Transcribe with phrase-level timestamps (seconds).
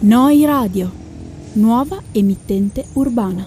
[0.00, 0.92] Noi Radio,
[1.54, 3.44] nuova emittente urbana.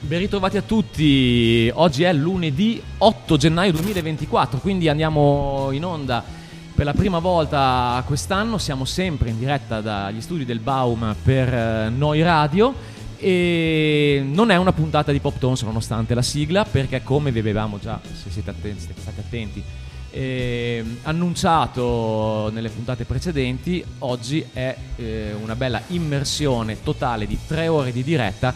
[0.00, 6.40] Ben ritrovati a tutti, oggi è lunedì 8 gennaio 2024, quindi andiamo in onda
[6.82, 11.88] per la prima volta quest'anno, siamo sempre in diretta dagli studi del Baum per eh,
[11.90, 12.74] Noi Radio
[13.18, 17.78] e non è una puntata di Pop Tones nonostante la sigla perché come vi avevamo
[17.78, 19.62] già, se siete, attenti, siete stati attenti,
[20.10, 27.92] eh, annunciato nelle puntate precedenti, oggi è eh, una bella immersione totale di tre ore
[27.92, 28.52] di diretta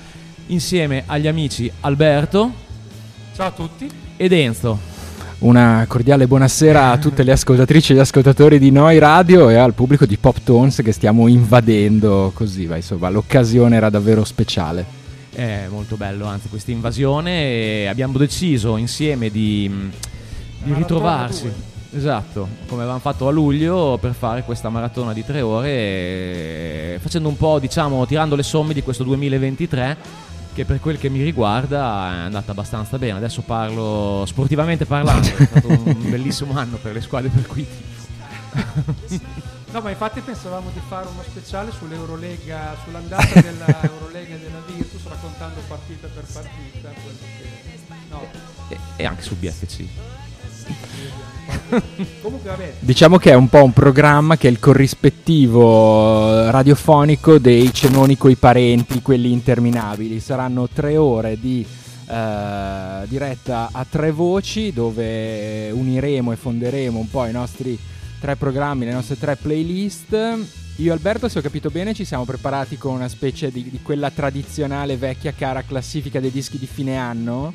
[0.47, 2.53] insieme agli amici Alberto.
[3.37, 3.89] Ciao a tutti.
[4.17, 4.96] Ed Enzo.
[5.39, 9.75] Una cordiale buonasera a tutte le ascoltatrici e gli ascoltatori di Noi Radio e al
[9.75, 14.87] pubblico di Pop Tones che stiamo invadendo così, va, insomma, l'occasione era davvero speciale.
[15.31, 19.71] È molto bello, anzi, questa invasione e abbiamo deciso insieme di,
[20.63, 21.53] di ritrovarsi.
[21.95, 27.37] Esatto, come avevamo fatto a luglio per fare questa maratona di tre ore, facendo un
[27.37, 29.97] po', diciamo, tirando le somme di questo 2023
[30.57, 33.19] che per quel che mi riguarda è andata abbastanza bene.
[33.19, 37.67] Adesso parlo sportivamente parlando, è stato un bellissimo anno per le squadre per cui
[39.71, 46.09] No, ma infatti pensavamo di fare uno speciale sull'Eurolega, sull'andata dell'Eurolega della Virtus, raccontando partita
[46.09, 46.89] per partita.
[46.89, 47.85] Che...
[48.09, 48.27] No.
[48.69, 49.85] E, e anche su BFC.
[52.79, 58.37] Diciamo che è un po' un programma che è il corrispettivo radiofonico dei cenoni coi
[58.37, 60.21] parenti, quelli interminabili.
[60.21, 61.67] Saranno tre ore di
[62.09, 67.79] eh, diretta a tre voci dove uniremo e fonderemo un po' i nostri
[68.21, 70.13] tre programmi, le nostre tre playlist.
[70.77, 73.81] Io e Alberto, se ho capito bene, ci siamo preparati con una specie di, di
[73.83, 77.53] quella tradizionale vecchia cara classifica dei dischi di fine anno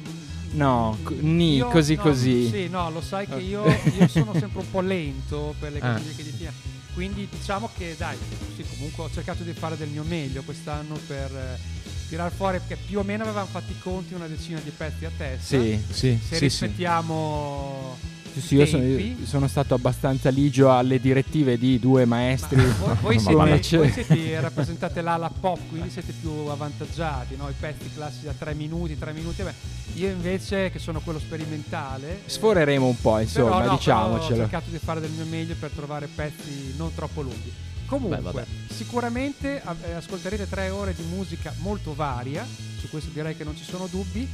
[0.52, 2.50] No, ni, io, così no, così.
[2.50, 3.64] Sì, no, lo sai che io,
[3.98, 5.94] io sono sempre un po' lento per le ah.
[5.94, 6.54] classifiche di fine.
[6.94, 8.18] Quindi diciamo che dai,
[8.56, 11.60] sì, comunque ho cercato di fare del mio meglio quest'anno per eh,
[12.10, 15.12] tirare fuori, perché più o meno avevamo fatto i conti una decina di pezzi a
[15.16, 15.58] testa.
[15.58, 16.20] Sì, sì.
[16.22, 17.98] Se sì, rispettiamo...
[18.02, 22.58] Sì sì, sì, io sono, io sono, stato abbastanza ligio alle direttive di due maestri.
[22.58, 23.20] Ma voi, voi,
[23.62, 27.50] siete, voi siete rappresentate l'ala pop, quindi siete più avvantaggiati, no?
[27.50, 29.44] i pezzi classici da tre minuti, tre minuti.
[29.44, 29.54] Beh,
[29.96, 32.22] io invece, che sono quello sperimentale.
[32.26, 34.20] Sforeremo un po', insomma, però, no, diciamocelo.
[34.20, 37.70] Però ho cercato di fare del mio meglio per trovare pezzi non troppo lunghi.
[37.92, 42.48] Comunque, Beh, sicuramente eh, ascolterete tre ore di musica molto varia,
[42.80, 44.26] su questo direi che non ci sono dubbi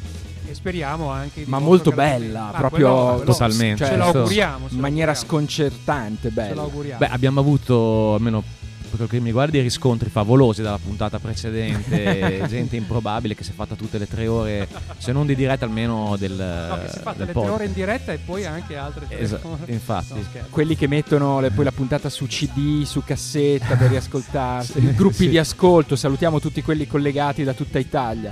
[0.46, 3.84] e speriamo anche di Ma molto bella, ah, proprio quello, totalmente.
[3.84, 4.68] Cioè, ce l'auguriamo.
[4.70, 6.50] In maniera sconcertante, bella.
[6.50, 7.00] Ce l'auguriamo.
[7.00, 8.44] Beh, abbiamo avuto almeno
[8.90, 13.76] per che mi riguarda, riscontri favolosi dalla puntata precedente, gente improbabile che si è fatta
[13.76, 14.68] tutte le tre ore,
[14.98, 16.32] se non di diretta almeno del
[16.70, 19.20] No, che si è fatta le tre ore in diretta e poi anche altre tre
[19.20, 19.72] Esa- ore.
[19.72, 20.14] Infatti.
[20.14, 24.94] No, Quelli che mettono le, poi la puntata su CD, su cassetta per riascoltarsi, sì,
[24.94, 25.30] gruppi sì.
[25.30, 28.32] di ascolto, salutiamo tutti quelli collegati da tutta Italia.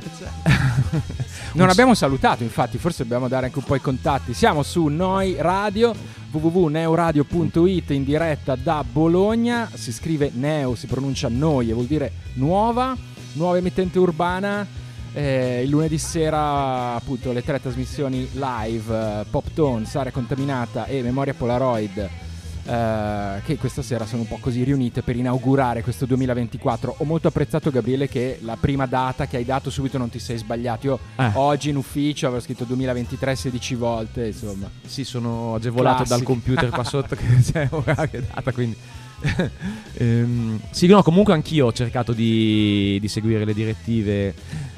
[1.54, 4.34] non abbiamo salutato, infatti, forse dobbiamo dare anche un po' i contatti.
[4.34, 5.94] Siamo su Noi Radio
[6.40, 12.96] www.neoradio.it in diretta da Bologna, si scrive Neo, si pronuncia Noi e vuol dire nuova,
[13.34, 14.68] nuova emittente urbana.
[15.14, 21.02] Eh, il lunedì sera appunto le tre trasmissioni live, eh, Pop Tone, Area Contaminata e
[21.02, 22.25] Memoria Polaroid
[22.66, 26.96] Uh, che questa sera sono un po' così riunite per inaugurare questo 2024.
[26.98, 30.38] Ho molto apprezzato, Gabriele, che la prima data che hai dato subito non ti sei
[30.38, 30.88] sbagliato.
[30.88, 31.30] Io eh.
[31.36, 34.68] oggi in ufficio avevo scritto 2023 16 volte, insomma.
[34.84, 36.16] Sì, sono agevolato Classic.
[36.18, 38.76] dal computer qua sotto che c'è oraria data, quindi...
[39.94, 44.34] ehm, sì, no, comunque anch'io ho cercato di, di seguire le direttive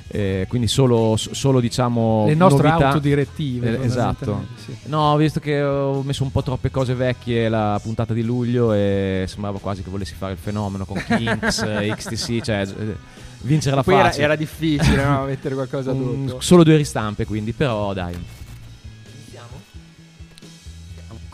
[0.09, 2.87] eh, quindi solo, solo diciamo le nostre novità.
[2.87, 4.75] autodirettive eh, esatto sì.
[4.85, 9.25] no visto che ho messo un po' troppe cose vecchie la puntata di luglio e
[9.27, 11.59] sembrava quasi che volessi fare il fenomeno con Kings
[11.95, 12.95] XTC cioè eh,
[13.41, 15.25] vincere la fase era, era, difficile no?
[15.27, 18.15] mettere qualcosa un, solo due ristampe quindi però dai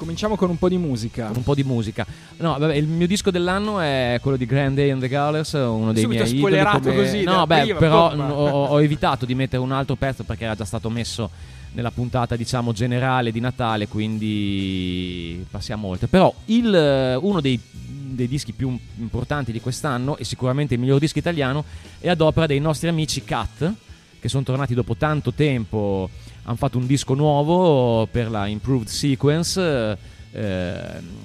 [0.04, 1.28] Cominciamo con un po' di musica.
[1.28, 2.06] Con un po' di musica.
[2.40, 5.94] No, vabbè, il mio disco dell'anno è quello di Grand Day and the Colors, uno
[5.94, 6.62] dei Subito miei idoli.
[6.62, 6.96] Come...
[6.96, 7.24] così.
[7.24, 10.66] No, beh, prima, però ho, ho, evitato di mettere un altro pezzo perché era già
[10.66, 11.30] stato messo
[11.72, 16.08] nella puntata, diciamo, generale di Natale, quindi passiamo oltre.
[16.08, 21.20] Però il, uno dei, dei dischi più importanti di quest'anno e sicuramente il miglior disco
[21.20, 21.64] italiano
[22.02, 23.72] è ad opera dei nostri amici Cat,
[24.20, 26.10] che sono tornati dopo tanto tempo
[26.44, 29.98] hanno fatto un disco nuovo per la Improved Sequence
[30.36, 30.76] Eh,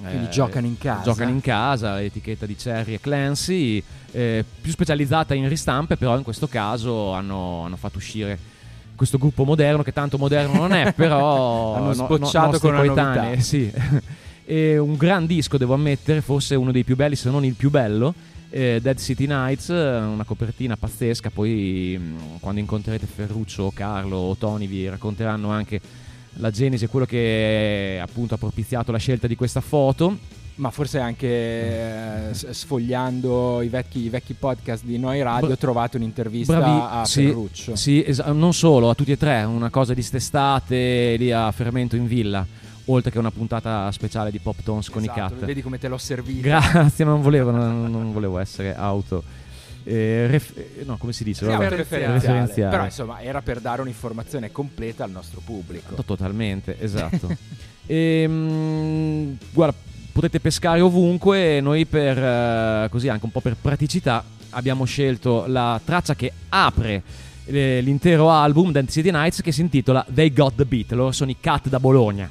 [0.03, 1.03] Quindi eh, giocano in casa.
[1.03, 6.23] Giocano in casa, l'etichetta di Cherry e Clancy, eh, più specializzata in ristampe, però in
[6.23, 8.37] questo caso hanno, hanno fatto uscire
[8.95, 11.73] questo gruppo moderno, che tanto moderno non è, però...
[11.75, 13.41] Hanno no- sbocciato nostri con una coetanei.
[13.41, 13.71] Sì.
[14.45, 17.71] e un gran disco, devo ammettere, forse uno dei più belli, se non il più
[17.71, 18.13] bello.
[18.49, 21.29] Eh, Dead City Nights, eh, una copertina pazzesca.
[21.29, 25.79] Poi, mh, quando incontrerete Ferruccio, Carlo o Tony, vi racconteranno anche
[26.33, 30.17] la genesi e quello che appunto ha propiziato la scelta di questa foto.
[30.55, 35.95] Ma forse anche eh, sfogliando i vecchi, i vecchi podcast di Noi Radio Bra- trovate
[35.95, 37.75] un'intervista Bravi- a sì, Ferruccio.
[37.77, 41.95] Sì, esa- non solo, a tutti e tre, una cosa di st'estate lì a Fermento
[41.95, 42.45] in Villa,
[42.91, 45.45] oltre che una puntata speciale di Pop Tones con Esatto, i cat.
[45.45, 46.41] Vedi come te l'ho servito.
[46.41, 49.23] Grazie, non volevo, non, non volevo essere auto.
[49.83, 51.45] eh, ref- eh, no, come si dice?
[51.45, 52.13] Sì, Vabbè, referenziale.
[52.13, 52.69] referenziale.
[52.71, 55.93] Però insomma era per dare un'informazione completa al nostro pubblico.
[55.95, 57.27] To- Totalmente, esatto.
[57.91, 59.75] Ehm, guarda,
[60.11, 61.57] potete pescare ovunque.
[61.57, 66.31] e Noi, per eh, così anche un po' per praticità, abbiamo scelto la traccia che
[66.49, 67.01] apre
[67.45, 70.91] eh, l'intero album Dance City Nights che si intitola They Got the Beat.
[70.91, 72.29] Loro sono i Cat da Bologna.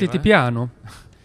[0.00, 0.20] Partiti eh?
[0.20, 0.70] piano.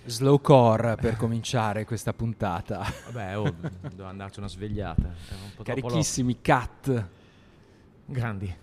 [0.08, 2.86] Slow core per cominciare questa puntata.
[3.12, 3.56] Vabbè, oh,
[3.94, 5.02] devo andarci una svegliata.
[5.02, 7.06] Era un Carichissimi cat.
[8.06, 8.56] Grandi.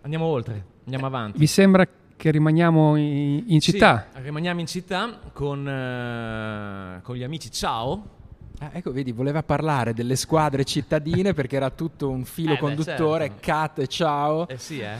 [0.00, 1.38] Andiamo oltre, andiamo avanti.
[1.38, 4.08] Vi sembra che rimaniamo in, in città?
[4.14, 8.14] Sì, rimaniamo in città con, eh, con gli amici Ciao.
[8.58, 12.60] Ah, ecco, vedi, voleva parlare delle squadre cittadine perché era tutto un filo Eh, beh,
[12.60, 13.40] conduttore, certo.
[13.42, 14.48] cat e ciao.
[14.48, 14.96] Eh sì, eh.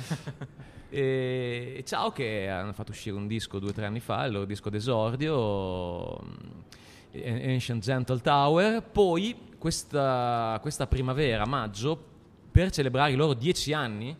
[0.88, 4.44] E Ciao che hanno fatto uscire un disco due o tre anni fa, il loro
[4.44, 8.82] disco d'esordio, mm, Ancient Gentle Tower.
[8.82, 11.98] Poi questa, questa primavera, maggio,
[12.50, 14.16] per celebrare i loro dieci anni,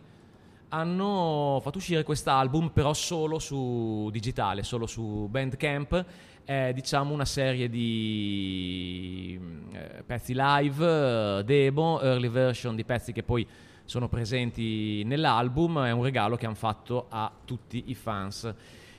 [0.69, 6.05] hanno fatto uscire quest'album però solo su digitale, solo su Bandcamp.
[6.43, 13.11] È diciamo una serie di mm, eh, pezzi live, eh, demo, early version di pezzi
[13.11, 13.45] che poi
[13.87, 18.53] sono presenti nell'album, è un regalo che hanno fatto a tutti i fans.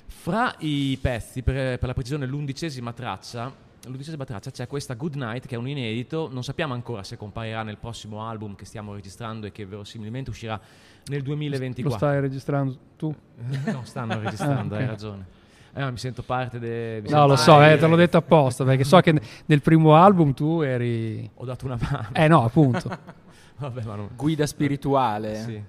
[0.06, 3.54] Fra i pezzi, per, per la precisione l'undicesima traccia,
[3.84, 7.62] l'undicesima traccia c'è questa Good Night che è un inedito, non sappiamo ancora se comparirà
[7.62, 10.58] nel prossimo album che stiamo registrando e che verosimilmente uscirà
[11.06, 11.98] nel Lo 2024.
[11.98, 13.14] stai registrando tu?
[13.66, 15.26] No, stanno registrando, Ah, hai ragione.
[15.74, 17.02] Eh, mi sento parte de...
[17.04, 20.32] mi No, lo so, eh, te l'ho detto apposta, perché so che nel primo album
[20.32, 21.30] tu eri...
[21.34, 22.08] Ho dato una mano.
[22.14, 22.88] Eh no, appunto.
[23.58, 24.10] Vabbè, non...
[24.16, 25.34] Guida spirituale.
[25.36, 25.62] Sì.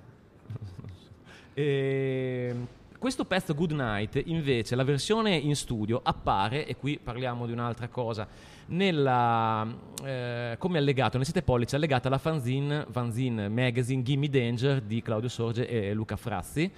[1.53, 2.55] E
[2.99, 7.87] questo pezzo Good Night, invece, la versione in studio appare, e qui parliamo di un'altra
[7.87, 8.27] cosa,
[8.67, 9.65] nella,
[10.03, 15.29] eh, come allegato, nel 7 pollici, allegata alla fanzine, fanzine magazine Gimme Danger di Claudio
[15.29, 16.69] Sorge e Luca Frazzi.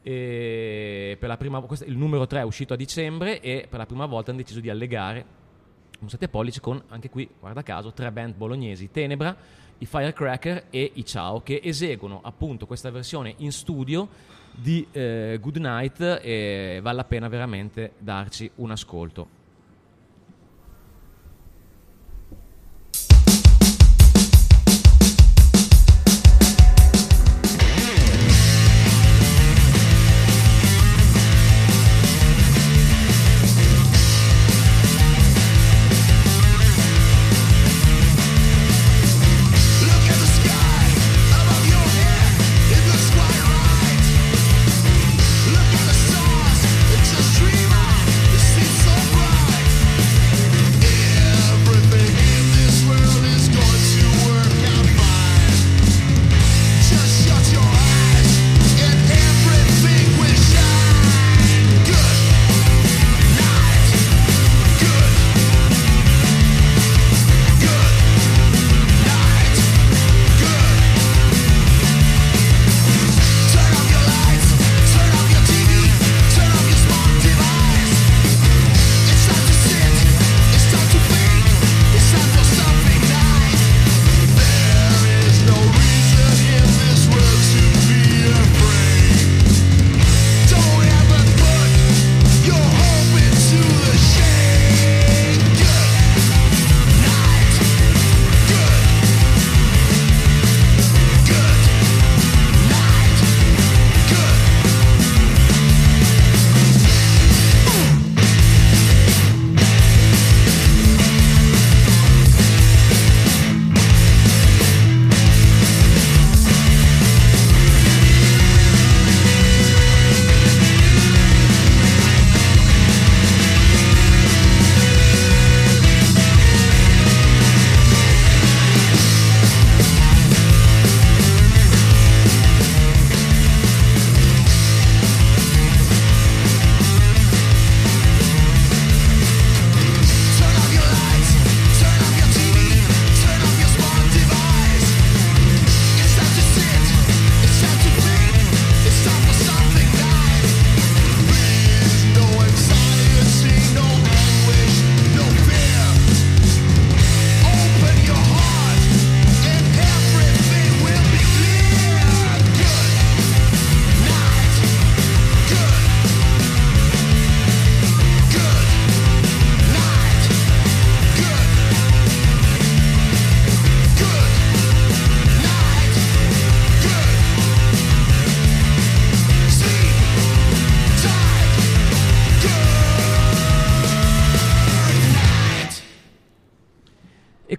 [0.00, 3.86] E per la prima, questo il numero 3 è uscito a dicembre e per la
[3.86, 5.42] prima volta hanno deciso di allegare
[6.00, 9.36] un 7 pollici con anche qui, guarda caso, tre band bolognesi, Tenebra,
[9.78, 14.08] i Firecracker e i Ciao, che eseguono appunto questa versione in studio
[14.50, 19.42] di eh, Good Night e vale la pena veramente darci un ascolto.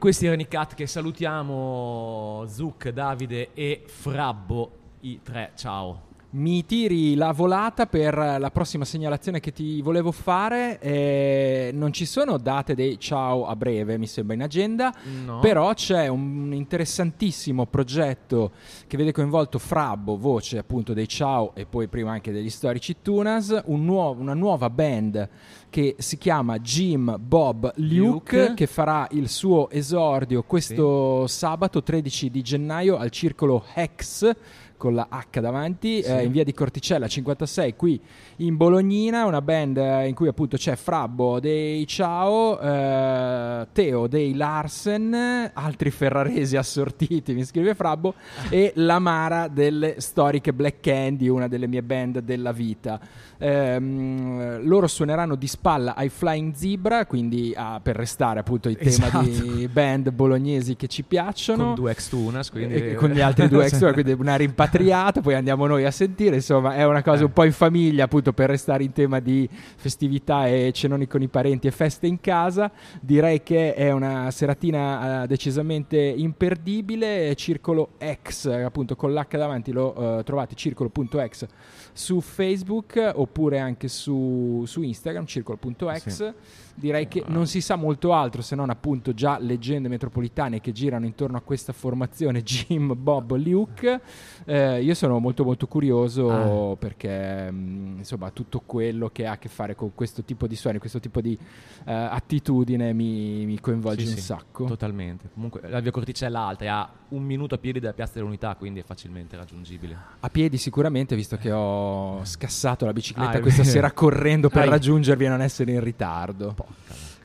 [0.05, 5.99] Questi erano i cat che salutiamo, Zuc, Davide e Frabbo, i tre, ciao.
[6.35, 10.81] Mi tiri la volata per la prossima segnalazione che ti volevo fare.
[10.81, 14.93] eh, non ci sono date dei ciao a breve, mi sembra in agenda.
[15.23, 15.39] No.
[15.39, 18.51] Però c'è un interessantissimo progetto
[18.85, 23.61] che vede coinvolto Frabbo, voce appunto dei Ciao e poi prima anche degli storici Tunas,
[23.67, 25.29] un nuovo- una nuova band
[25.69, 28.53] che si chiama Jim Bob Luke, Luke.
[28.55, 34.33] che farà il suo esordio questo sabato 13 di gennaio al circolo Hex
[34.77, 36.09] con la H davanti, Sì.
[36.09, 37.99] eh, in via di Corticella 56 qui
[38.37, 44.33] in Bolognina, una band eh, in cui appunto c'è Frabbo dei Ciao, eh, Teo dei
[44.35, 48.13] Larsen, altri ferraresi assortiti, mi scrive Frabbo,
[48.49, 52.99] e l'Amara delle storiche Black Candy, una delle mie band della vita.
[53.37, 59.07] Ehm, loro suoneranno di spalla ai Flying Zebra, quindi ah, per restare appunto il tema
[59.07, 59.21] Esatto.
[59.23, 61.65] di band bolognesi che ci piacciono.
[61.65, 62.73] Con due ex tunas, quindi...
[62.75, 66.75] E con gli altri due extra, quindi una rimpatriata, poi andiamo noi a sentire, insomma
[66.75, 67.25] è una cosa Eh.
[67.25, 71.27] un po' in famiglia appunto per restare in tema di festività e cenoni con i
[71.27, 77.91] parenti e feste in casa, direi che è una seratina eh, decisamente imperdibile, Circolo
[78.23, 81.45] X appunto con l'H davanti lo eh, trovate circolo.x
[81.93, 86.33] su Facebook oppure anche su, su Instagram circolo.x Sì.
[86.77, 91.05] Direi che non si sa molto altro se non appunto già leggende metropolitane che girano
[91.05, 94.01] intorno a questa formazione Jim, Bob, Luke.
[94.45, 96.75] Eh, io sono molto molto curioso Ah.
[96.75, 100.77] perché mh, insomma tutto quello che ha a che fare con questo tipo di suoni,
[100.79, 101.37] questo tipo di
[101.85, 104.65] eh, attitudine mi, mi coinvolge Sì, un sì, sacco.
[104.65, 105.29] Totalmente.
[105.33, 108.79] Comunque la via Corticella alta è a un minuto a piedi dalla Piazza dell'Unità, quindi
[108.81, 109.95] è facilmente raggiungibile.
[110.19, 114.69] A piedi sicuramente, visto che ho scassato la bicicletta Ah, questa sera correndo per Hai-
[114.69, 116.55] raggiungervi e non essere in ritardo.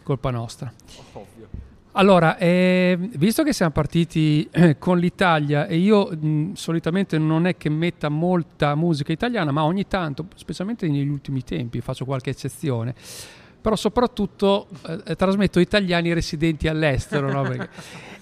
[0.02, 0.72] Colpa nostra.
[1.92, 7.56] Allora, eh, visto che siamo partiti eh, con l'Italia e io mh, solitamente non è
[7.56, 12.94] che metta molta musica italiana, ma ogni tanto, specialmente negli ultimi tempi, faccio qualche eccezione.
[13.60, 14.68] Però soprattutto
[15.04, 17.30] eh, trasmetto italiani residenti all'estero.
[17.30, 17.42] no?
[17.42, 17.68] Perché-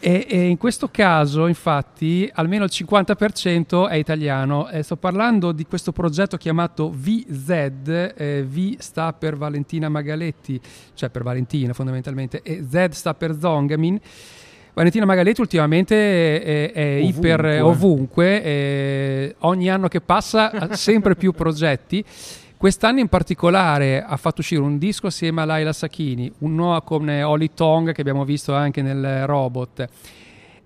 [0.00, 4.68] e, e in questo caso, infatti, almeno il 50% è italiano.
[4.68, 7.48] E sto parlando di questo progetto chiamato VZ.
[8.16, 10.60] eh, v sta per Valentina Magaletti,
[10.94, 13.98] cioè per Valentina fondamentalmente, e Z sta per Zongamin.
[14.72, 17.28] Valentina Magaletti ultimamente è, è Ovunque.
[17.30, 22.04] iper ovunque, eh, ogni anno che passa ha sempre più progetti.
[22.58, 27.08] Quest'anno in particolare ha fatto uscire un disco assieme a Laila Sachini, un nuovo con
[27.08, 29.88] eh, Oli Tong che abbiamo visto anche nel robot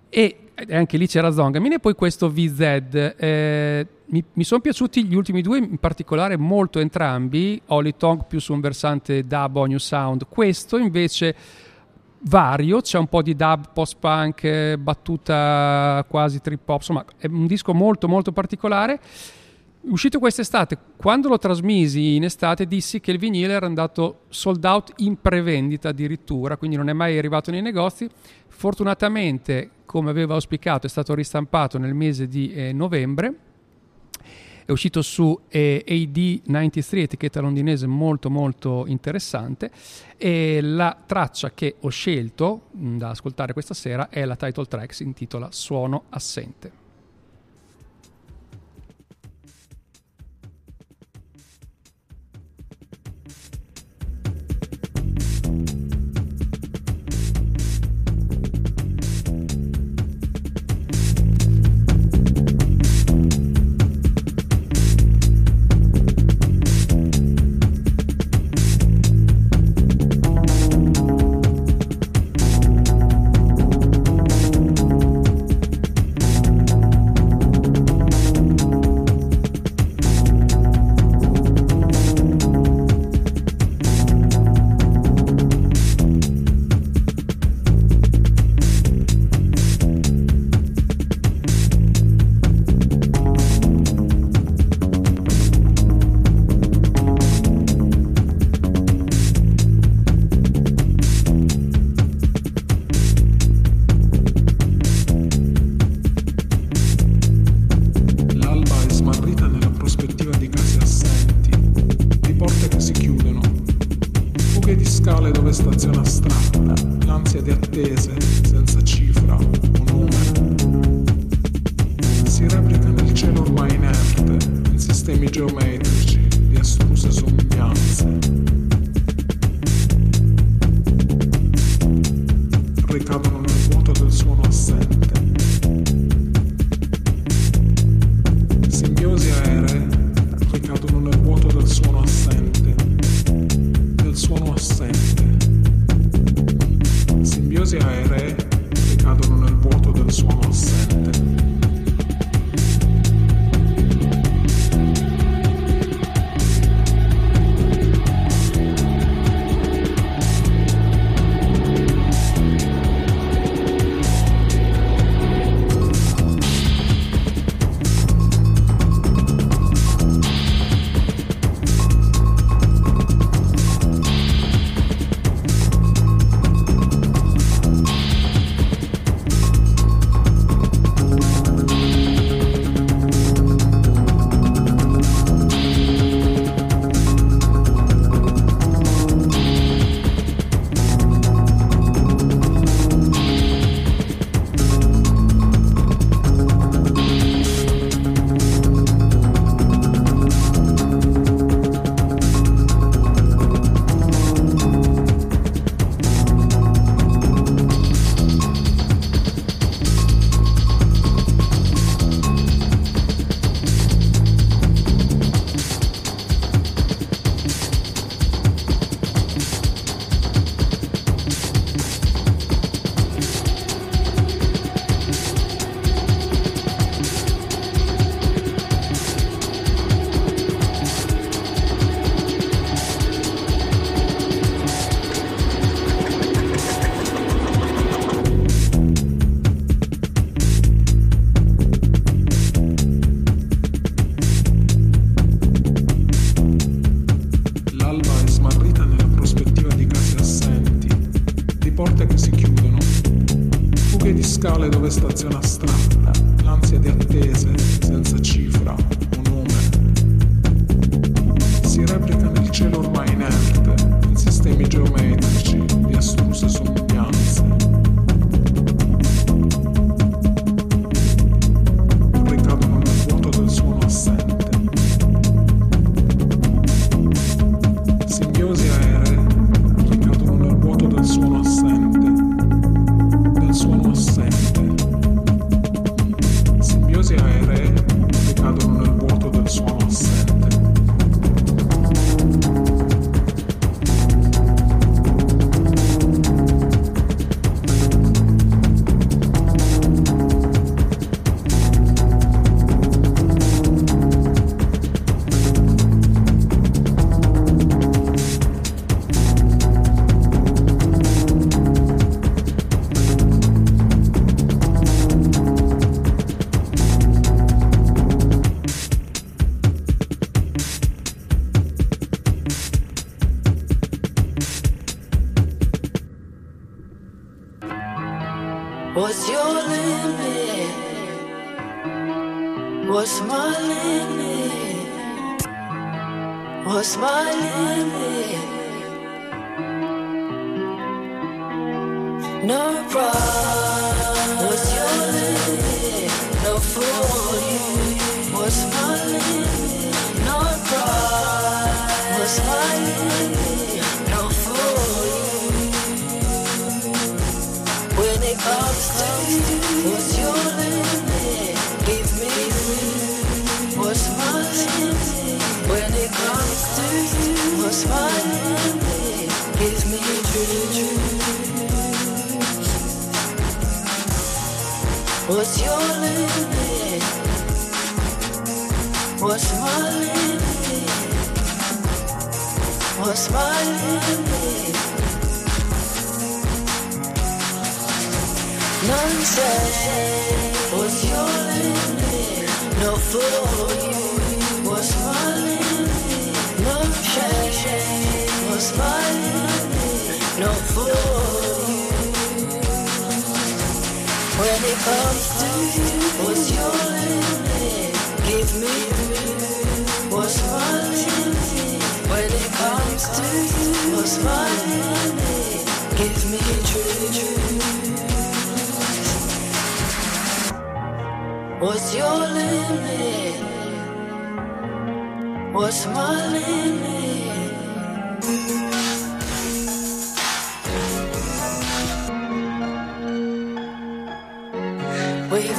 [0.09, 3.15] e e anche lì c'era Zongamin e poi questo VZ.
[3.17, 8.39] eh, mi, mi sono piaciuti gli ultimi due, in particolare molto entrambi, Oli Tong più
[8.39, 11.35] su un versante dub o new sound, questo invece
[12.25, 17.47] vario, c'è un po' di dub post-punk, eh, battuta quasi trip hop, insomma è un
[17.47, 19.01] disco molto molto particolare.
[19.85, 24.93] Uscito quest'estate, quando lo trasmisi in estate dissi che il vinile era andato sold out
[24.99, 28.09] in prevendita addirittura, quindi non è mai arrivato nei negozi.
[28.47, 33.35] Fortunatamente, come avevo auspicato, è stato ristampato nel mese di eh, novembre.
[34.65, 39.69] È uscito su eh, AD93, etichetta londinese molto molto interessante.
[40.17, 44.95] E la traccia che ho scelto mh, da ascoltare questa sera è la title track,
[44.95, 46.82] si intitola Suono assente.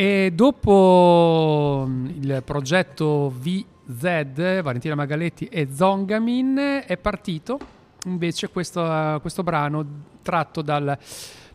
[0.00, 7.58] E dopo mm, il progetto VZ, Valentina Magaletti e Zongamin, è partito
[8.04, 9.84] invece questo, questo brano
[10.22, 10.96] tratto dal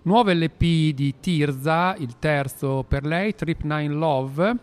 [0.02, 0.60] nuovo LP
[0.94, 4.58] di Tirza, il terzo per lei, Trip 9 Love,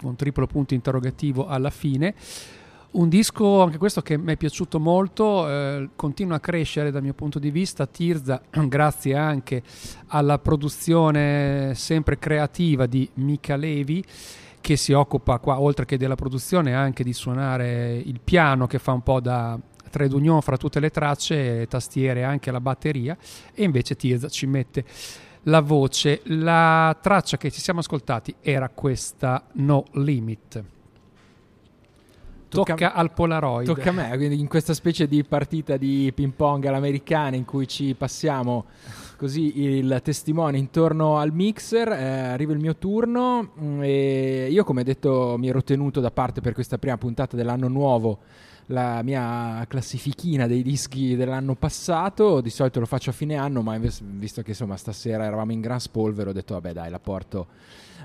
[0.00, 2.14] con triplo punto interrogativo alla fine.
[2.92, 7.14] Un disco, anche questo, che mi è piaciuto molto, eh, continua a crescere dal mio
[7.14, 7.86] punto di vista.
[7.86, 9.62] Tirza, grazie anche
[10.08, 14.04] alla produzione sempre creativa di Mica Levi,
[14.60, 18.92] che si occupa qua, oltre che della produzione, anche di suonare il piano, che fa
[18.92, 23.16] un po' da trade union fra tutte le tracce, tastiere e anche la batteria.
[23.54, 24.84] E invece Tirza ci mette
[25.44, 26.20] la voce.
[26.24, 30.71] La traccia che ci siamo ascoltati era questa No Limit.
[32.52, 33.66] Tocca, Tocca- al Polaroid.
[33.66, 37.66] Tocca a me, quindi in questa specie di partita di ping pong all'americana in cui
[37.66, 38.66] ci passiamo
[39.16, 44.84] così il testimone intorno al mixer, eh, arriva il mio turno mm, e io come
[44.84, 48.18] detto mi ero tenuto da parte per questa prima puntata dell'anno nuovo
[48.66, 53.78] la mia classifichina dei dischi dell'anno passato, di solito lo faccio a fine anno, ma
[53.78, 57.46] visto che insomma stasera eravamo in gran spolvero ho detto vabbè dai la porto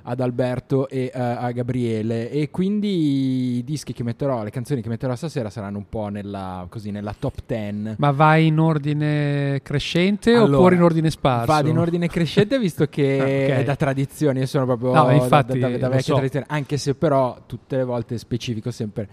[0.04, 4.90] ad Alberto e eh, a Gabriele e quindi i dischi che metterò, le canzoni che
[4.90, 10.34] metterò stasera saranno un po' nella, così, nella top 10 Ma vai in ordine crescente
[10.34, 11.52] Allora, oppure in ordine sparso?
[11.52, 13.24] Vado in ordine crescente visto che Ah,
[13.56, 13.60] ok.
[13.60, 16.14] è da tradizione, io sono proprio No, da- infatti, da, da- da vecchia so.
[16.16, 19.08] tradizione, anche se però tutte le volte specifico sempre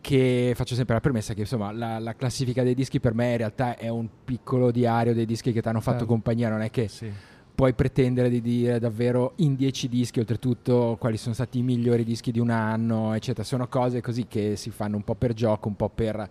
[0.00, 3.36] che faccio sempre la premessa che insomma la, la classifica dei dischi per me in
[3.36, 6.12] realtà è un piccolo diario dei dischi che ti hanno fatto Certo.
[6.12, 7.10] compagnia, non è che Sì.
[7.60, 12.32] Puoi pretendere di dire davvero in dieci dischi, oltretutto quali sono stati i migliori dischi
[12.32, 13.44] di un anno, eccetera.
[13.44, 16.26] Sono cose così che si fanno un po' per gioco, un po' per...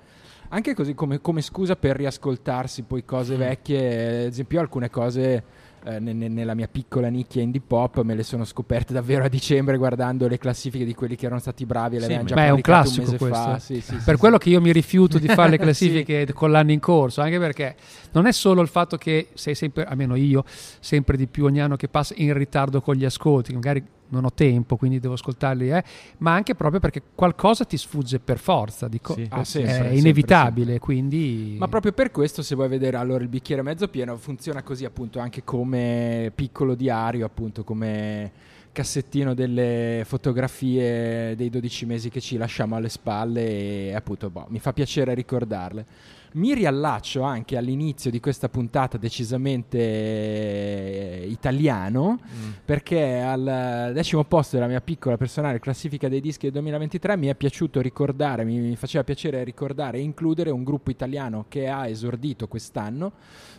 [0.48, 5.44] Anche così come, come scusa per riascoltarsi poi cose vecchie, ad esempio alcune cose
[5.86, 9.28] eh, ne- ne- nella mia piccola nicchia indie pop me le sono scoperte davvero a
[9.28, 12.36] dicembre guardando le classifiche di quelli che erano stati bravi e le Sì, avevano già
[12.36, 13.36] Beh, è un classico mese questo.
[13.38, 13.56] fa.
[13.56, 13.60] eh.
[13.60, 16.80] Sì, sì, per quello che io mi rifiuto di fare le classifiche con l'anno in
[16.80, 17.76] corso, anche perché
[18.12, 21.76] non è solo il fatto che sei sempre, almeno io, sempre di più ogni anno
[21.76, 25.84] che passa in ritardo con gli ascolti, magari non ho tempo, quindi devo ascoltarli, eh,
[26.20, 29.28] ma anche proprio perché qualcosa ti sfugge per forza, dico, Sì.
[29.30, 31.56] Ah, è sempre, sempre, inevitabile, quindi...
[31.58, 35.20] Ma proprio per questo, se vuoi vedere allora il bicchiere mezzo pieno, funziona così appunto
[35.20, 38.32] anche come piccolo diario, appunto come
[38.72, 44.60] cassettino delle fotografie dei 12 mesi che ci lasciamo alle spalle e appunto boh, mi
[44.60, 45.86] fa piacere ricordarle.
[46.32, 52.20] Mi riallaccio anche all'inizio di questa puntata decisamente eh, italiano
[52.64, 57.36] perché al decimo posto della mia piccola personale classifica dei dischi del 2023 mi è
[57.36, 62.48] piaciuto ricordare, mi, mi faceva piacere ricordare e includere un gruppo italiano che ha esordito
[62.48, 63.12] quest'anno.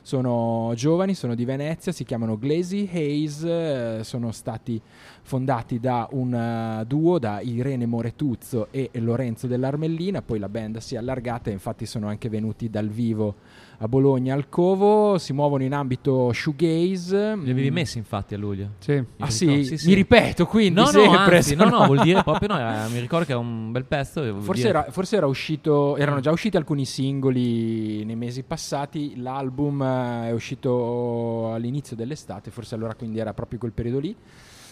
[0.03, 4.81] Sono giovani, sono di Venezia, si chiamano Glazy Hayes, eh, sono stati
[5.23, 10.95] fondati da un eh, duo, da Irene Moretuzzo e Lorenzo dell'Armellina, poi la band si
[10.95, 13.35] è allargata e infatti sono anche venuti dal vivo
[13.83, 17.35] a Bologna al Covo, si muovono in ambito shoegaze.
[17.43, 18.73] Li avevi messi infatti a luglio.
[18.79, 19.03] Sì.
[19.19, 19.95] Ah sì, ricordo, sì, mi sì.
[19.95, 21.37] ripeto quindi No, no, sempre.
[21.37, 24.39] anzi, no, no, vuol dire proprio no, era- mi ricordo che era un bel pezzo.
[24.41, 30.29] Forse era, forse era uscito, erano già usciti alcuni singoli nei mesi passati, l'album eh,
[30.29, 34.15] è uscito all'inizio dell'estate, forse allora quindi era proprio quel periodo lì.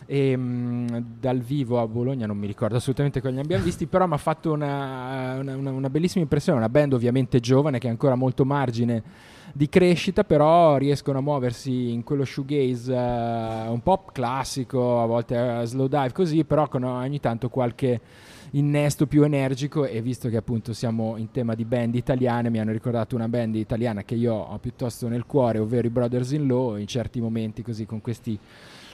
[0.06, 4.06] E mh, dal vivo a Bologna non mi ricordo assolutamente cosa li abbiamo visti, però
[4.06, 6.58] mi ha fatto una, una- una- bellissima impressione.
[6.58, 9.02] Una band ovviamente giovane che ha ancora molto margine
[9.52, 15.60] di crescita, però riescono a muoversi in quello shoegaze eh, un po' classico, a volte
[15.62, 18.00] eh, slow dive così, però con ogni tanto qualche
[18.52, 22.72] innesto più energico e visto che appunto siamo in tema di band italiane mi hanno
[22.72, 26.76] ricordato una band italiana che io ho piuttosto nel cuore ovvero i Brothers in Law
[26.76, 28.38] in certi momenti così con questi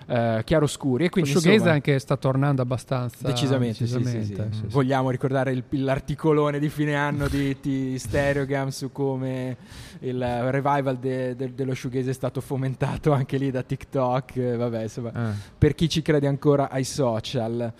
[0.06, 4.02] eh, chiaroscuri e quindi Shoegaze insomma, anche sta tornando abbastanza Decisamente, sì, sì, sì.
[4.02, 4.62] decisamente, sì.
[4.66, 9.56] Vogliamo ricordare il- l'articolone di fine anno di, di Stereogam su come
[10.00, 14.36] il revival de- de- dello shoegaze è stato fomentato anche lì da TikTok.
[14.36, 15.32] eh, Vabbè, insomma, Ah.
[15.56, 17.72] per chi ci crede ancora ai social.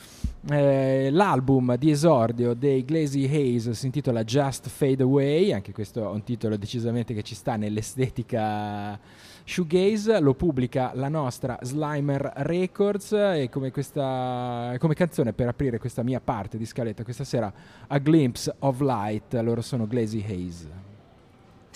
[0.51, 6.07] Eh, l'album di esordio dei Glazy Haze si intitola Just Fade Away, anche questo è
[6.07, 8.99] un titolo decisamente che ci sta nell'estetica
[9.45, 16.03] shoegaze, lo pubblica la nostra Slimer Records e come, questa, come canzone per aprire questa
[16.03, 17.53] mia parte di scaletta questa sera
[17.87, 20.93] A Glimpse of Light, loro sono Glazy Haze.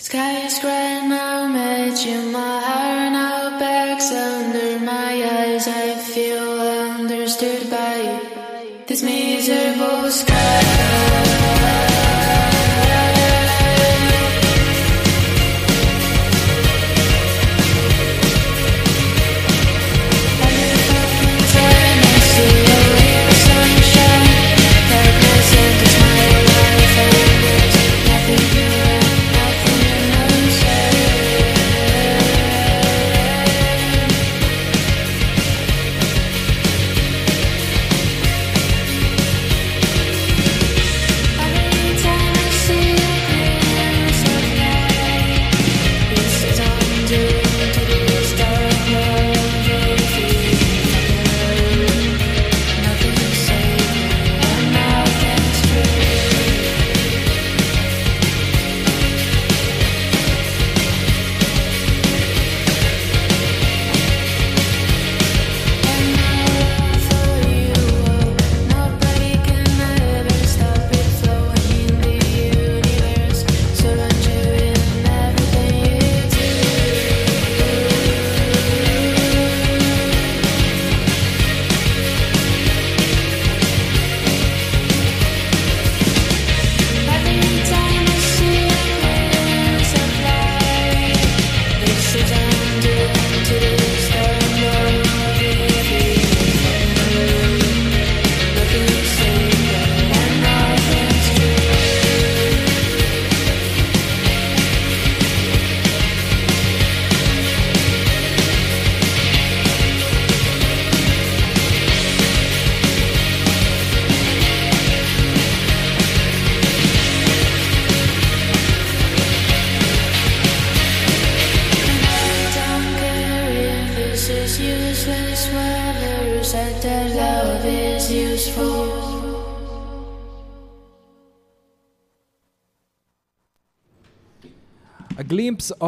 [0.01, 5.67] Sky is now, made you my hair now, bags under my eyes.
[5.67, 10.68] I feel understood by this miserable sky.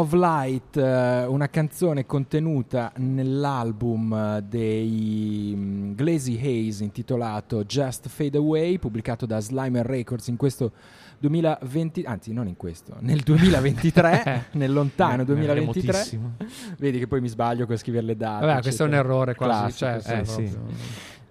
[0.01, 8.37] Of Light, eh, una canzone contenuta nell'album eh, dei mm, Glazy Haze intitolato Just Fade
[8.37, 10.71] Away, pubblicato da Slimer Records in questo
[11.19, 15.91] 2020, anzi non in questo, nel 2023, nel lontano Eh, 2023.
[15.91, 16.31] remotissimo.
[16.77, 18.45] Vedi che poi mi sbaglio con scrivere le date.
[18.45, 19.13] Vabbè, questo è un eccetera.
[19.13, 19.77] errore quasi.
[19.77, 20.57] Classico, cioè, eh, sì.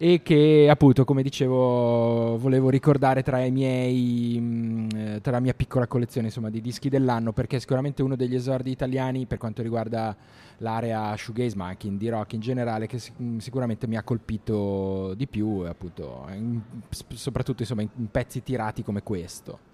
[0.03, 4.89] E che appunto come dicevo volevo ricordare tra miei
[5.21, 8.71] tra la mia piccola collezione insomma di dischi dell'anno perché è sicuramente uno degli esordi
[8.71, 10.17] italiani per quanto riguarda
[10.59, 15.65] l'area shoegaze ma anche indie rock in generale che sicuramente mi ha colpito di più
[15.69, 19.69] appunto in- soprattutto insomma in, in pezzi tirati come questo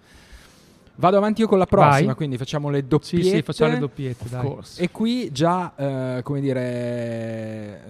[0.97, 2.15] vado avanti io con la prossima Vai.
[2.15, 4.29] quindi facciamo le Sì, doppiette sì, facciamo le doppiette,
[4.79, 7.83] e qui già, eh, come dire,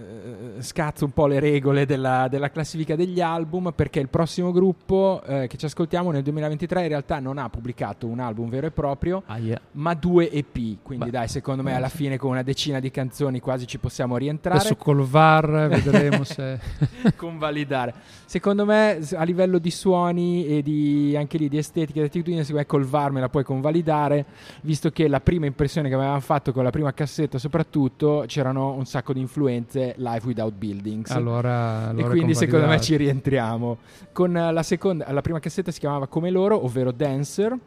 [0.57, 5.23] eh, scazzo un po' le regole della, della classifica degli album perché il prossimo gruppo
[5.27, 8.71] eh, che ci ascoltiamo nel 2023 in realtà non ha pubblicato un album vero e
[8.71, 9.61] proprio, Aia.
[9.73, 10.79] ma due EP.
[10.83, 11.11] Quindi Beh.
[11.11, 14.59] dai, secondo me alla fine con una decina di canzoni quasi ci possiamo rientrare.
[14.59, 16.59] Adesso col VAR vedremo se...
[17.17, 17.95] convalidare.
[18.25, 22.43] Secondo me, a livello di suoni e di anche lì di estetica e di attitudine,
[22.43, 24.25] secondo me col VAR me la puoi convalidare,
[24.63, 28.87] visto che la prima impressione che avevamo fatto con la prima cassetta, soprattutto, c'erano un
[28.87, 31.11] sacco di influenze live without buildings.
[31.11, 33.79] Allora, allora e quindi secondo me ci rientriamo.
[34.13, 37.59] Con la seconda, la prima cassetta si chiamava come loro, ovvero Dancer.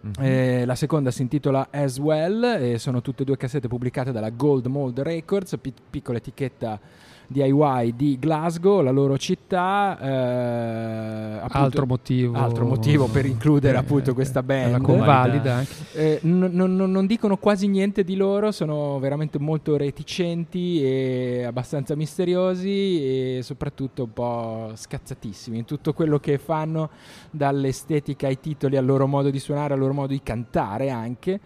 [0.00, 0.12] Mhm.
[0.20, 4.66] Eh, la seconda si intitola As Well sono tutte e due cassette pubblicate dalla Gold
[4.66, 6.78] Mold Records, pi- piccola etichetta
[7.26, 9.98] DIY di Glasgow, la loro città.
[10.00, 14.72] eh, appunto- altro motivo, altro motivo per includere Eh, appunto questa band.
[14.72, 15.64] La convalida.
[15.92, 21.94] Eh, non, non- non dicono quasi niente di loro, sono veramente molto reticenti e abbastanza
[21.96, 26.90] misteriosi e soprattutto un po' scazzatissimi in tutto quello che fanno,
[27.30, 31.40] dall'estetica ai titoli al loro modo di suonare, al loro modo di cantare anche.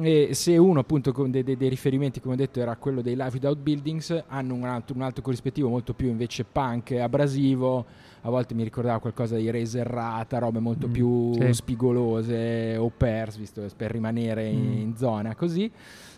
[0.00, 3.14] E se uno appunto con dei, dei- dei riferimenti, come ho detto, era quello dei
[3.14, 7.84] Life Without Buildings, hanno un altro, un altro corrispettivo molto più invece punk, abrasivo.
[8.22, 11.52] A volte mi ricordava qualcosa di Razor Rata, robe molto Mm, più sì.
[11.54, 14.80] spigolose o pairs, visto per rimanere in, Mm.
[14.80, 15.70] in zona così.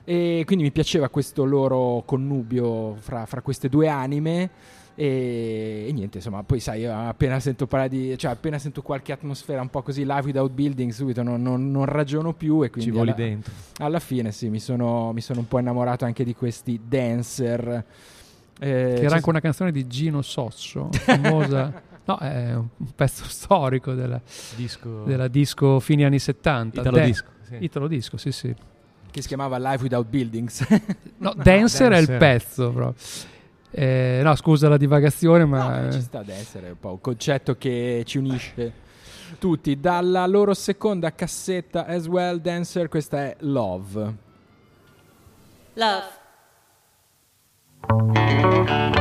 [0.04, 4.50] E quindi mi piaceva questo loro connubio fra, fra queste due anime.
[4.96, 9.60] E, e niente, insomma, poi sai, appena sento parlare di, cioè appena sento qualche atmosfera
[9.62, 12.96] un po' così live without building, subito non, non- non ragiono più e quindi Ci
[12.96, 13.52] voli alla, dentro.
[13.78, 17.84] alla fine sì, mi sono, mi sono un po' innamorato anche di questi dancer.
[18.62, 21.82] Eh, Che era anche una canzone di Gino Sosso, famosa.
[22.04, 24.20] no, è un pezzo storico della,
[24.54, 25.04] Disco.
[25.04, 26.80] della disco fine anni 70.
[26.80, 27.28] Italo Dan- disco.
[27.48, 27.56] sì.
[27.60, 28.54] Italo disco, sì, sì.
[29.10, 30.66] che si chiamava Live Without Buildings.
[31.18, 32.18] No, Dancer è il Dancer.
[32.18, 32.94] pezzo, proprio.
[33.72, 37.00] Eh, no, scusa la divagazione, No, ma beh, ci sta ad essere un po' un
[37.00, 38.72] concetto che ci unisce
[39.38, 39.78] tutti.
[39.78, 44.14] Dalla loro seconda cassetta As Well Dancer, questa è Love.
[45.74, 46.18] Love.
[47.88, 48.99] Música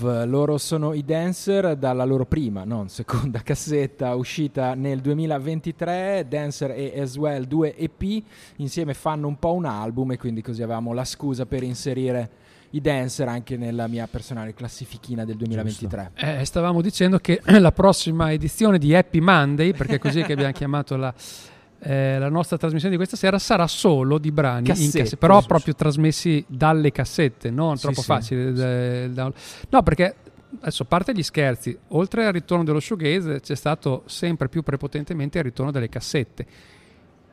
[0.00, 6.70] Love, loro sono i Dancer dalla loro prima, non seconda cassetta uscita nel 2023, Dancer
[6.70, 8.22] e As Well, due EP,
[8.56, 12.30] insieme fanno un po' un album e quindi così avevamo la scusa per inserire
[12.70, 16.12] i Dancer anche nella mia personale classifichina del 2023.
[16.14, 20.52] Eh, stavamo dicendo che la prossima edizione di Happy Monday, perché è così che abbiamo
[20.52, 21.12] chiamato la,
[21.82, 24.98] eh, la nostra trasmissione di questa sera, sarà solo di brani in Cassette.
[24.98, 28.06] cassette, però proprio trasmessi dalle cassette, non Sì, troppo sì.
[28.06, 29.04] facile.
[29.04, 29.32] eh, da-
[29.70, 30.14] no, perché
[30.60, 35.44] adesso parte gli scherzi, oltre al ritorno dello shoegaze c'è stato sempre più prepotentemente il
[35.44, 36.46] ritorno delle cassette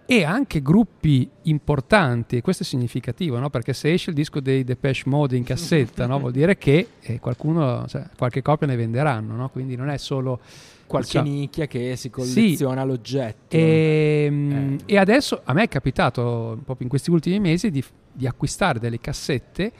[0.10, 3.50] e anche gruppi importanti, e questo è significativo, no?
[3.50, 6.18] perché se esce il disco dei Depeche Mode in cassetta, no?
[6.20, 9.50] vuol dire che eh, qualcuno, cioè, qualche copia ne venderanno, no?
[9.50, 10.40] quindi non è solo
[10.88, 13.56] Qualche diciamo- nicchia che si colleziona l'oggetto.
[13.56, 14.78] E, mm, Eh.
[14.86, 19.00] e adesso a me è capitato proprio in questi ultimi mesi di, di acquistare delle
[19.00, 19.72] cassette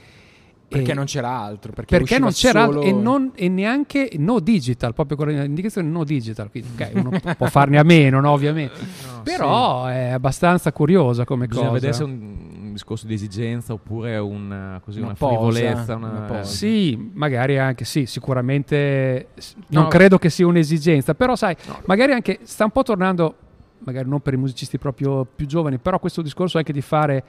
[0.68, 1.72] perché e- non c'era altro.
[1.72, 6.04] Perché, perché non c'era solo- e, non- e neanche no digital, proprio con l'indicazione no
[6.04, 6.50] digital.
[6.50, 8.78] Quindi, ok, uno può farne a meno, no, ovviamente.
[9.24, 11.78] Però è abbastanza curiosa come Bisogna cosa.
[11.80, 12.47] vedere se un
[12.78, 15.96] discorso di esigenza oppure un, così, Una una, posa, frivolezza.
[15.96, 16.42] una Una, posa.
[16.44, 19.28] Sì, magari anche sì, sicuramente
[19.68, 19.88] non No.
[19.88, 21.80] credo che sia un'esigenza, però sai, No.
[21.86, 23.34] magari anche sta un po' tornando,
[23.80, 27.24] magari non per i musicisti proprio più giovani, però questo discorso anche di fare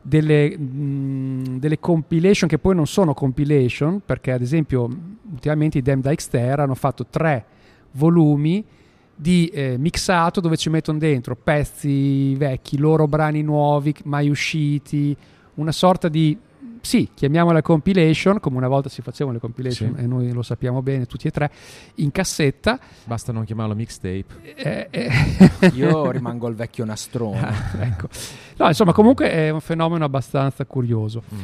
[0.00, 4.88] delle, mh, delle compilation che poi non sono compilation, perché ad esempio
[5.30, 7.44] ultimamente i Damn Dykester hanno fatto tre
[7.92, 8.64] volumi
[9.20, 15.16] di eh, mixato dove ci mettono dentro pezzi vecchi, loro brani nuovi, mai usciti,
[15.54, 16.38] una sorta di
[16.80, 20.02] sì, chiamiamola compilation, come una volta si facevano le compilation Sì.
[20.04, 21.50] e noi lo sappiamo bene tutti e tre,
[21.96, 22.78] in cassetta.
[23.04, 24.24] Basta non chiamarlo mixtape.
[24.56, 25.10] eh, eh,
[25.74, 27.52] Io rimango al vecchio nastrone.
[27.82, 28.08] ecco.
[28.56, 31.24] No, insomma, comunque è un fenomeno abbastanza curioso.
[31.34, 31.38] Mm.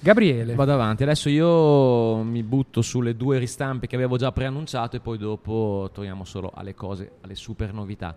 [0.00, 1.02] Gabriele, Vado avanti.
[1.02, 6.24] Adesso io mi butto sulle due ristampe che avevo già preannunciato e poi dopo torniamo
[6.24, 8.16] solo alle cose, alle super novità.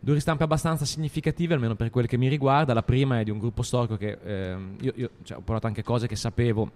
[0.00, 2.74] Due ristampe abbastanza significative, almeno per quel che mi riguarda.
[2.74, 5.82] La prima è di un gruppo storico che ehm, io, io, cioè, ho portato anche
[5.82, 6.70] cose che sapevo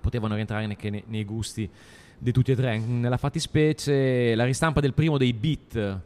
[0.00, 1.68] potevano rientrare ne- ne- nei gusti
[2.18, 2.78] di tutti e tre.
[2.78, 6.00] Nella fattispecie, la ristampa del primo dei beat.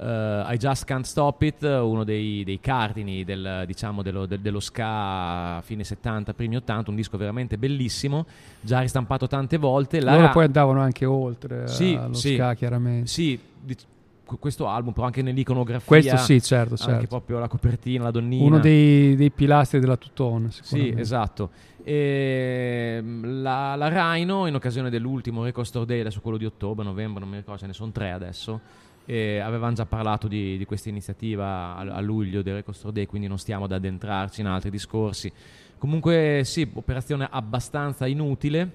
[0.00, 4.60] Eh, I Just Can't Stop It, uno dei, dei cardini del, diciamo, dello, del- dello
[4.60, 8.24] ska fine 70, primi 80, un disco veramente bellissimo,
[8.60, 10.00] già ristampato tante volte.
[10.00, 12.34] La loro ra- poi andavano anche oltre Sì, allo sì.
[12.34, 13.08] ska, chiaramente.
[13.08, 13.38] Sì,
[14.24, 17.06] qu- questo album, però anche nell'iconografia, Questo sì, certo, anche certo.
[17.06, 18.44] proprio la copertina, la donnina.
[18.44, 21.50] Uno dei, dei pilastri della Tutone, Sì, esatto.
[21.82, 27.20] Ehm, la, la Rhino, in occasione dell'ultimo Record Store Day, adesso quello di ottobre, novembre,
[27.20, 28.60] non mi ricordo, ce ne sono tre adesso.
[29.10, 33.06] E avevamo già parlato di, di questa iniziativa a, a luglio del Record Store Day,
[33.06, 35.32] quindi non stiamo ad addentrarci in altri discorsi.
[35.78, 38.70] Comunque, sì, operazione abbastanza inutile,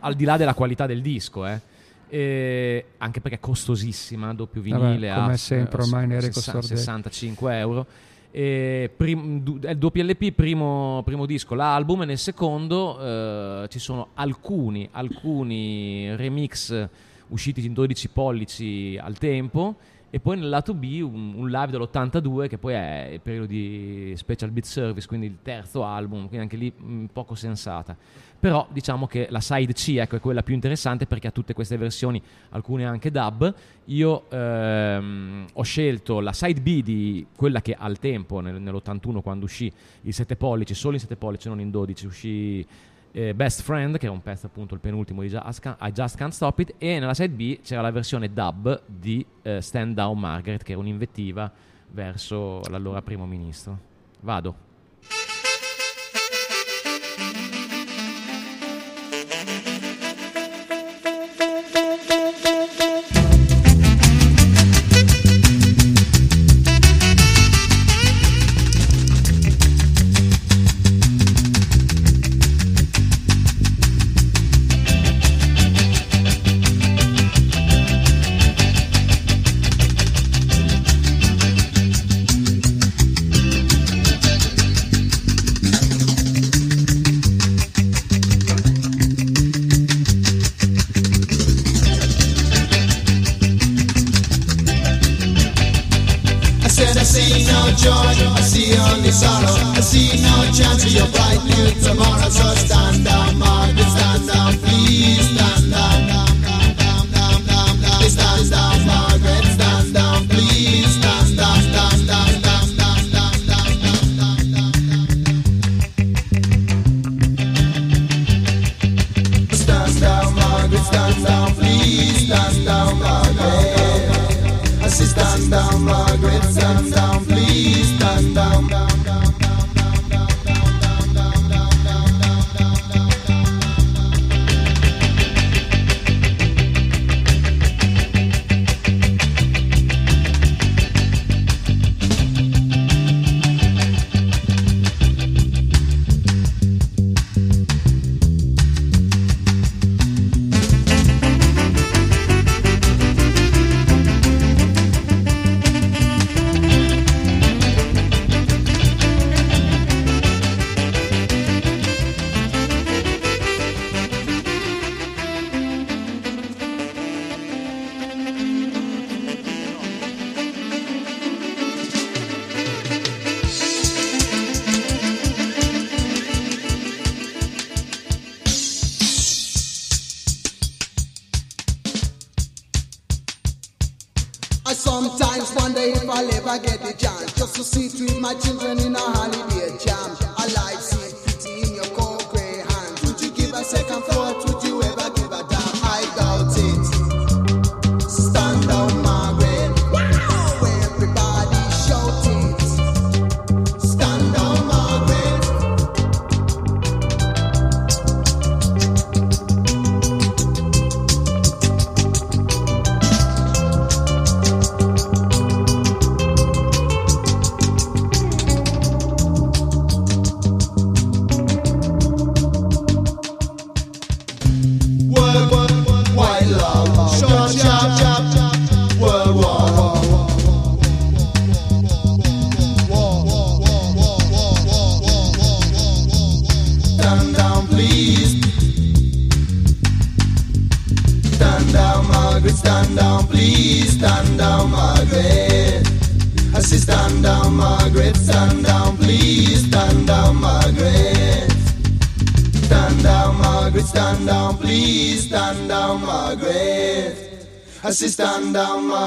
[0.00, 1.60] al di là della qualità del disco, eh.
[2.08, 6.50] E anche perché è costosissima, doppio Vabbè, vinile come a sempre ormai nei Record sessa-
[6.50, 6.76] Store Day.
[6.76, 7.86] 65 euro.
[8.32, 13.66] E prim- du- è il doppio LP, primo, primo disco, l'album, e nel secondo eh,
[13.68, 16.88] ci sono alcuni, alcuni remix
[17.28, 19.76] usciti in 12 pollici al tempo.
[20.08, 24.14] E poi nel lato B un, un live dell'82 che poi è il periodo di
[24.16, 27.96] Special Beat Service, quindi il terzo album, quindi anche lì mh, poco sensata.
[28.38, 31.76] Però diciamo che la side C ecco, è quella più interessante perché ha tutte queste
[31.76, 33.52] versioni, alcune anche dub.
[33.86, 39.44] Io ehm, ho scelto la side B di quella che al tempo, nel- nell'81 quando
[39.44, 39.70] uscì
[40.02, 42.66] il 7 pollici, solo in 7 pollici, non in 12, uscì
[43.16, 46.18] eh, Best Friend, che era un pezzo appunto il penultimo di Just Can't, I Just
[46.18, 50.18] Can't Stop It, e nella side B c'era la versione dub di eh, Stand Down
[50.18, 51.50] Margaret, che era un'invettiva
[51.92, 53.78] verso l'allora primo ministro.
[54.20, 54.65] Vado.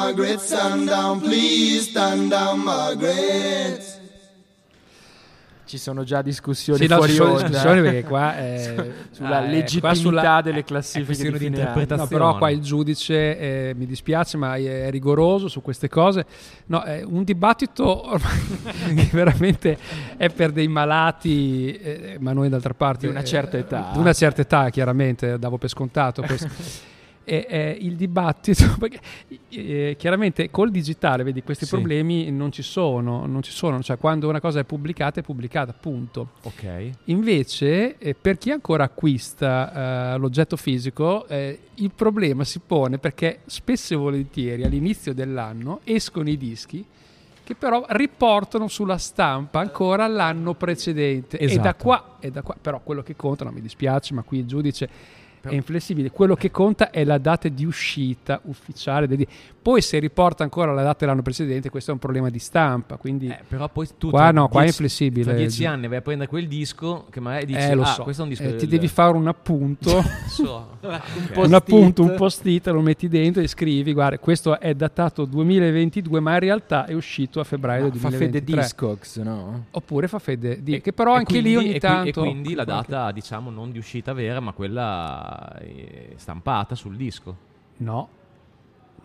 [0.09, 3.97] Margaret, stand down, please, stand down, Margaret.
[5.65, 9.43] Ci sono già discussioni Sì, no, fuori sono onda discussioni perché qua è sulla ah,
[9.43, 12.01] eh, legittimità qua sulla- delle classifiche di di interpretazione.
[12.01, 16.25] No, però qua il giudice eh, mi dispiace, ma è rigoroso su queste cose.
[16.65, 19.77] No, è un dibattito ormai che veramente
[20.17, 23.91] è per dei malati, eh, ma noi d'altra parte Di una certa eh, età.
[23.93, 26.87] Di una certa età, chiaramente, davo per scontato questo.
[27.31, 28.99] E, eh, il dibattito, perché
[29.49, 31.71] eh, chiaramente col digitale, vedi, questi Sì.
[31.71, 35.71] problemi non ci sono, non ci sono, cioè quando una cosa è pubblicata è pubblicata,
[35.73, 36.29] punto.
[36.43, 36.89] Ok.
[37.05, 43.41] Invece, eh, per chi ancora acquista eh, l'oggetto fisico, eh, il problema si pone perché
[43.45, 46.83] spesso e volentieri all'inizio dell'anno escono i dischi
[47.43, 51.37] che però riportano sulla stampa ancora l'anno precedente.
[51.37, 51.83] E da Esatto.
[51.83, 55.17] qua, e da qua, però quello che conta, no, mi dispiace, ma qui il giudice
[55.41, 56.11] è inflessibile.
[56.11, 59.07] Quello che conta è la data di uscita ufficiale.
[59.07, 59.27] del di-
[59.61, 62.95] Poi se riporta ancora la data dell'anno precedente, questo è un problema di stampa.
[62.97, 65.23] Quindi Eh, però poi tu Qua no, qua è dieci- inflessibile.
[65.25, 68.03] Tra dieci anni vai a prendere quel disco che magari dici, eh, lo ah, so.
[68.03, 68.59] questo è un disco Eh, del...
[68.59, 70.01] ti devi fare un appunto.
[70.29, 70.77] So.
[71.29, 71.45] Ok.
[71.45, 76.33] un appunto, un post-it, lo metti dentro e scrivi, guarda, questo è datato 2022, ma
[76.33, 78.61] in realtà è uscito a febbraio del fa fede 2023.
[78.61, 79.65] Discogs, no?
[79.71, 80.79] Oppure fa fede di...
[80.81, 82.07] Che però E anche quindi- lì ogni e qui- tanto...
[82.07, 85.28] E quindi la qualche- data, diciamo, non di uscita vera, ma quella
[85.59, 87.35] eh, stampata sul disco.
[87.77, 88.09] No.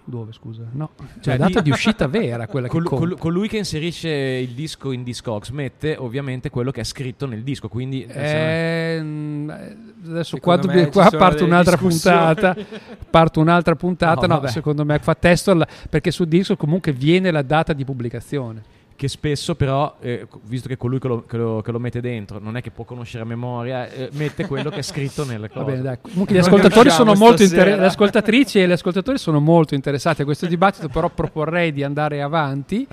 [0.06, 0.64] Dove, scusa?
[0.72, 0.90] No.
[1.20, 3.06] Cioè, la data di uscita vera, quella che Col- conta.
[3.06, 7.42] col- colui che inserisce il disco in Discogs mette ovviamente quello che è scritto nel
[7.42, 12.54] disco, quindi Eh, adesso Secondo qua, ci qua parte un'altra puntata.
[13.08, 14.26] Parte un'altra puntata.
[14.26, 17.84] No, No, secondo me fa testo alla- perché sul disco comunque viene la data di
[17.84, 18.62] pubblicazione.
[18.96, 22.38] Che spesso però, eh, visto che colui che lo, che lo- che lo mette dentro
[22.38, 25.60] non è che può conoscere a memoria, eh, mette quello che è scritto nelle Va
[25.60, 25.64] cose.
[25.72, 25.98] bene, dai.
[26.00, 30.24] Comunque gli ascoltatori sono molto inter- le ascoltatrici e gli ascoltatori sono molto interessati a
[30.24, 32.86] questo dibattito, però proporrei di andare avanti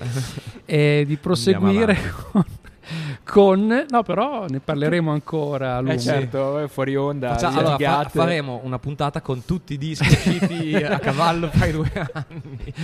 [0.64, 1.96] e di proseguire
[2.32, 2.44] con,
[3.24, 5.94] con- no, però ne parleremo ancora a lungo.
[5.94, 7.28] Eh certo, eh, fuori onda.
[7.36, 11.72] Faccia- allora, fa- faremo una puntata con tutti i dischi usciti a cavallo fra i
[11.72, 12.74] due anni.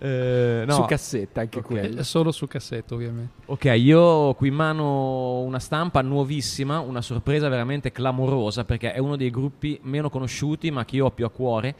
[0.00, 0.72] Eh, no.
[0.72, 1.64] su cassetta anche Ok.
[1.64, 2.00] quello.
[2.00, 3.32] Eh, Solo su cassetto, ovviamente.
[3.46, 8.98] Ok, io ho qui in mano una stampa nuovissima, una sorpresa veramente clamorosa perché è
[8.98, 11.74] uno dei gruppi meno conosciuti ma che io ho più a cuore.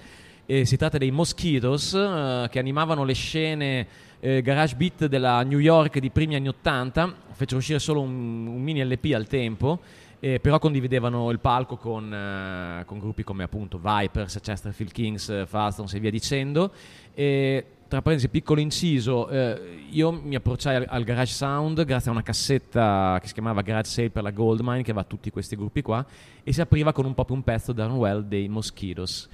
[0.46, 3.86] E si tratta dei Mosquitoes eh, che animavano le scene
[4.18, 8.60] eh, garage beat della New York di primi anni 80, fecero uscire solo un, un
[8.62, 9.78] mini LP al tempo
[10.20, 15.46] eh, però condividevano il palco con, eh, con gruppi come appunto Vipers, Chesterfield Kings, eh,
[15.46, 16.72] Falstons e via dicendo.
[17.14, 22.12] E, tra parentesi, piccolo inciso, eh, io mi approcciai al, al Garage Sound grazie a
[22.12, 25.80] una cassetta che si chiamava Garage Sale per la Goldmine, che aveva tutti questi gruppi
[25.80, 26.04] qua,
[26.44, 29.28] e si apriva con un po' più un pezzo da Well dei Mosquitoes.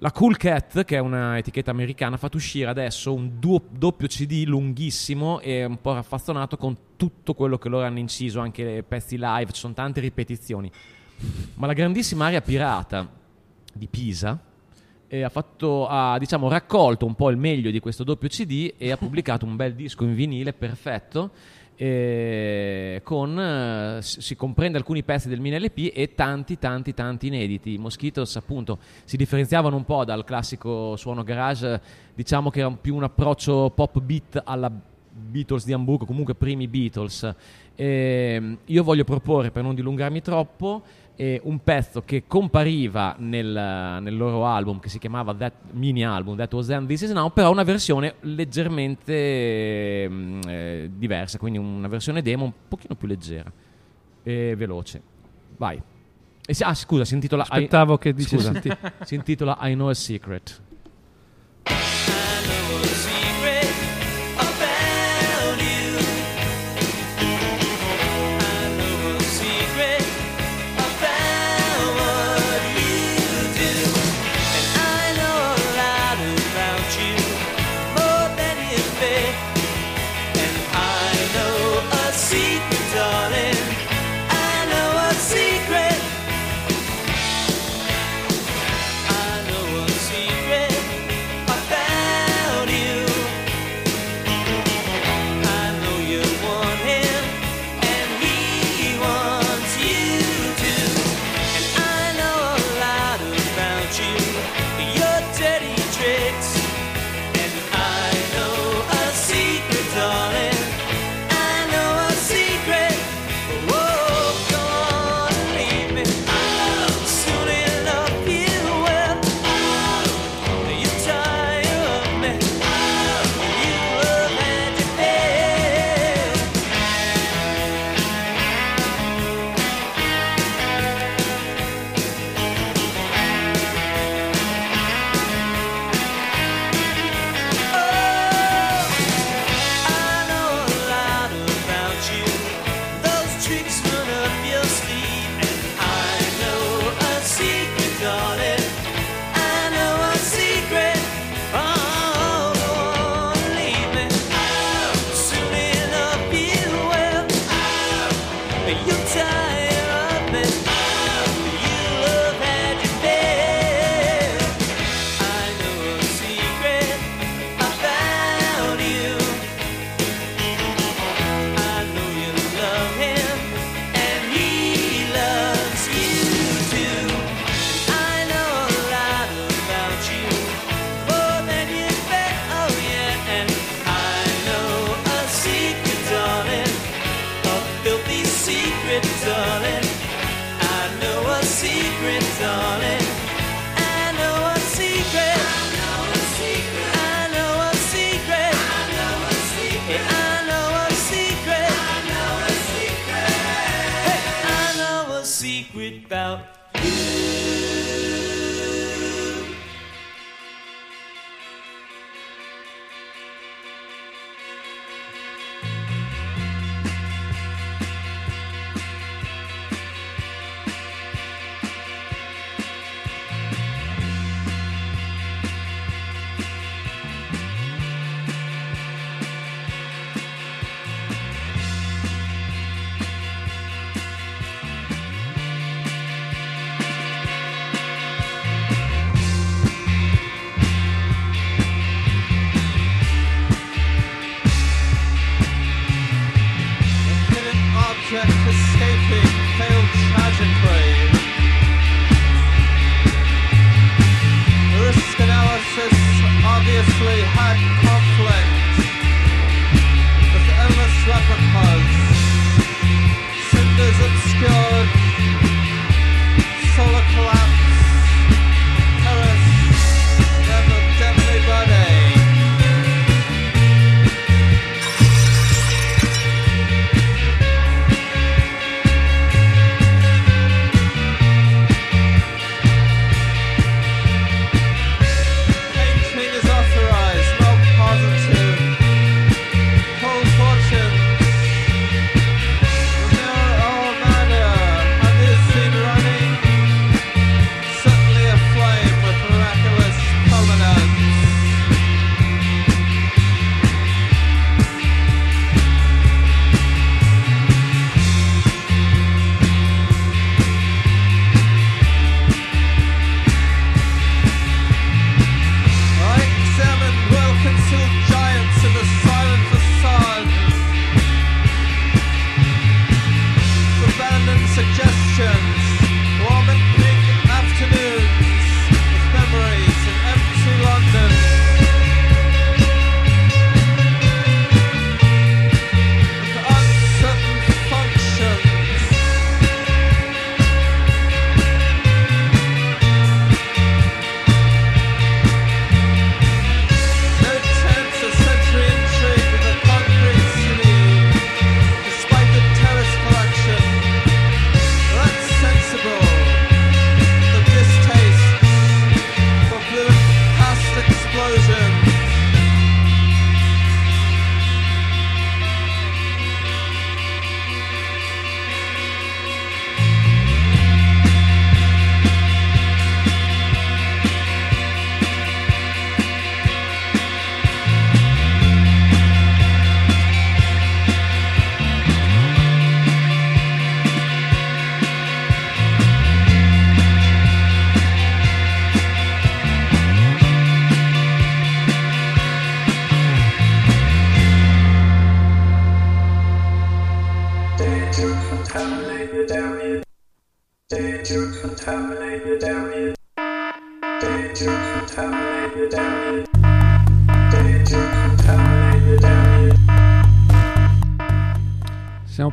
[0.00, 4.08] La Cool Cat, che è una etichetta americana, ha fatto uscire adesso un duo- doppio
[4.08, 9.16] CD lunghissimo e un po' raffazzonato con tutto quello che loro hanno inciso, anche pezzi
[9.18, 10.70] live, ci sono tante ripetizioni.
[11.54, 13.08] Ma la grandissima area pirata
[13.72, 14.46] di Pisa
[15.10, 18.96] ha, fatto, ha diciamo, raccolto un po' il meglio di questo doppio CD e ha
[18.96, 21.30] pubblicato un bel disco in vinile perfetto.
[21.76, 27.74] eh, con eh, si comprende alcuni pezzi del mini LP e tanti tanti tanti inediti
[27.74, 31.80] i Mosquitos appunto si differenziavano un po' dal classico suono garage
[32.16, 34.72] diciamo che era più un approccio pop beat alla
[35.20, 37.32] Beatles di Hamburgo comunque primi Beatles
[37.80, 40.82] Ehm, io voglio proporre per non dilungarmi troppo
[41.20, 46.36] eh, un pezzo che compariva nel, nel loro album che si chiamava That Mini Album
[46.36, 51.88] That Was Then This Is Now però una versione leggermente ehm, eh, diversa quindi una
[51.88, 53.52] versione demo un pochino più leggera.
[54.22, 55.02] E veloce.
[55.56, 55.82] Vai.
[56.46, 59.88] E si- ah scusa si intitola I- Aspettavo che dicessi scusa, si intitola I Know
[59.88, 60.62] a Secret.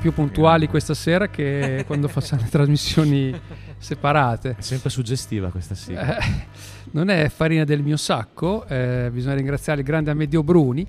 [0.06, 3.34] Più puntuali questa sera che quando facciamo le trasmissioni
[3.80, 4.56] separate.
[4.56, 6.20] È sempre suggestiva questa sigla.
[6.20, 6.46] Eh,
[6.92, 10.86] non è farina del mio sacco, eh, bisogna ringraziare il grande Amedio Bruni,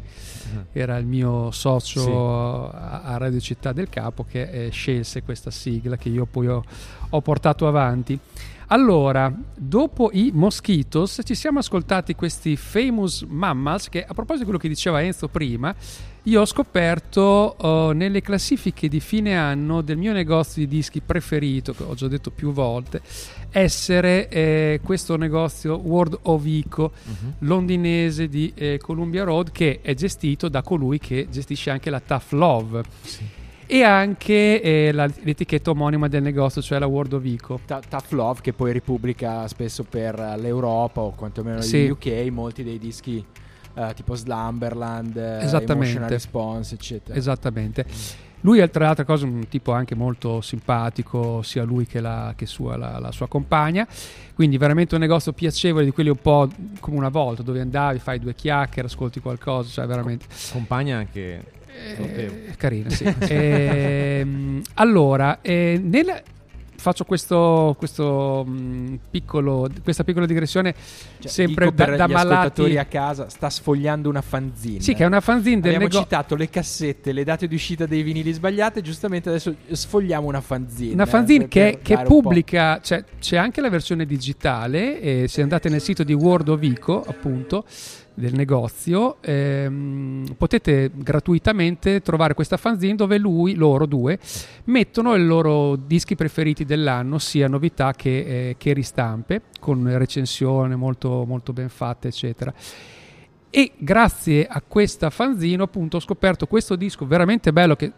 [0.71, 2.11] era il mio socio Sì.
[2.11, 6.63] a, a Radio Città del Capo che eh, scelse questa sigla che io poi ho,
[7.09, 8.19] ho portato avanti.
[8.67, 14.59] Allora, dopo i Mosquitos ci siamo ascoltati questi famous mammals che a proposito di quello
[14.59, 15.75] che diceva Enzo prima,
[16.27, 21.73] io ho scoperto oh, nelle classifiche di fine anno del mio negozio di dischi preferito,
[21.73, 23.01] che ho già detto più volte,
[23.51, 26.91] essere eh, questo negozio World of Ico
[27.41, 32.31] londinese di eh, Columbia Road che è gestito da colui che gestisce anche la Tough
[32.33, 32.83] Love
[33.69, 37.61] e anche eh, la- l'etichetta omonima del negozio, cioè la World of.
[37.67, 41.85] Ta- Tough Love che poi ripubblica spesso per eh, l'Europa o quantomeno Sì.
[41.85, 43.25] gli UK molti dei dischi
[43.77, 45.63] eh, tipo Slumberland, eh.
[45.73, 47.17] Emotional Response, eccetera.
[47.19, 47.85] Esattamente.
[48.43, 52.33] Lui è tra le altre cose un tipo anche molto simpatico, sia lui che, la,
[52.37, 53.87] che sua- la- la sua compagna.
[54.35, 56.49] Quindi veramente un negozio piacevole di quelli un po'
[56.81, 61.45] come una volta, dove andavi, fai due chiacchiere, ascolti qualcosa, cioè veramente Compagna anche
[61.97, 63.05] eh, carina, sì.
[63.29, 66.23] Ehm, allora, eh, nel-
[66.87, 70.73] faccio questo, questo, mh, piccolo, questa piccola digressione
[71.19, 72.35] Cioè, sempre da, per da gli malati.
[72.35, 74.81] ascoltatori a casa sta sfogliando una fanzine.
[74.81, 76.03] Sì, che è una fanzine del Abbiamo negozio.
[76.03, 80.93] citato le cassette, le date di uscita dei vinili sbagliate, giustamente adesso sfogliamo una fanzine.
[80.93, 85.43] Una eh, fanzine per- che, che pubblica, cioè, c'è anche la versione digitale, e se
[85.43, 87.65] andate nel sito di World of Ico, appunto,
[88.17, 94.19] del negozio, ehm, potete gratuitamente trovare questa fanzine dove lui, loro due,
[94.65, 101.25] mettono i loro dischi preferiti dell'anno, sia novità che, eh, che ristampe, con recensione molto,
[101.27, 102.53] molto ben fatte, eccetera.
[103.51, 107.93] E grazie a questa fanzine, appunto, ho scoperto questo disco veramente bello che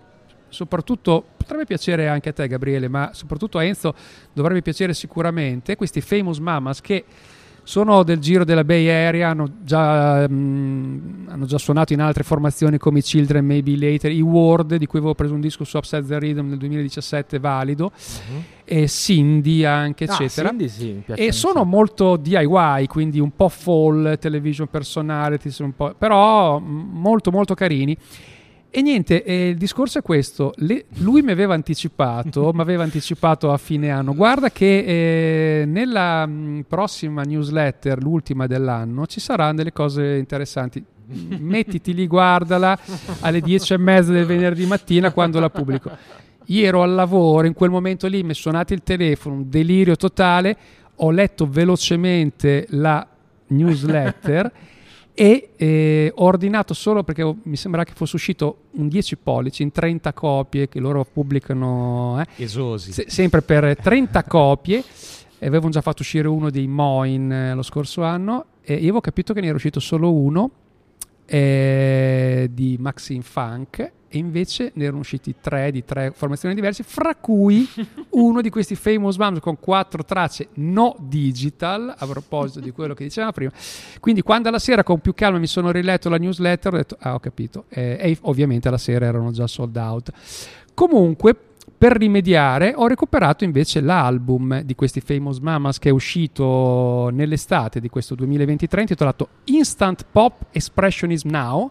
[0.49, 3.95] soprattutto potrebbe piacere anche a te Gabriele, ma soprattutto a Enzo
[4.33, 7.05] dovrebbe piacere sicuramente, questi Famous Mamas che
[7.69, 12.79] sono del giro della Bay Area, hanno già, mm, hanno già suonato in altre formazioni
[12.79, 16.07] come i Children Maybe Later, i Ward, di cui avevo preso un disco su Upside
[16.07, 17.93] the Rhythm nel 2017 valido,
[18.64, 20.49] e Cindy anche, Ah, eccetera.
[20.49, 25.95] Cindy sì, E sono molto DIY, quindi un po' fall, television personality, sono un po',
[25.99, 27.95] però molto molto carini.
[28.71, 33.51] E niente, eh, il discorso è questo, Le- lui mi aveva anticipato, mi aveva anticipato
[33.51, 39.73] a fine anno, guarda che eh, nella mm, prossima newsletter, l'ultima dell'anno, ci saranno delle
[39.73, 40.85] cose interessanti.
[41.09, 42.79] Mettiti lì, guardala
[43.21, 45.91] alle dieci e mezza del venerdì mattina quando la pubblico.
[46.47, 49.97] Io ero al lavoro, in quel momento lì mi è suonato il telefono, un delirio
[49.97, 50.57] totale,
[50.97, 53.07] ho letto velocemente la
[53.49, 54.53] newsletter
[55.21, 59.64] e eh, ho ordinato solo perché ho- mi sembra che fosse uscito un 10 pollici
[59.64, 62.93] in 30 copie che loro pubblicano eh, Esosi.
[62.93, 64.85] se- sempre per 30 copie.
[65.41, 68.45] E avevano già fatto uscire uno dei Moin eh, lo scorso anno.
[68.62, 70.51] E io avevo capito che ne era uscito solo uno
[71.27, 77.15] eh, di Maxine Funk e invece ne erano usciti tre di tre formazioni diverse fra
[77.15, 77.69] cui
[78.11, 83.05] uno di questi famous Mums con quattro tracce no digital a proposito di quello che
[83.05, 83.53] dicevamo prima.
[84.01, 87.15] Quindi quando alla sera con più calma mi sono riletto la newsletter ho detto ah
[87.15, 87.65] ho capito.
[87.69, 90.11] Eh, e ovviamente alla sera erano già sold out.
[90.75, 91.37] Comunque
[91.79, 97.89] per rimediare ho recuperato invece l'album di questi Famous Mamas che è uscito nell'estate di
[97.89, 101.71] questo 2023 intitolato Instant Pop Expressionism Now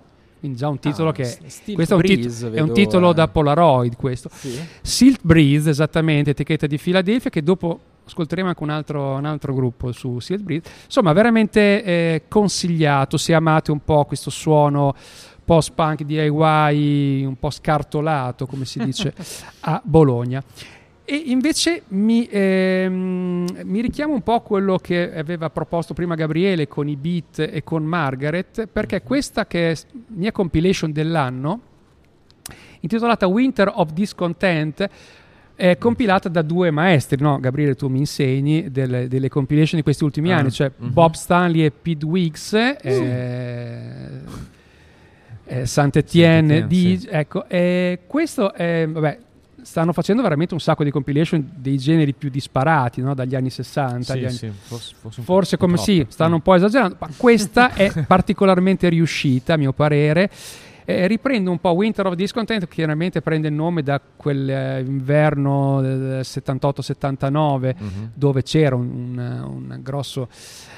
[0.56, 1.38] già un titolo Ah, che
[1.74, 3.14] questo è un, tit- Breeze, è un titolo eh.
[3.14, 4.60] da Polaroid questo Sì.
[4.82, 9.92] Silt Breeze esattamente etichetta di Philadelphia che dopo ascolteremo anche un altro, un altro gruppo
[9.92, 14.96] su Silt Breeze insomma veramente eh, consigliato se amate un po' questo suono
[15.44, 19.14] post-punk DIY un po' scartolato come si dice
[19.62, 20.44] a Bologna
[21.10, 26.68] e invece mi, ehm, mi richiamo un po' a quello che aveva proposto prima Gabriele
[26.68, 29.76] con i beat e con Margaret, perché questa che è
[30.08, 31.62] mia compilation dell'anno,
[32.82, 34.90] intitolata Winter of Discontent,
[35.56, 37.40] è compilata da due maestri, no?
[37.40, 40.92] Gabriele tu mi insegni delle, delle compilation di questi ultimi Ah, anni, cioè mhm.
[40.92, 42.76] Bob Stanley e Pete Wiggs, eh,
[45.46, 47.08] eh, Saint-Étienne, Saint-Étienne, di, sì.
[47.10, 49.20] ecco, eh, questo è, vabbè,
[49.68, 53.14] stanno facendo veramente un sacco di compilation dei generi più disparati, no?
[53.14, 55.92] dagli anni 60, agli Sì, anni- sì, forse, forse Forse come troppo.
[55.92, 60.30] sì, stanno un po' esagerando, ma questa è particolarmente riuscita a mio parere.
[60.90, 66.20] Eh, riprende un po' Winter of Discontent, che chiaramente prende il nome da quell'inverno del
[66.24, 68.12] 78-79, Mhm.
[68.14, 70.30] dove c'era un, un- un grosso,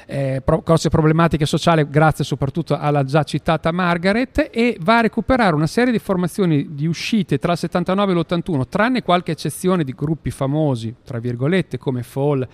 [0.06, 5.54] eh, pro- grosse problematiche sociali, grazie soprattutto alla già citata Margaret, e va a recuperare
[5.54, 9.92] una serie di formazioni di uscite tra il 79 e l'81, tranne qualche eccezione di
[9.92, 12.46] gruppi famosi, tra virgolette, come Fall,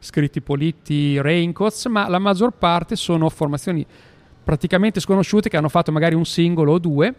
[0.00, 3.86] Scritti Politti, Raincoats, ma la maggior parte sono formazioni
[4.44, 7.14] praticamente sconosciute che hanno fatto magari un singolo o due,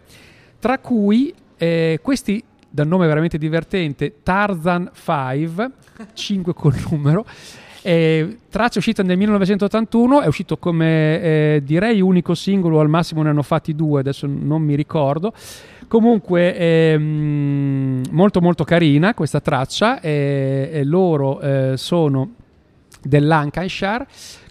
[0.58, 5.70] tra cui eh, questi dal nome veramente divertente Tarzan 5,
[6.12, 7.24] 5 col numero,
[7.82, 13.28] eh, traccia uscita nel 1981, è uscito come eh, direi unico singolo, al massimo ne
[13.28, 15.32] hanno fatti due, adesso non mi ricordo.
[15.86, 22.30] Comunque ehm, molto molto carina questa traccia e, e loro eh, sono
[23.00, 24.06] del Lancashire,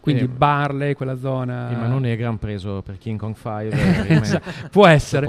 [0.05, 1.71] quindi Eh, Barley, quella zona.
[1.71, 3.69] Il Mano Negra hanno preso per King Kong 5.
[4.21, 5.25] Esatto, può essere.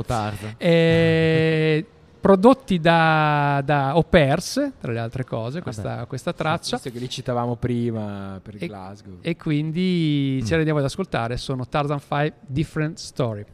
[0.58, 1.86] Eh,
[2.20, 6.76] prodotti da, da Au Pairs, tra le altre cose, questa, questa traccia.
[6.76, 9.18] Visto che li citavamo prima per E- Glasgow.
[9.22, 11.36] E quindi ce le andiamo ad ascoltare.
[11.38, 13.44] Sono Tarzan 5 Different Story.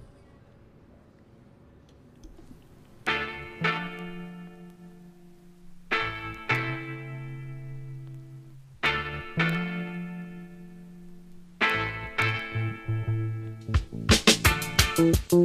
[15.03, 15.43] Thank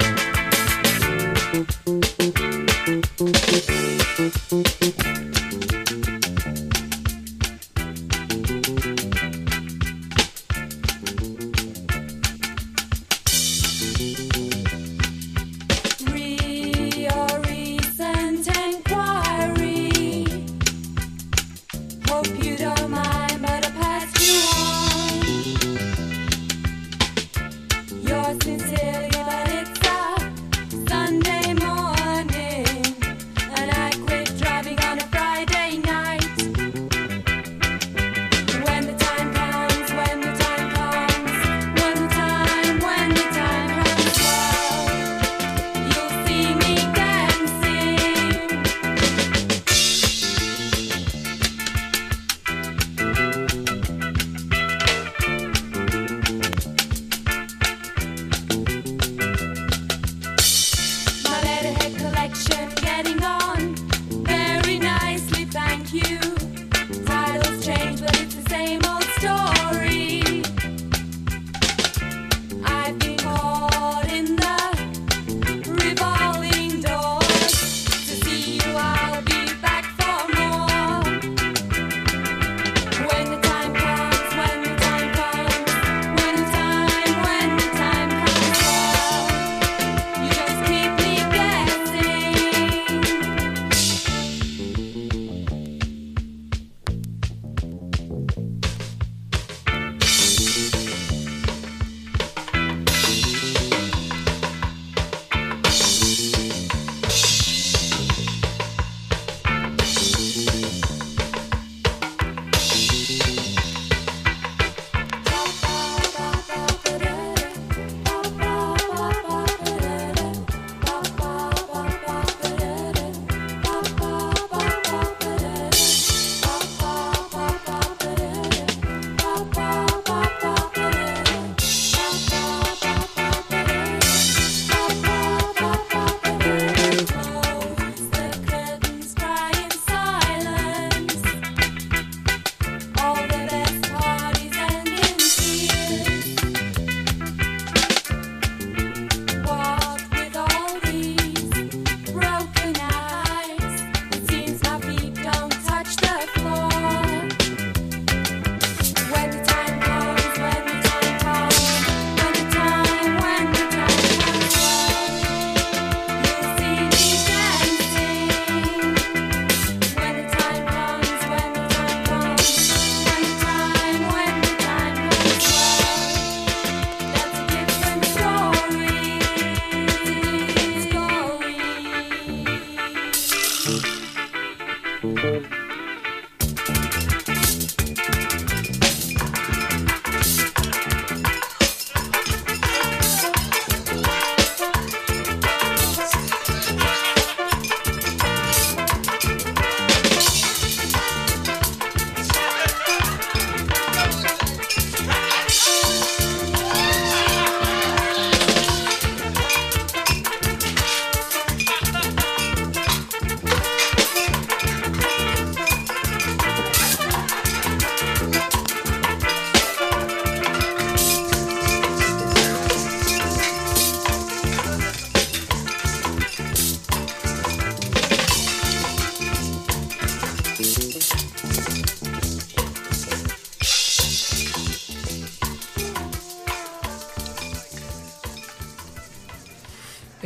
[0.00, 0.15] you.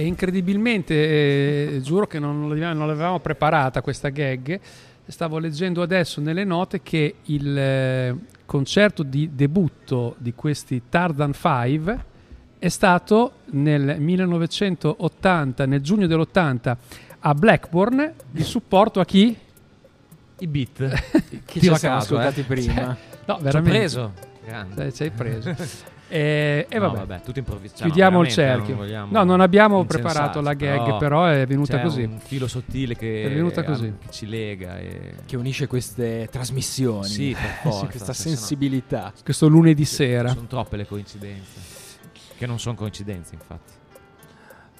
[0.01, 4.59] E incredibilmente, eh, giuro che non, non l'avevamo preparata questa gag,
[5.05, 8.17] stavo leggendo adesso nelle note che il eh,
[8.47, 12.05] concerto di debutto di questi Tardan 5
[12.59, 16.77] è stato nel 1980, nel giugno dell'80
[17.19, 19.37] a Blackburn, di supporto a chi?
[20.41, 20.79] I beat.
[21.45, 22.45] Che ci siamo caso, ascoltati eh.
[22.45, 22.83] prima.
[22.87, 23.79] No, Ci ho veramente.
[23.79, 24.13] preso.
[24.45, 24.91] Grande.
[24.91, 25.55] Ci- ci hai preso.
[26.13, 27.07] E, e No, vabbè.
[27.07, 27.85] vabbè, tutto improvvisato.
[27.85, 28.75] Chiudiamo il cerchio.
[28.75, 32.03] non No, non abbiamo preparato la gag, però è venuta c'è così.
[32.03, 33.93] un filo sottile che, È venuta così.
[33.97, 34.77] che ci lega.
[34.77, 35.15] E...
[35.25, 37.07] Che unisce queste trasmissioni.
[37.07, 39.13] Sì, per Sì, forza, questa no- sensibilità.
[39.23, 40.31] Questo lunedì sera.
[40.31, 41.61] Sono troppe le coincidenze.
[42.37, 43.73] Che non sono coincidenze, infatti.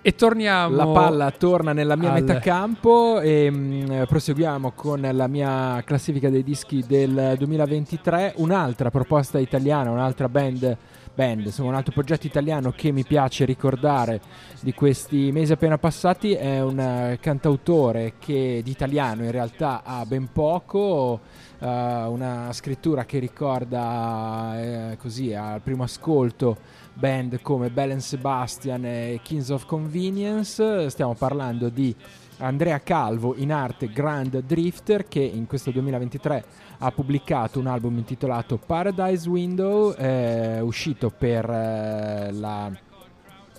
[0.03, 0.75] E torniamo.
[0.75, 6.31] La palla torna nella mia al- metà campo e mm, proseguiamo con la mia classifica
[6.31, 8.35] dei dischi del 2023.
[8.37, 10.75] Un'altra proposta italiana, un'altra band,
[11.15, 14.23] band, insomma un altro progetto italiano che mi piace ricordare
[14.61, 20.07] di questi mesi appena passati è un eh, cantautore che di italiano in realtà ha
[20.07, 21.21] ben poco.
[21.59, 26.57] eh, una scrittura che ricorda eh, così al primo ascolto
[27.01, 30.91] band come Bell and Sebastian e Kings of Convenience.
[30.91, 31.97] Stiamo parlando di
[32.37, 36.45] Andrea Calvo, in arte Grand Drifter, che in questo 2023
[36.79, 42.71] ha pubblicato un album intitolato Paradise Window, eh, uscito per eh, la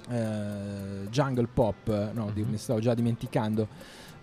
[0.10, 3.68] eh, Jungle Pop, no, mi stavo già dimenticando,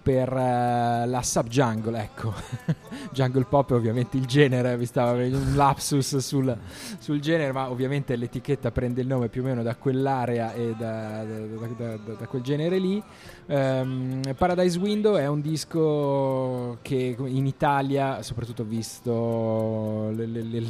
[0.09, 2.33] per eh, la Sub Jungle, ecco.
[3.13, 6.57] Jungle Pop è ovviamente il genere, vi stava venendo un lapsus sul,
[6.99, 11.25] sul genere, ma ovviamente l'etichetta prende il nome più o meno da quell'area e da,
[11.25, 13.03] da- da- da- quel genere lì.
[13.49, 20.69] Ehm, Paradise Window è un disco che in Italia, soprattutto visto le, le- le-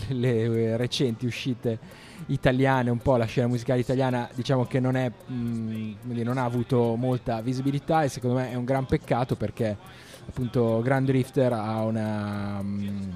[0.49, 1.98] le recenti uscite
[2.29, 6.45] italiane, un po' la scena musicale italiana, diciamo che non, è, mh, dire, non ha
[6.45, 9.77] avuto molta visibilità e secondo me è un gran peccato perché
[10.29, 13.13] appunto Grand Drifter ha una, mh,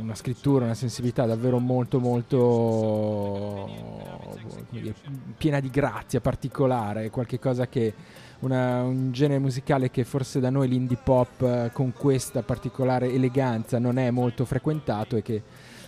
[0.00, 3.68] una- scrittura, una sensibilità davvero molto molto
[4.70, 4.94] dire,
[5.36, 7.92] piena di grazia particolare, qualche cosa che
[8.40, 13.78] una- un genere musicale che forse da noi l'indie pop eh, con questa particolare eleganza
[13.78, 15.42] non è molto frequentato e che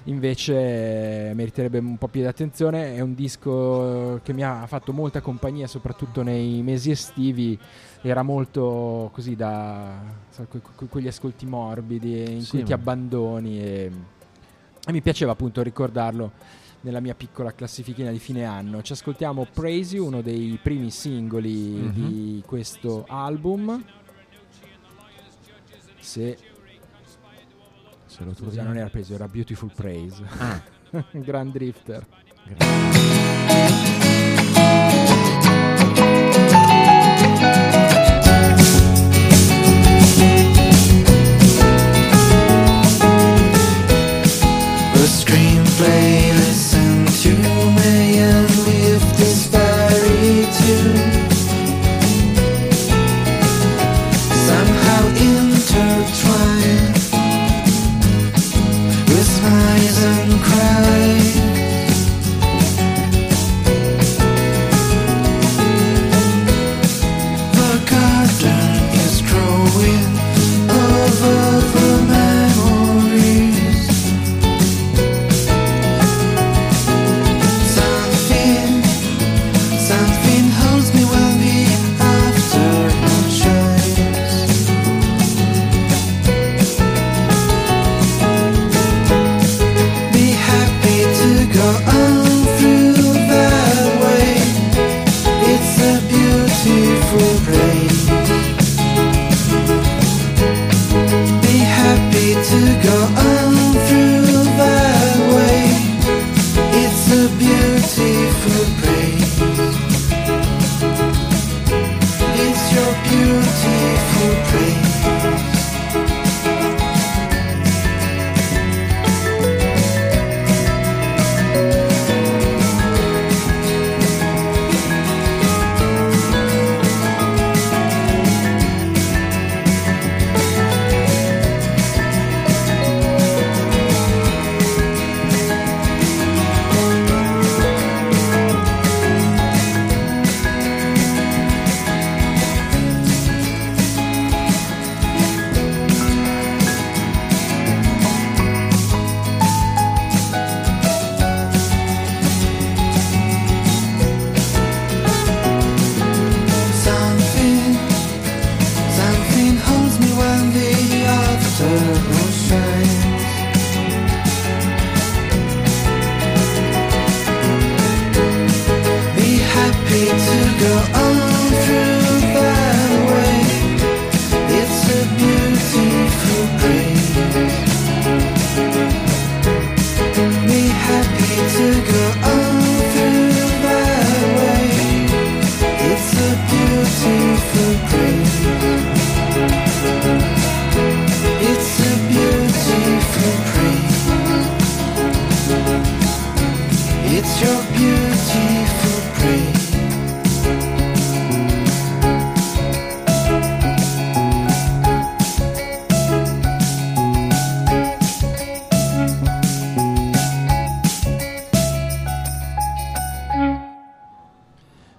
[0.06, 2.94] invece eh, meriterebbe un po' più di attenzione.
[2.94, 7.58] È un disco che mi ha fatto molta compagnia, soprattutto nei mesi estivi.
[8.02, 10.00] Era molto così da
[10.30, 13.90] sai, que- que- quegli ascolti morbidi in Sì, cui ti abbandoni e,
[14.86, 16.32] e mi piaceva appunto ricordarlo
[16.82, 18.80] nella mia piccola classifichina di fine anno.
[18.82, 21.92] Ci ascoltiamo Praise You, uno dei primi singoli Mhm.
[21.92, 23.82] di questo album.
[25.98, 26.38] Se
[28.16, 30.24] Se lo Scusa, non era You, era Beautiful Praise.
[30.38, 30.62] Ah.
[31.12, 32.06] Grand Drifter.
[44.94, 47.36] The screenplay listen to
[47.72, 48.55] me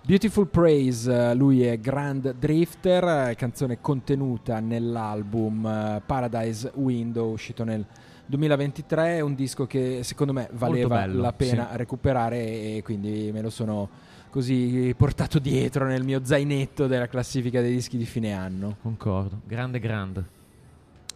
[0.07, 7.65] Beautiful Praise, eh, lui è Grand Drifter, eh, canzone contenuta nell'album eh, Paradise Window uscito
[7.65, 7.85] nel
[8.25, 11.75] 2023, è un disco che secondo me valeva bello, la pena sì.
[11.75, 13.89] recuperare e quindi me lo sono
[14.29, 18.77] così portato dietro nel mio zainetto della classifica dei dischi di fine anno.
[18.81, 19.41] Concordo.
[19.45, 20.23] Grande, grande.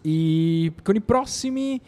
[0.02, 1.80] I- con i prossimi,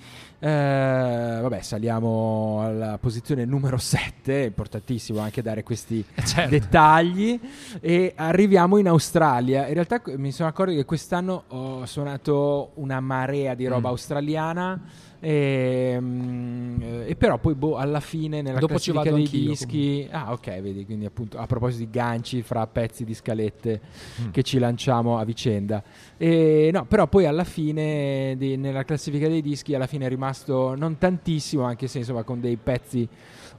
[0.45, 6.49] eh, vabbè, saliamo alla posizione numero 7, è importantissimo anche dare questi certo.
[6.49, 7.39] dettagli,
[7.79, 9.67] e arriviamo in Australia.
[9.67, 13.91] In realtà mi sono accorto che quest'anno ho suonato una marea di roba Mm.
[13.91, 14.81] australiana.
[15.25, 20.59] E, mm, e però poi boh, alla fine nella Dopo classifica dei dischi ah ok
[20.59, 23.79] vedi quindi appunto a proposito di ganci fra pezzi di scalette
[24.21, 24.31] Mm.
[24.31, 25.81] che ci lanciamo a vicenda
[26.17, 30.75] e, no, però poi alla fine di- nella classifica dei dischi alla fine è rimasto
[30.75, 33.07] non tantissimo, anche se insomma con dei pezzi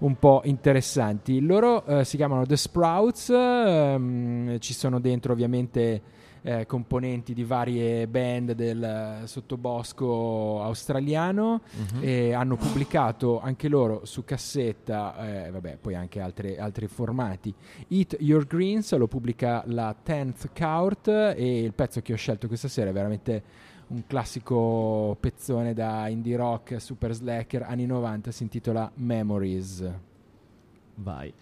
[0.00, 1.40] un po' interessanti.
[1.40, 6.02] Loro eh, si chiamano The Sprouts, ehm, ci sono dentro ovviamente
[6.46, 11.62] eh, componenti di varie band del sottobosco australiano
[11.94, 11.98] Mhm.
[12.02, 17.52] e hanno pubblicato anche loro su cassetta, eh, vabbè, poi anche altre- altri formati.
[17.88, 22.68] Eat Your Greens lo pubblica la 10th Court e il pezzo che ho scelto questa
[22.68, 23.42] sera è veramente
[23.86, 29.90] un classico pezzone da indie rock super slacker anni 90 si intitola Memories.
[30.96, 31.32] Vai.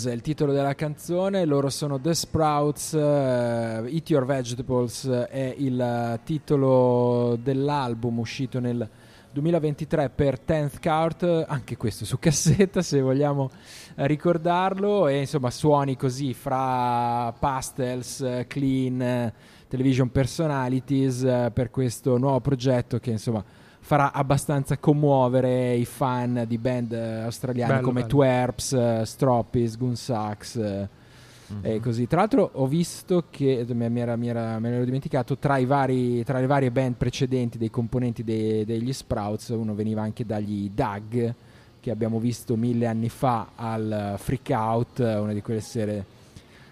[0.00, 5.54] Memories è il titolo della canzone, loro sono The Sprouts, eh, Eat Your Vegetables è
[5.58, 8.88] il eh, titolo dell'album uscito nel
[9.32, 13.50] 2023 per 10th Cart, anche questo su cassetta se vogliamo
[13.94, 19.34] eh, ricordarlo, e insomma suoni così fra pastels, eh, clean, eh,
[19.68, 23.44] television personalities eh, per questo nuovo progetto che insomma
[23.90, 28.12] farà abbastanza commuovere i fan di band eh, australiane Bello, come bello.
[28.12, 30.88] Twerps, eh, Stroppies, Gunsax eh,
[31.60, 32.06] e così.
[32.06, 36.22] Tra l'altro ho visto che mi, era- mi era- me l'ero dimenticato tra, i vari,
[36.22, 41.34] tra le varie band precedenti dei componenti dei- degli Sprouts uno veniva anche dagli Doug
[41.80, 46.04] che abbiamo visto mille anni fa al Freak Out, una di quelle sere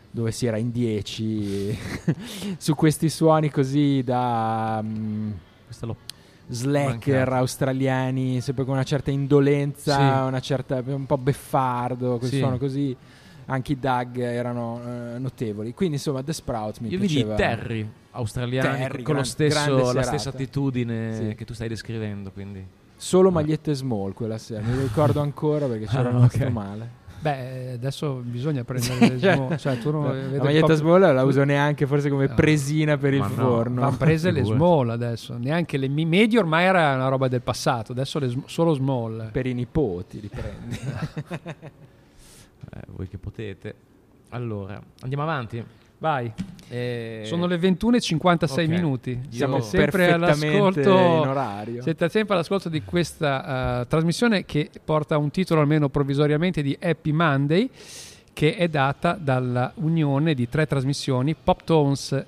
[0.09, 1.79] dove si era in 10
[2.59, 5.31] su questi suoni così da mm,
[5.67, 5.97] Questo l'ho
[6.49, 7.35] slacker mancato.
[7.37, 10.27] australiani, sempre con una certa indolenza, Sì.
[10.29, 12.39] una certa un po' beffardo, Sì.
[12.39, 12.97] suono così.
[13.51, 15.73] Anche i Doug erano eh, notevoli.
[15.73, 17.35] Quindi insomma The Sprouts mi Io vidi piaceva.
[17.35, 21.35] Terry australiani Terry, con lo gran- stesso- la stessa attitudine Sì.
[21.35, 22.31] che tu stai descrivendo.
[22.31, 22.63] Quindi.
[22.97, 26.51] Solo magliette small quella sera, mi ricordo ancora perché c'era Ah, rimasto ok.
[26.51, 26.89] male.
[27.21, 31.25] Beh, adesso bisogna prendere le Cioè, small, cioè, tu non- la maglietta proprio- small la
[31.25, 32.35] uso neanche forse come No.
[32.37, 33.81] presina per il Ma no, forno.
[33.81, 37.91] Vanno prese le small adesso, neanche le mi- medie ormai era una roba del passato,
[37.93, 39.31] adesso le sm- solo small.
[39.33, 40.79] per i nipoti li prendi.
[42.71, 43.75] Eh, voi che potete.
[44.31, 45.65] Allora, andiamo avanti.
[45.99, 46.33] Vai,
[46.71, 48.59] Eh, sono le 21.56 ok.
[48.69, 49.21] minuti.
[49.31, 51.83] Siamo sempre all'ascolto in orario.
[51.83, 57.11] Siete sempre all'ascolto di questa eh, trasmissione che porta un titolo almeno provvisoriamente di Happy
[57.11, 57.71] Monday,
[58.35, 62.25] che è data dalla unione di tre trasmissioni, Pop Tones,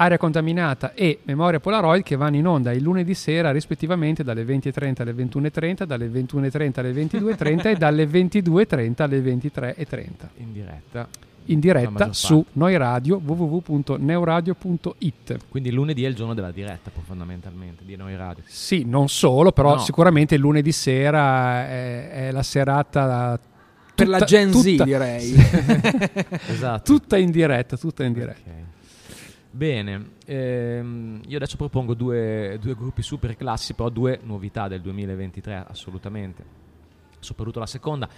[0.00, 5.02] Aria contaminata e Memoria Polaroid, che vanno in onda il lunedì sera rispettivamente dalle 20.30
[5.02, 10.06] alle 21.30, dalle 21.30 alle 22.30 e dalle 22.30 alle 23.30
[10.36, 11.08] in diretta.
[11.48, 15.36] In diretta su Noi Radio www.neuradio.it.
[15.48, 18.42] Quindi lunedì è il giorno della diretta, fondamentalmente, di noi radio.
[18.46, 19.80] Sì, non solo, però No.
[19.80, 23.38] sicuramente il lunedì sera è, è la serata
[23.94, 25.34] per tutta- la Gen Z tutta- direi.
[26.48, 26.92] Esatto.
[26.92, 28.50] tutta in diretta, tutta in diretta.
[28.50, 28.56] Ok.
[29.50, 35.64] Bene, ehm, io adesso propongo due, due gruppi super classici, però due novità del 2023
[35.68, 36.44] assolutamente,
[37.28, 38.08] soprattutto la seconda.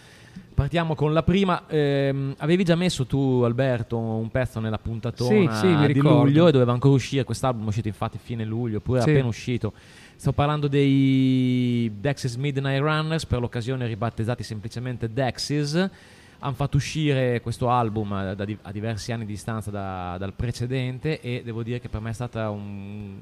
[0.54, 5.58] Partiamo con la prima, ehm, avevi già messo tu Alberto un pezzo nella puntatona Sì,
[5.60, 6.22] sì, mi di ricordo.
[6.24, 9.10] luglio e doveva ancora uscire, quest'album è uscito infatti a fine luglio, oppure è Sì.
[9.10, 9.72] appena uscito.
[10.16, 15.88] Sto parlando dei Dexys Midnight Runners, per l'occasione ribattezzati semplicemente Dexys.
[16.42, 20.32] Hanno fatto uscire questo album eh, da di- a diversi anni di distanza da- dal
[20.34, 23.18] precedente e devo dire che per me è stata un...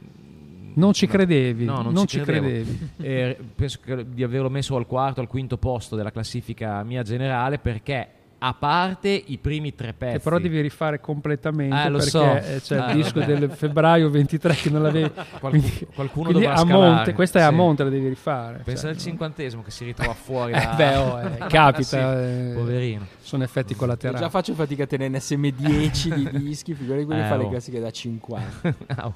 [0.75, 2.91] Non ci credevi, No, non, non ci ci credevi.
[3.01, 7.59] E penso che di averlo messo al quarto, al quinto posto della classifica mia generale
[7.59, 8.09] perché
[8.41, 12.37] a parte i primi tre pezzi Che però devi rifare completamente Eh, lo perché so.
[12.37, 13.37] eh, c'è Eh, il disco vabbè.
[13.37, 15.11] del febbraio 23 che non l'avevi.
[15.41, 17.55] Qualcu- quindi- qualcuno quindi dovrà a monte, questa è a Sì.
[17.57, 18.61] monte, la devi rifare.
[18.65, 21.97] pensa cioè, al cinquantesimo che si ritrova fuori Eh, da- beh, oh, eh, capita, Sì,
[21.97, 24.19] eh, poverino sono effetti collaterali.
[24.23, 27.49] Già faccio fatica a tenere SM10 di dischi, figurati quelli Eh, fa le oh.
[27.51, 28.75] classiche da 50.
[28.87, 29.15] Ah, oh,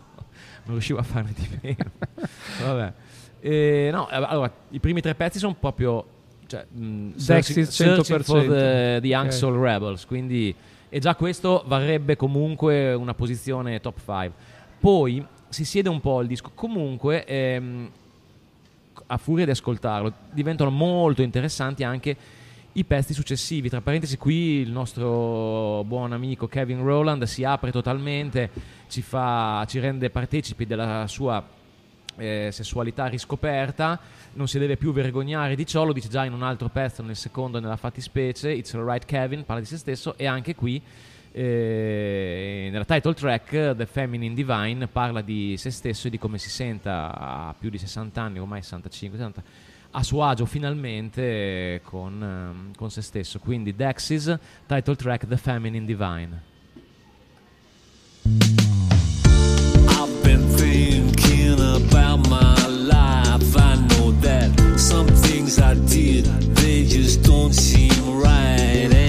[0.65, 1.91] non riuscivo a farne di meno.
[2.63, 2.93] Vabbè.
[3.41, 6.05] Eh, no, allora, i primi tre pezzi sono proprio
[6.47, 8.47] cioè, mh, Dexys searching, searching for 100%.
[8.49, 9.33] the, the Young Ok.
[9.33, 10.55] Soul Rebels, quindi
[10.95, 14.33] e già questo varrebbe comunque una posizione top 5.
[14.79, 16.51] Poi si siede un po' il disco.
[16.55, 17.91] Comunque ehm,
[19.07, 22.15] a furia di ascoltarlo diventano molto interessanti anche
[22.73, 23.69] i pezzi successivi.
[23.69, 28.51] Tra parentesi, qui il nostro buon amico Kevin Rowland si apre totalmente,
[28.89, 31.45] ci, fa, ci rende partecipi della sua
[32.17, 33.99] eh, sessualità riscoperta,
[34.35, 37.17] non si deve più vergognare di ciò, lo dice già in un altro pezzo, nel
[37.17, 40.81] secondo nella fattispecie, It's Alright Kevin, parla di se stesso e anche qui
[41.35, 46.51] eh, nella title track The Feminine Divine parla di se stesso e di come si
[46.51, 49.43] senta a più di 60 anni, ormai 65, 60,
[49.93, 53.39] a suo agio finalmente con, ehm, con se stesso.
[53.39, 56.43] Quindi Dexys, title track The Feminine Divine.
[59.89, 63.57] I've been thinking about my life.
[63.57, 66.25] I know that some things I did,
[66.55, 69.02] they just don't seem right.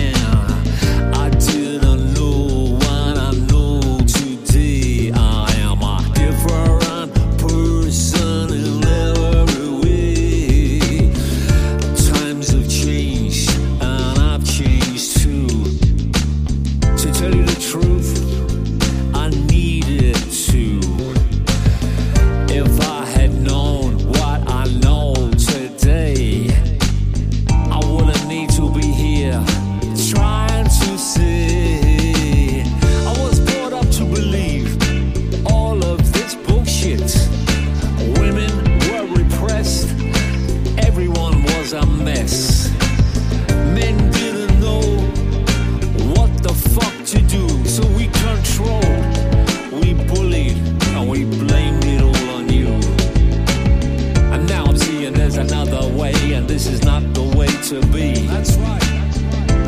[57.73, 58.27] to be.
[58.27, 58.83] That's right.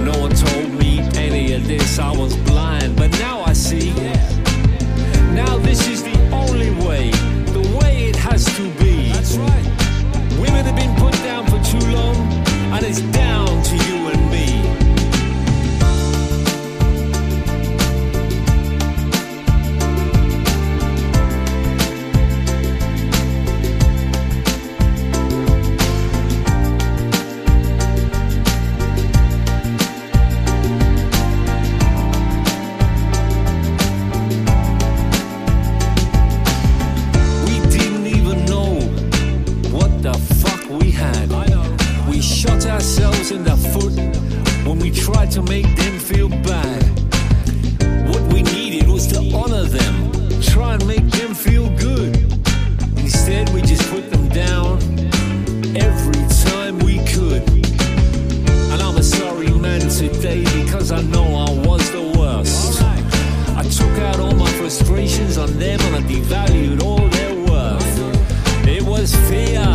[0.03, 1.97] No one told me any of this.
[1.97, 3.93] I was blind, but now I see.
[5.33, 7.09] Now this is the only way,
[7.57, 9.11] the way it has to be.
[9.11, 9.65] That's right.
[10.39, 12.15] Women have been put down for too long,
[12.73, 13.24] and it's dead.
[44.95, 46.83] Try to make them feel bad.
[48.09, 50.11] What we needed was to honor them,
[50.41, 52.15] try and make them feel good.
[52.97, 54.77] Instead, we just put them down
[55.75, 57.43] every time we could.
[58.71, 62.81] And I'm a sorry man today because I know I was the worst.
[62.81, 68.67] I took out all my frustrations on them and I devalued all their worth.
[68.67, 69.74] It was fear.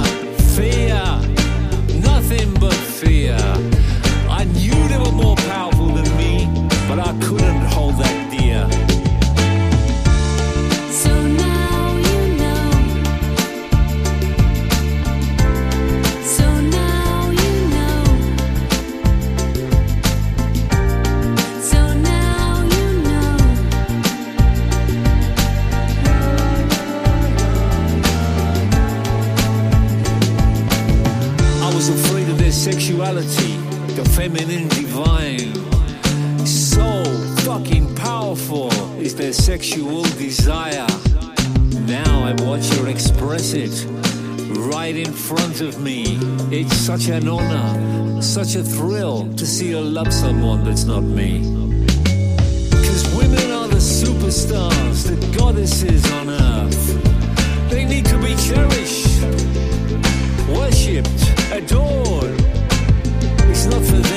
[43.33, 43.87] Express it
[44.73, 46.19] right in front of me.
[46.51, 51.41] It's such an honor, such a thrill to see her love someone that's not me.
[52.71, 57.71] Cause women are the superstars, the goddesses on earth.
[57.71, 59.23] They need to be cherished
[60.49, 62.35] worshipped, adored.
[63.49, 64.10] It's not for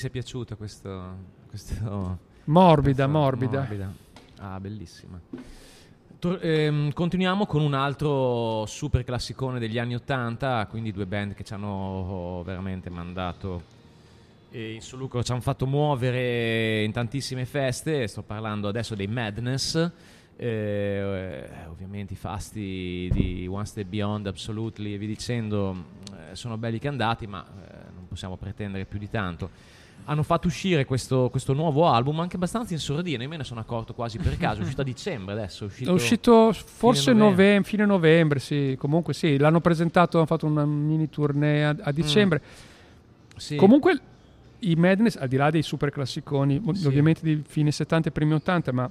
[0.00, 1.14] sia piaciuta questo,
[1.48, 3.92] questo- Morbida, questa- morbida.
[4.38, 5.20] Ah, bellissima.
[6.18, 11.44] Tor- ehm, continuiamo con un altro super classicone degli anni 80, quindi due band che
[11.44, 13.78] ci hanno veramente mandato
[14.50, 18.06] e in lucro ci hanno fatto muovere in tantissime feste.
[18.06, 19.90] Sto parlando adesso dei Madness.
[20.36, 25.84] eh, ovviamente i fasti di One Step Beyond, Absolutely e vi dicendo
[26.30, 29.50] eh, sono belli che andati, ma eh, non possiamo pretendere più di tanto.
[30.10, 33.22] Hanno fatto uscire questo, questo nuovo album anche abbastanza in sordina.
[33.22, 34.58] Io me ne sono accorto quasi per caso.
[34.60, 35.62] È uscito a dicembre adesso.
[35.62, 37.44] È uscito, È uscito forse fine novembre.
[37.44, 38.76] novembre, fine novembre, sì.
[38.76, 42.42] Comunque sì, l'hanno presentato, hanno fatto una mini tournée a, a dicembre.
[43.36, 43.54] Sì.
[43.54, 44.00] Comunque
[44.58, 46.86] i Madness, al di là dei super classiconi, Sì.
[46.88, 48.90] ovviamente di fine 70 e primi 80, ma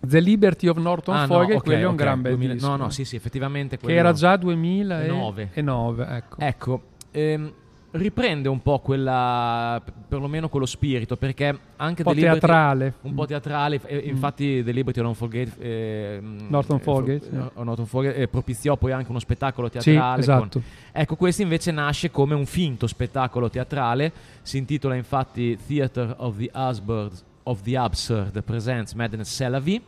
[0.00, 2.54] The Liberty of Norton Ah, no, Fogel, ok, quello è un ok, gran bel 2000
[2.54, 2.68] disco.
[2.68, 6.06] No, no, sì, sì, effettivamente Che era già 2009, Nove.
[6.08, 6.40] ecco.
[6.40, 6.82] Ecco,
[7.12, 7.52] ehm,
[7.92, 11.46] riprende un po' quella, perlomeno quello spirito, perché
[11.76, 12.94] anche Un po' Liberty- teatrale.
[13.02, 14.08] Un po' teatrale, e- Mm.
[14.08, 15.58] infatti The Liberty of Don't Forget,
[16.48, 20.22] Norton eh, fo- Folgate, eh, o Norton Folgate, eh, propiziò poi anche uno spettacolo teatrale.
[20.22, 20.48] Sì, esatto.
[20.60, 20.62] con-
[20.92, 24.12] Ecco, questo invece nasce come un finto spettacolo teatrale,
[24.42, 27.12] si intitola infatti Theatre of the Absurd,
[27.44, 29.80] of the Absurd Presents Madness Selavi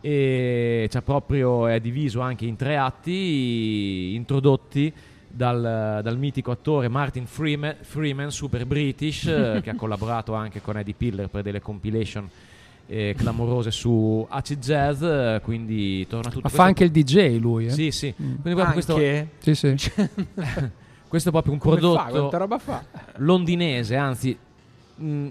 [0.00, 4.92] e c'è proprio, è diviso anche in tre atti introdotti
[5.34, 10.76] dal, dal mitico attore Martin Freeman, Freeman super british, eh, che ha collaborato anche con
[10.76, 12.28] Eddie Piller per delle compilation
[12.86, 17.38] eh, clamorose su Acid Jazz, eh, quindi torna tutto Ma questo- fa anche il DJ
[17.40, 17.70] lui, eh?
[17.70, 18.08] Sì, sì.
[18.08, 18.34] Mm.
[18.40, 19.28] Quindi proprio questo, Anche?
[19.38, 19.74] Sì, sì.
[21.08, 21.80] questo è proprio un Come fa?
[21.80, 22.84] prodotto Quanta roba fa?
[23.16, 24.36] londinese, anzi
[24.96, 25.26] mh,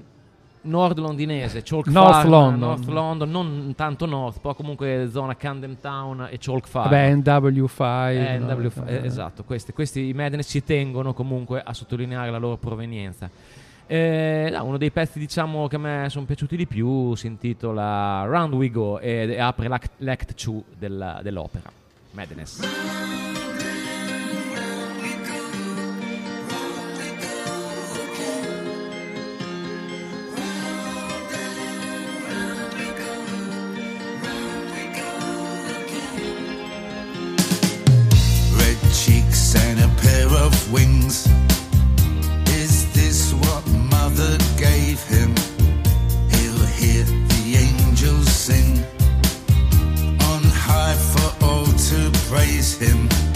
[0.63, 2.59] nord londinese, Chalk North Farm, London.
[2.59, 6.89] North London, non tanto north, però comunque zona Camden Town e Chalk Farm.
[6.89, 8.09] Vabbè, NW5.
[8.11, 8.47] Eh, no?
[8.47, 13.29] NW5, eh, esatto, questi, questi i Madness ci tengono comunque a sottolineare la loro provenienza.
[13.85, 18.23] Eh, no, uno dei pezzi diciamo che a me sono piaciuti di più si intitola
[18.25, 21.69] Round We Go e apre l'act, l'act 2 della- dell'opera
[22.11, 23.42] Madness.
[40.73, 41.27] Wings.
[42.47, 45.35] Is this what mother gave him?
[46.31, 48.79] He'll hear the angels sing
[50.31, 53.32] on high for all to praise him.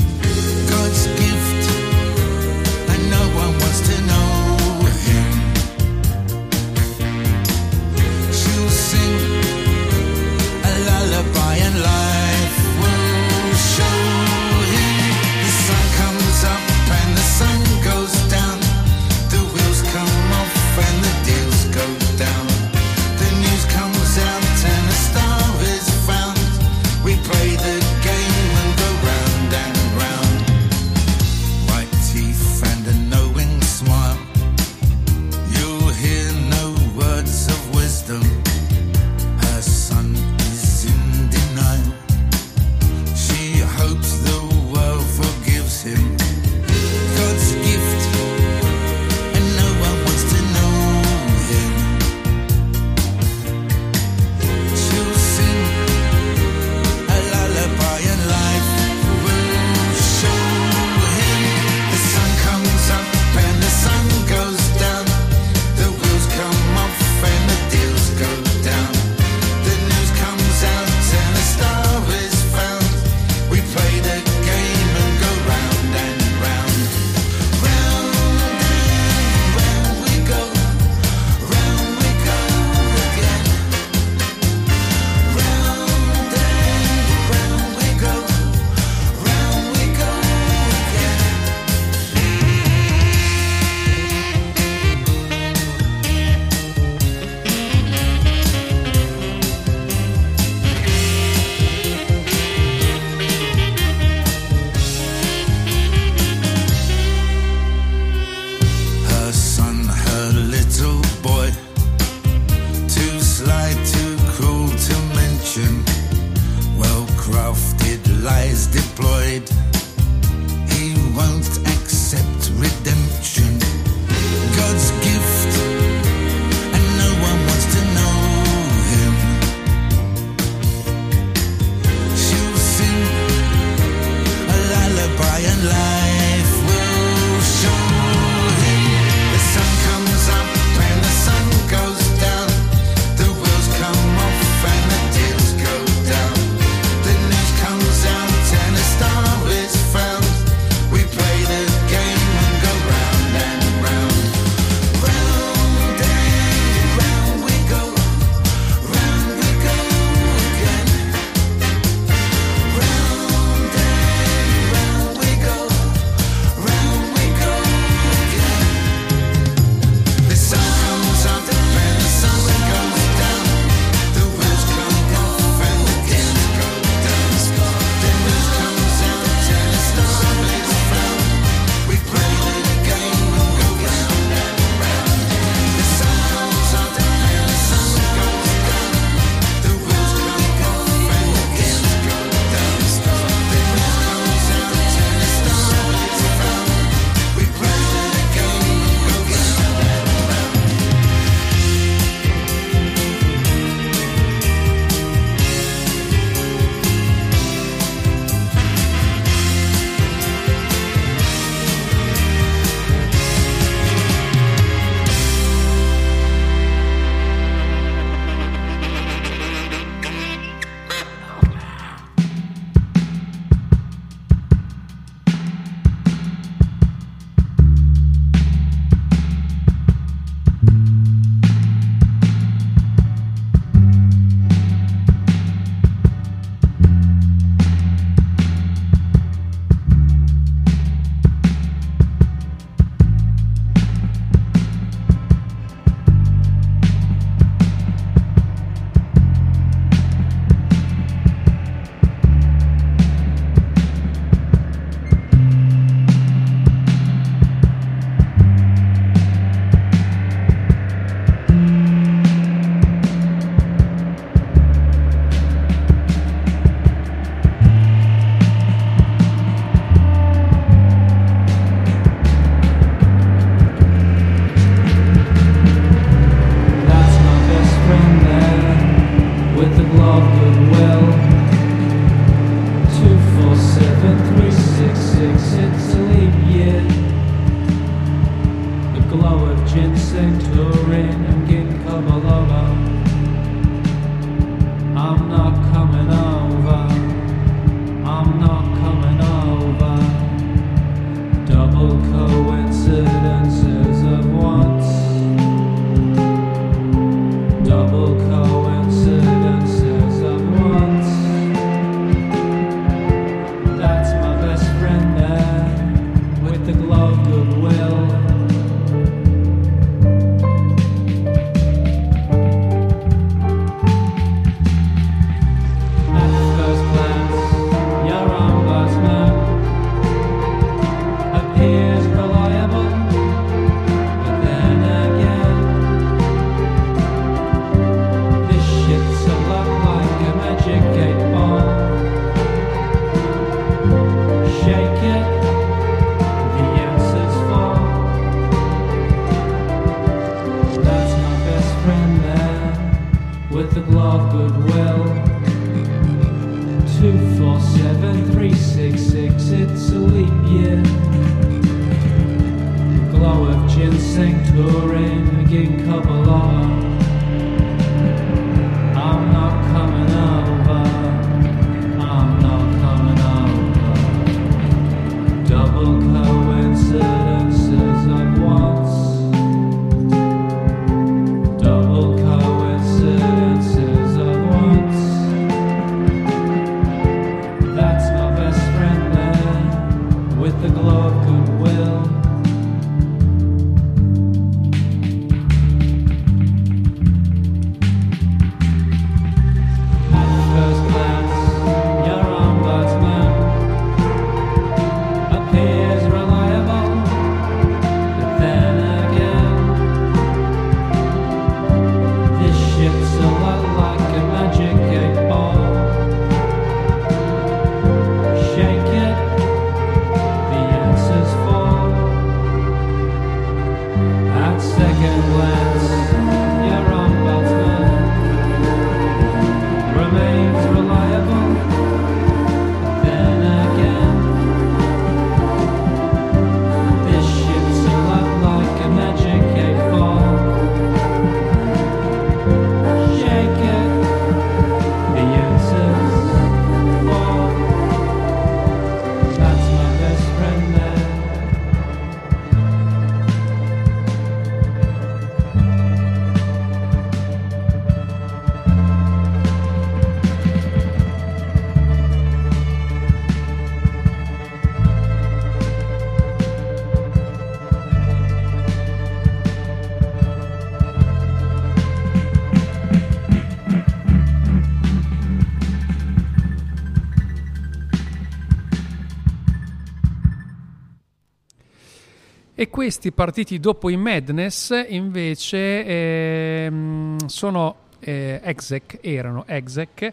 [482.60, 490.12] E questi partiti dopo i Madness invece ehm, sono eh, Exec, erano Exec,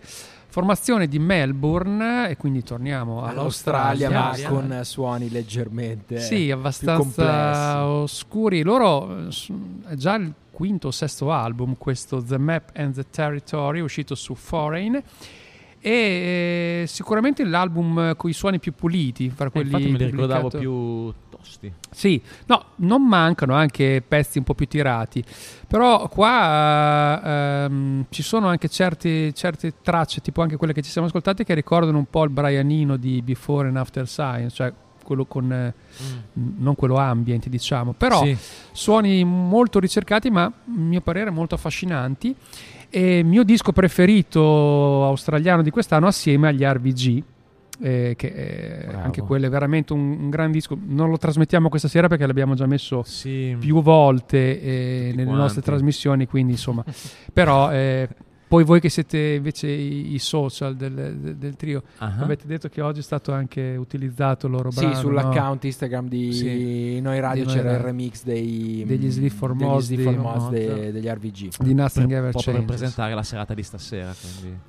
[0.48, 4.50] formazione di Melbourne e quindi torniamo all'Australia, all'Australia.
[4.50, 8.60] ma con suoni leggermente Sì, abbastanza oscuri.
[8.60, 9.28] Loro eh,
[9.88, 14.34] è già il quinto o sesto album, questo The Map and the Territory, uscito su
[14.34, 14.98] Foreign.
[15.86, 20.04] E eh, sicuramente l'album con i suoni più puliti, fra Eh, quelli infatti me li
[20.10, 21.12] ricordavo più
[21.44, 21.72] tosti.
[21.90, 25.22] sì, no, non mancano anche pezzi un po' più tirati,
[25.68, 31.06] però qua ehm, ci sono anche certi- certe tracce, tipo anche quelle che ci siamo
[31.06, 34.72] ascoltate, che ricordano un po' il Brianino di Before and After Science, cioè
[35.04, 35.74] quello con, eh,
[36.32, 38.34] non quello ambient diciamo, però Sì.
[38.72, 42.34] suoni molto ricercati ma a mio parere molto affascinanti
[42.88, 47.22] e il mio disco preferito australiano di quest'anno assieme agli RVG
[47.80, 49.04] eh, che eh, Bravo.
[49.04, 52.54] anche quello è veramente un, un gran disco non lo trasmettiamo questa sera perché l'abbiamo
[52.54, 53.56] già messo Sì.
[53.58, 55.40] più volte eh, nelle quanti.
[55.40, 56.84] nostre trasmissioni quindi insomma
[57.32, 58.08] però eh,
[58.54, 62.14] poi voi che siete invece i, i social del, del- del trio Ah.
[62.20, 65.68] avete detto che oggi è stato anche utilizzato il loro Sì, brano sull'account no?
[65.68, 67.00] Instagram di Sì.
[67.00, 67.86] Noi Radio Di Noi c'era il Radio.
[67.86, 71.48] remix dei, Degli Sleep for degli Mods Mods de- degli RVG.
[71.58, 74.14] di Nothing Per- Ever proprio per presentare la serata di stasera.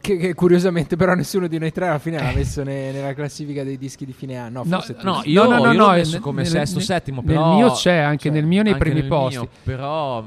[0.02, 3.64] Che, che curiosamente però nessuno di noi tre alla fine l'ha messo ne- nella classifica
[3.64, 4.64] dei dischi di fine anno.
[4.64, 5.06] No, No, forse tu.
[5.06, 7.56] No, io, io l'ho messo nel- come nel- sesto, nel- settimo, nel però...
[7.56, 9.38] mio c'è, anche nel mio nei primi nel posti.
[9.40, 10.24] mio, però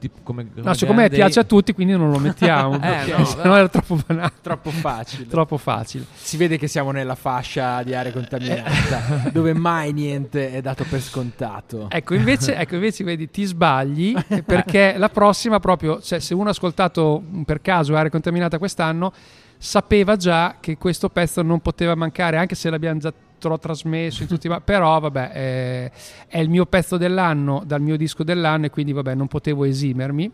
[0.00, 2.78] tipo come No, siccome Grande piace a tutti, quindi non lo mettiamo.
[2.90, 3.56] Eh, no, no.
[3.56, 4.32] era troppo banale.
[4.40, 5.26] Troppo facile.
[5.28, 6.06] Troppo facile.
[6.14, 11.00] Si vede che siamo nella fascia di area contaminata, dove mai niente è dato per
[11.00, 11.86] scontato.
[11.90, 14.14] Ecco invece, ecco, invece vedi, ti sbagli
[14.44, 19.12] perché la prossima proprio, cioè se uno ha ascoltato mm, per caso Area Contaminata quest'anno,
[19.58, 24.28] sapeva già che questo pezzo non poteva mancare, anche se l'abbiamo già tro- trasmesso in
[24.28, 25.92] tutti i però vabbè, eh,
[26.28, 30.30] è il mio pezzo dell'anno, dal mio disco dell'anno e quindi vabbè, non potevo esimermi.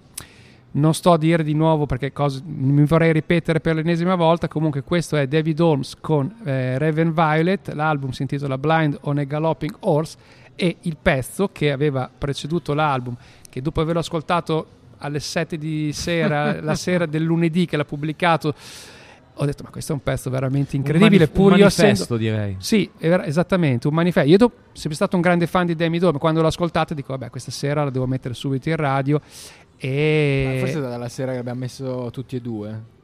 [0.72, 4.46] Non sto a dire di nuovo perché cose, mi vorrei ripetere per l'ennesima volta.
[4.46, 7.72] Comunque, questo è David Holmes con eh, Raven Violet.
[7.72, 10.18] L'album si intitola Blind on a Galloping Horse.
[10.54, 13.16] E il pezzo che aveva preceduto l'album,
[13.48, 14.66] che dopo averlo ascoltato
[14.98, 18.54] alle 7 di sera, la sera del lunedì che l'ha pubblicato,
[19.38, 21.10] ho detto: Ma questo è un pezzo veramente incredibile.
[21.18, 22.56] manif- un pur io manifesto, essendo- direi.
[22.58, 24.28] Sì, è ver- esattamente, un manifesto.
[24.28, 26.18] Io dopo, sempre stato un grande fan di Demi Dome.
[26.18, 29.20] Quando l'ho ascoltata, dico: Vabbè, questa sera la devo mettere subito in radio.
[29.78, 32.94] E Ma Forse dalla sera che abbiamo messo tutti e due.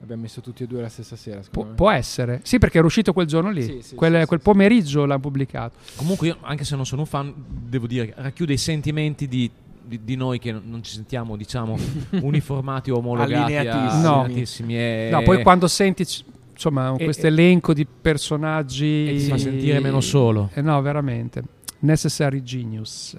[0.00, 1.40] Abbiamo messo tutti e due la stessa sera.
[1.50, 4.40] Pu- può essere, sì, perché era uscito quel giorno lì, Sì, sì, quel, sì, quel
[4.40, 5.76] pomeriggio l'hanno pubblicato.
[5.96, 9.50] Comunque, io, anche se non sono un fan, devo dire che racchiude i sentimenti di,
[9.88, 11.76] di- di noi che non- ci sentiamo, diciamo,
[12.22, 13.32] uniformati o omologati.
[13.34, 14.02] a- Allineatissimi.
[14.02, 14.20] No.
[14.20, 16.04] allineatissimi e- No, poi quando senti
[16.52, 20.50] insomma E- questo elenco di personaggi, E ti fa sentire meno solo.
[20.54, 21.42] Eh, no, veramente.
[21.80, 23.16] Necessary Genius.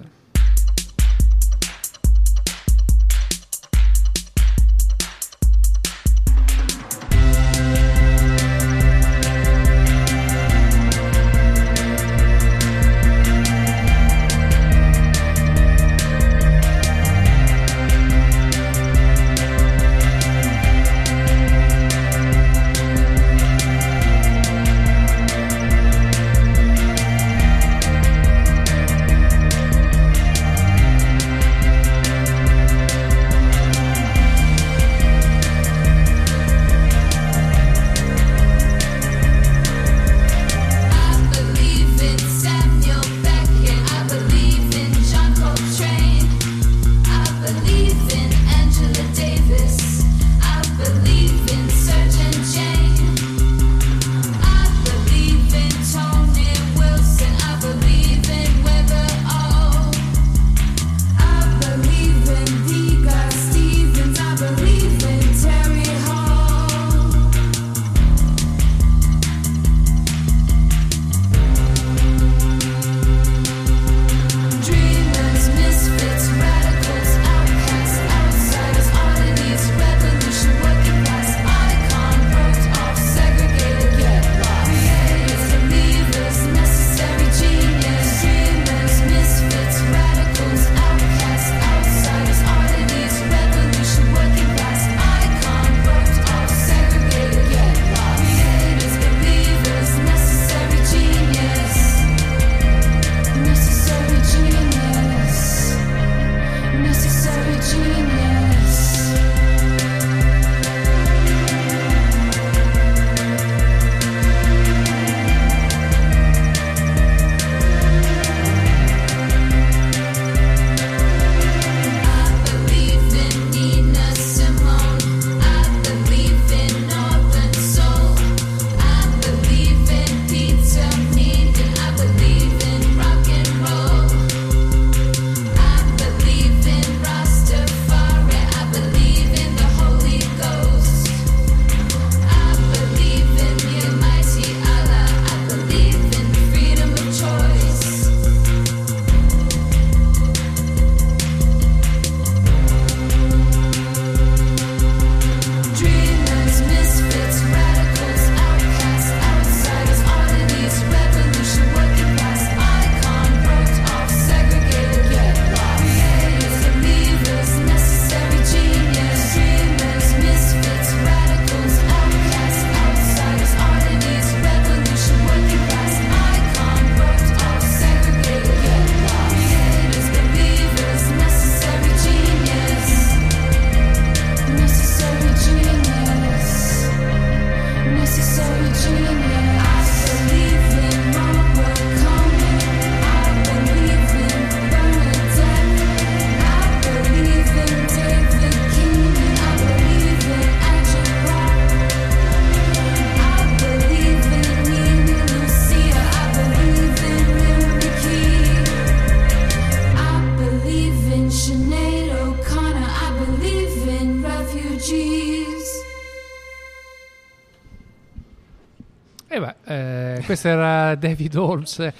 [220.40, 221.92] Questo era David Holmes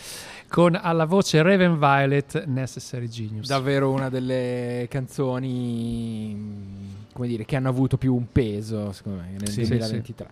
[0.48, 3.46] con alla voce Raven Violet Necessary Genius.
[3.46, 6.34] Davvero una delle canzoni
[7.12, 10.30] come dire, che hanno avuto più un peso, secondo me, nel Sì, sì, 2023.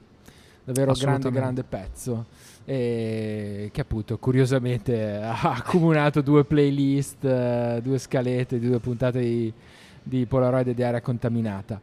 [0.64, 1.38] Davvero grande, Assolutamente.
[1.38, 2.24] grande pezzo.
[2.64, 9.52] E che appunto curiosamente ha accumulato due playlist, eh, due scalette di due puntate di,
[10.02, 11.78] di Polaroid e di area contaminata.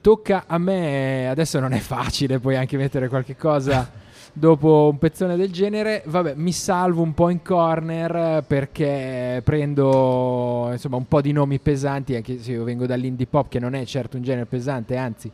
[0.00, 4.04] Tocca a me, adesso non è facile poi anche mettere qualche cosa
[4.38, 6.02] dopo un pezzone del genere.
[6.04, 12.14] Vabbè, mi salvo un po' in corner perché prendo insomma un po' di nomi pesanti,
[12.14, 15.30] anche se io vengo dall'indie pop che non è certo un genere pesante, anzi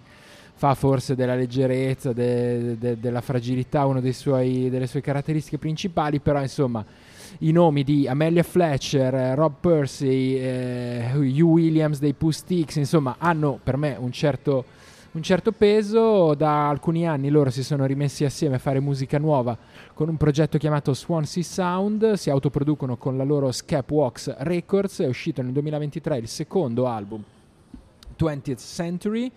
[0.55, 6.85] fa forse della leggerezza, de- de- della fragilità una delle sue caratteristiche principali, però insomma
[7.39, 12.31] i nomi di Amelia Fletcher, eh, Rob Percy, eh, Hugh Williams dei Pooh
[12.74, 14.65] insomma hanno per me un certo,
[15.12, 19.56] un certo peso, da alcuni anni loro si sono rimessi assieme a fare musica nuova
[19.93, 25.43] con un progetto chiamato Swansea Sound, si autoproducono con la loro Scapwalks Records, è uscito
[25.43, 27.22] nel 2023 il secondo album
[28.23, 29.31] 20th Century,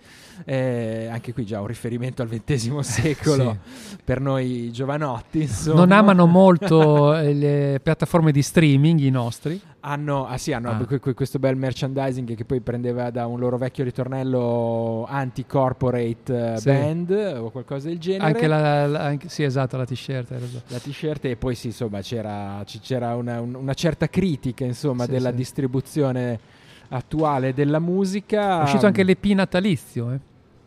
[0.44, 3.58] eh, anche qui già un riferimento al XX secolo
[4.04, 5.40] per noi giovanotti.
[5.42, 5.80] Insomma.
[5.80, 9.60] Non amano molto eh, le piattaforme di streaming, i nostri.
[9.80, 10.84] Hanno, ah sì, hanno Ah.
[10.84, 16.56] que- que- questo bel merchandising che poi prendeva da un loro vecchio ritornello anti-corporate eh,
[16.58, 16.64] Sì.
[16.68, 18.24] band o qualcosa del genere.
[18.26, 20.30] Anche la, la- anche- sì, esatto, la t-shirt.
[20.68, 25.10] la t-shirt e poi sì, insomma, c'era, c'era una, un- una certa critica, insomma, Sì,
[25.12, 25.36] della sì.
[25.36, 26.38] distribuzione
[26.88, 28.60] attuale della musica.
[28.60, 30.12] È uscito anche l'EP natalizio.
[30.12, 30.18] Eh.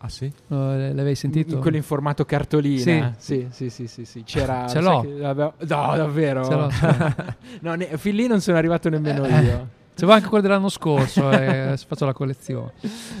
[0.02, 0.24] Ah sì?
[0.46, 1.56] L- l'avevi sentito?
[1.56, 3.14] In quello in formato cartolina.
[3.18, 3.46] Sì.
[3.50, 4.22] sì, sì, sì, sì, sì.
[4.24, 5.00] C'era, Ce l'ho.
[5.02, 6.44] che avevo- No, davvero.
[6.44, 6.70] Ce l'ho,
[7.60, 9.68] no, ne- fin lì non sono arrivato nemmeno Eh, io.
[9.92, 12.72] C'avevo anche quello dell'anno scorso, eh, faccio la collezione.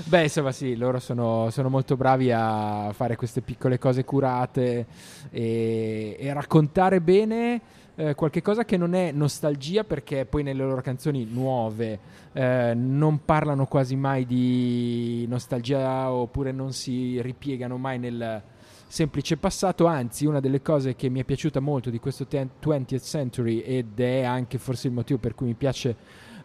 [0.04, 4.86] Beh, insomma, sì, loro sono, sono molto bravi a fare queste piccole cose curate
[5.30, 7.60] e, e raccontare bene
[7.96, 11.98] eh, qualche cosa che non è nostalgia, perché poi nelle loro canzoni nuove
[12.32, 18.42] eh, non parlano quasi mai di nostalgia oppure non si ripiegano mai nel
[18.86, 23.60] semplice passato, anzi una delle cose che mi è piaciuta molto di questo 20th Century
[23.60, 25.94] ed è anche forse il motivo per cui mi piace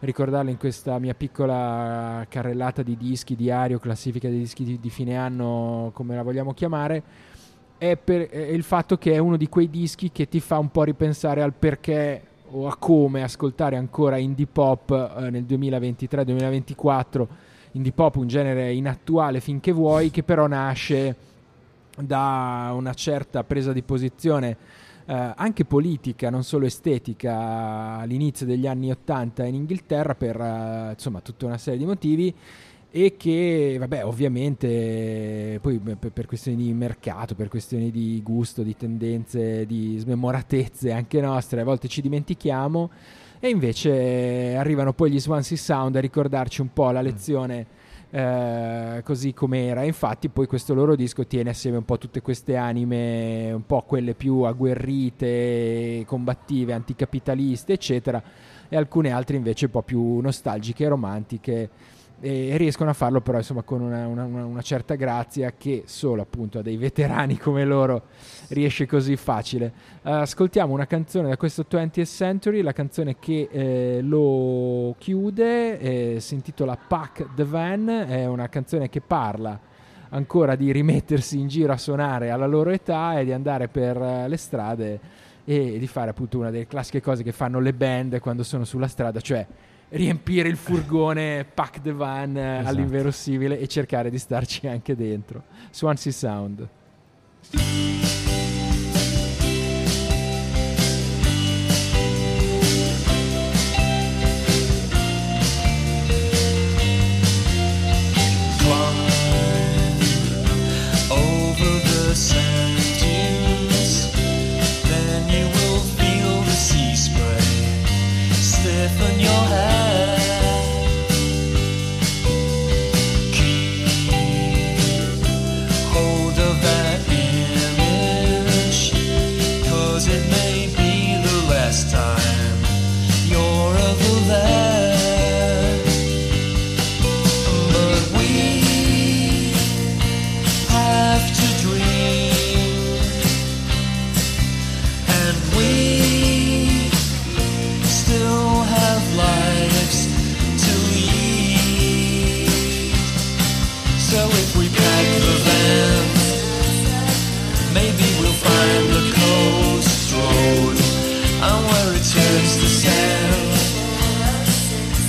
[0.00, 5.16] ricordarlo in questa mia piccola carrellata di dischi diario, classifica dei dischi di, di fine
[5.16, 7.02] anno, come la vogliamo chiamare,
[7.78, 10.70] è, per- è il fatto che è uno di quei dischi che ti fa un
[10.70, 17.26] po' ripensare al perché o a come ascoltare ancora indie pop eh, nel 2023-2024.
[17.72, 21.16] Indie pop, un genere inattuale finché vuoi, che però nasce
[21.98, 24.56] da una certa presa di posizione
[25.06, 31.20] eh, anche politica, non solo estetica, all'inizio degli anni 80 in Inghilterra per eh, insomma
[31.20, 32.34] tutta una serie di motivi
[32.90, 38.76] e che vabbè ovviamente poi per, per questioni di mercato, per questioni di gusto, di
[38.76, 42.90] tendenze, di smemoratezze anche nostre, a volte ci dimentichiamo
[43.38, 47.66] e invece arrivano poi gli Swansea Sound a ricordarci un po' la lezione
[48.10, 49.82] eh, così com'era.
[49.82, 54.14] Infatti, poi questo loro disco tiene assieme un po' tutte queste anime, un po' quelle
[54.14, 58.22] più agguerrite, combattive, anticapitaliste, eccetera,
[58.68, 61.70] e alcune altre invece un po' più nostalgiche e romantiche.
[62.18, 66.60] E riescono a farlo però insomma con una, una- una- certa grazia che solo appunto
[66.60, 68.04] a dei veterani come loro
[68.48, 69.72] riesce così facile.
[70.02, 76.20] Eh, ascoltiamo una canzone da questo 20th Century, la canzone che eh, lo chiude, eh,
[76.20, 79.60] si intitola Pack the Van, è una canzone che parla
[80.08, 84.28] ancora di rimettersi in giro a suonare alla loro età e di andare per eh,
[84.28, 85.00] le strade
[85.44, 88.88] e di fare appunto una delle classiche cose che fanno le band quando sono sulla
[88.88, 89.46] strada, cioè
[89.90, 92.68] riempire il furgone, pack the van eh, Esatto.
[92.68, 95.42] all'inverosimile e cercare di starci anche dentro.
[95.70, 96.68] Swansea Sound.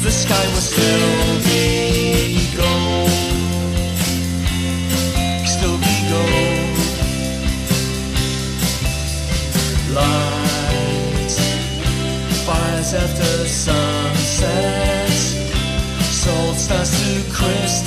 [0.08, 0.46] The sky
[1.44, 3.10] be gold.
[5.46, 6.78] Still be gold.
[12.46, 15.10] Fires after sunset.
[16.22, 17.87] Salt starts to crystallize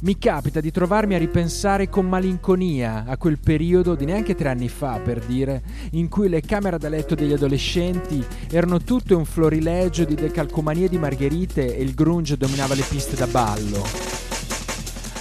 [0.00, 4.68] Mi capita di trovarmi a ripensare con malinconia a quel periodo di neanche tre anni
[4.68, 5.62] fa, per dire,
[5.92, 10.98] in cui le camere da letto degli adolescenti erano tutte un florilegio di decalcomanie di
[10.98, 13.82] margherite e il grunge dominava le piste da ballo.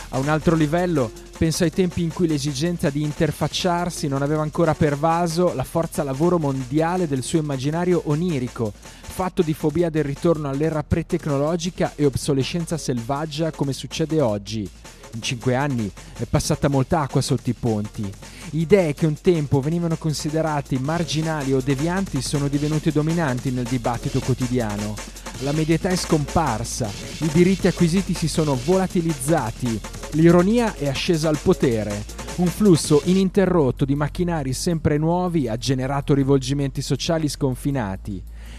[0.09, 4.73] A un altro livello, penso ai tempi in cui l'esigenza di interfacciarsi non aveva ancora
[4.73, 8.73] pervaso la forza lavoro mondiale del suo immaginario onirico,
[9.15, 14.69] fatto di fobia del ritorno all'era pre-tecnologica e obsolescenza selvaggia come succede oggi.
[15.13, 18.11] In cinque anni è passata molta acqua sotto i ponti.
[18.49, 24.95] Idee che un tempo venivano considerate marginali o devianti sono divenute dominanti nel dibattito quotidiano.
[25.43, 29.79] La medietà è scomparsa, i diritti acquisiti si sono volatilizzati,
[30.11, 32.03] l'ironia è ascesa al potere.
[32.35, 38.21] Un flusso ininterrotto di macchinari sempre nuovi ha generato rivolgimenti sociali sconfinati.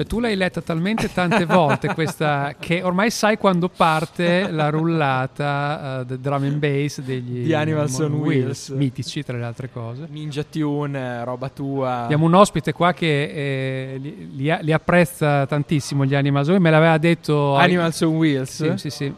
[0.00, 5.98] Cioè, tu l'hai letta talmente tante volte questa che ormai sai quando parte la rullata
[6.00, 8.70] uh, del drum and bass degli Di Animals on Wheels.
[8.70, 10.06] mitici tra le altre cose.
[10.08, 12.04] Ninja Tune, roba tua.
[12.04, 16.64] Abbiamo un ospite qua che eh, li, li li apprezza tantissimo gli Animals on Wheels,
[16.64, 18.50] me l'aveva detto Animals on Wheels?
[18.50, 19.14] Sì, sì, sì.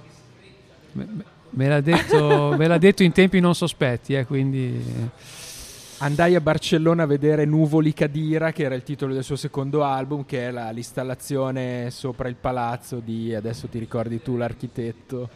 [0.93, 4.83] Me, me- me l'ha detto, me l'ha detto in tempi non sospetti, eh, quindi
[6.03, 10.25] Andai a Barcellona a vedere Nuvoli Cadira, che era il titolo del suo secondo album,
[10.25, 15.29] che è la- l'installazione sopra il palazzo di, adesso ti ricordi tu l'architetto.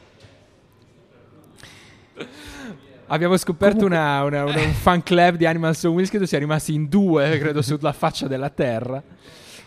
[3.07, 6.75] Abbiamo scoperto una- una- una- un fan club di Animals on Wheels, credo sia rimasti
[6.75, 9.01] in due, credo, sulla faccia della terra.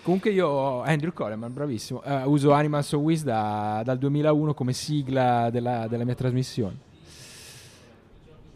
[0.04, 5.50] Comunque io, Andrew Coleman, bravissimo, eh, uso Animals on Wheels da- dal 2001 come sigla
[5.50, 6.88] della, della mia trasmissione.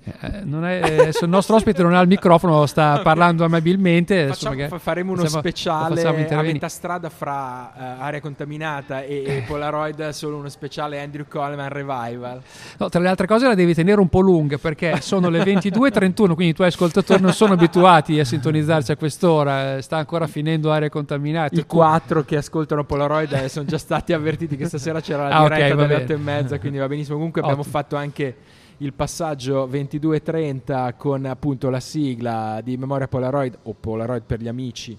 [0.05, 4.27] Eh, non è- adesso il nostro ospite non ha il microfono, sta parlando amabilmente.
[4.27, 9.43] Facciamo- magari- faremo uno facciamo- speciale a metà strada fra eh, area contaminata e, e
[9.47, 12.41] Polaroid, solo uno speciale Andrew Coleman Revival.
[12.80, 16.13] No, tra le altre cose la devi tenere un po' lunga perché sono le 22.31,
[16.34, 20.71] quindi i tuoi ascoltatori non sono abituati a sintonizzarci a quest'ora, eh, sta ancora finendo
[20.71, 21.55] aree contaminate.
[21.59, 25.43] I quattro che ascoltano Polaroid eh, sono già stati avvertiti che stasera c'era la Ah,
[25.43, 26.03] diretta va delle bene.
[26.03, 27.15] otto e mezza, quindi va benissimo.
[27.15, 27.77] Comunque abbiamo Ottimo.
[27.77, 28.35] fatto anche
[28.84, 34.97] il passaggio 22.30 con appunto la sigla di Memoria Polaroid o Polaroid per gli amici.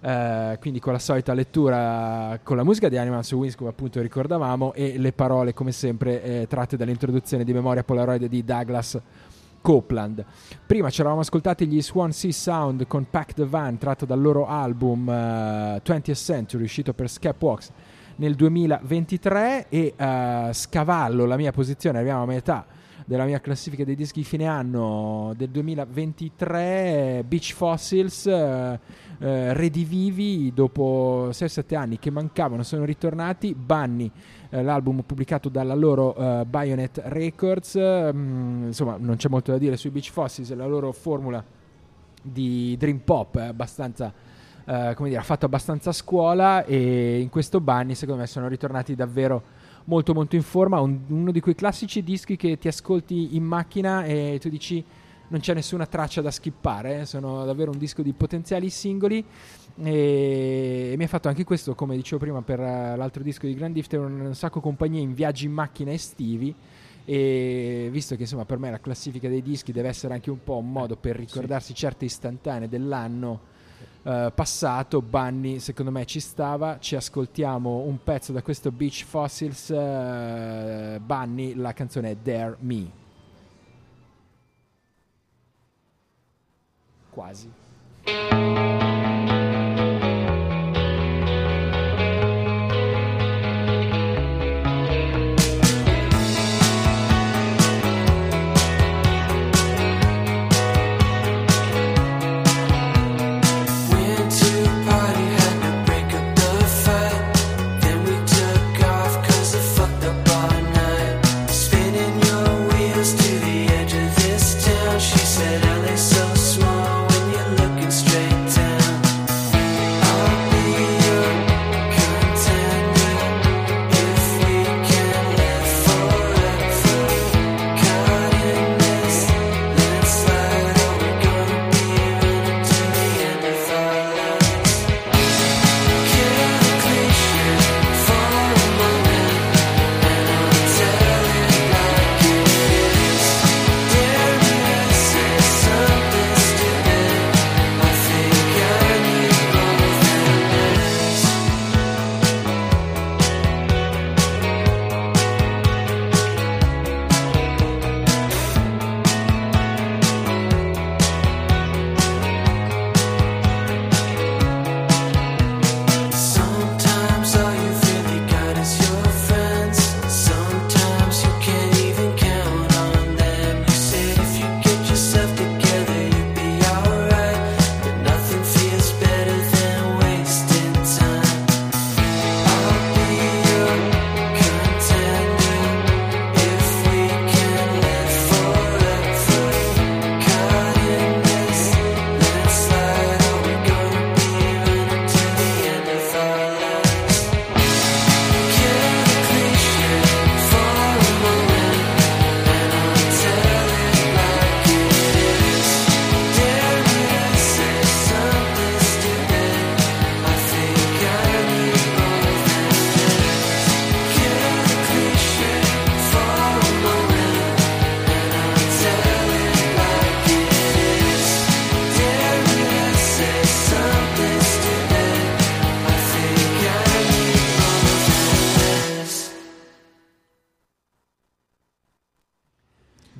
[0.00, 4.72] eh, quindi con la solita lettura con la musica di Animals Wings come appunto ricordavamo
[4.72, 8.98] e le parole come sempre eh, tratte dall'introduzione di Memoria Polaroid di Douglas
[9.60, 10.24] Copeland.
[10.64, 15.06] Prima ci eravamo ascoltati gli Swansea Sound con Pack the Van tratto dal loro album
[15.06, 17.70] eh, 20th Century uscito per Scapbox
[18.16, 22.66] nel 2023 e eh, scavallo la mia posizione, arriviamo a metà
[23.08, 28.78] della mia classifica dei dischi di fine anno del 2023 Beach Fossils eh,
[29.18, 33.54] eh, redivivi dopo 6-7 anni che mancavano sono ritornati.
[33.54, 34.12] Bunny
[34.50, 37.78] eh, l'album pubblicato dalla loro eh, Bayonet Records.
[37.78, 41.42] Mm, insomma non c'è molto da dire sui Beach Fossils la loro formula
[42.20, 44.12] di dream pop è abbastanza
[44.66, 48.94] eh, come dire ha fatto abbastanza scuola e in questo Bunny secondo me sono ritornati
[48.94, 49.56] davvero
[49.88, 54.04] molto molto in forma un- uno di quei classici dischi che ti ascolti in macchina
[54.04, 54.84] e tu dici
[55.28, 59.24] non c'è nessuna traccia da skippare eh, sono davvero un disco di potenziali singoli.
[59.80, 63.54] E, e mi ha fatto anche questo come dicevo prima per eh, l'altro disco di
[63.54, 66.54] Grand Theft un, sacco compagnia in viaggi in macchina estivi.
[67.04, 70.56] E visto che insomma per me la classifica dei dischi deve essere anche un po'
[70.56, 73.47] un modo per ricordarsi certe istantanee dell'anno
[74.08, 76.78] eh, passato Bunny secondo me ci stava.
[76.78, 82.90] Ci ascoltiamo un pezzo da questo Beach Fossils eh, Bunny la canzone Dare Me.
[87.10, 87.50] Quasi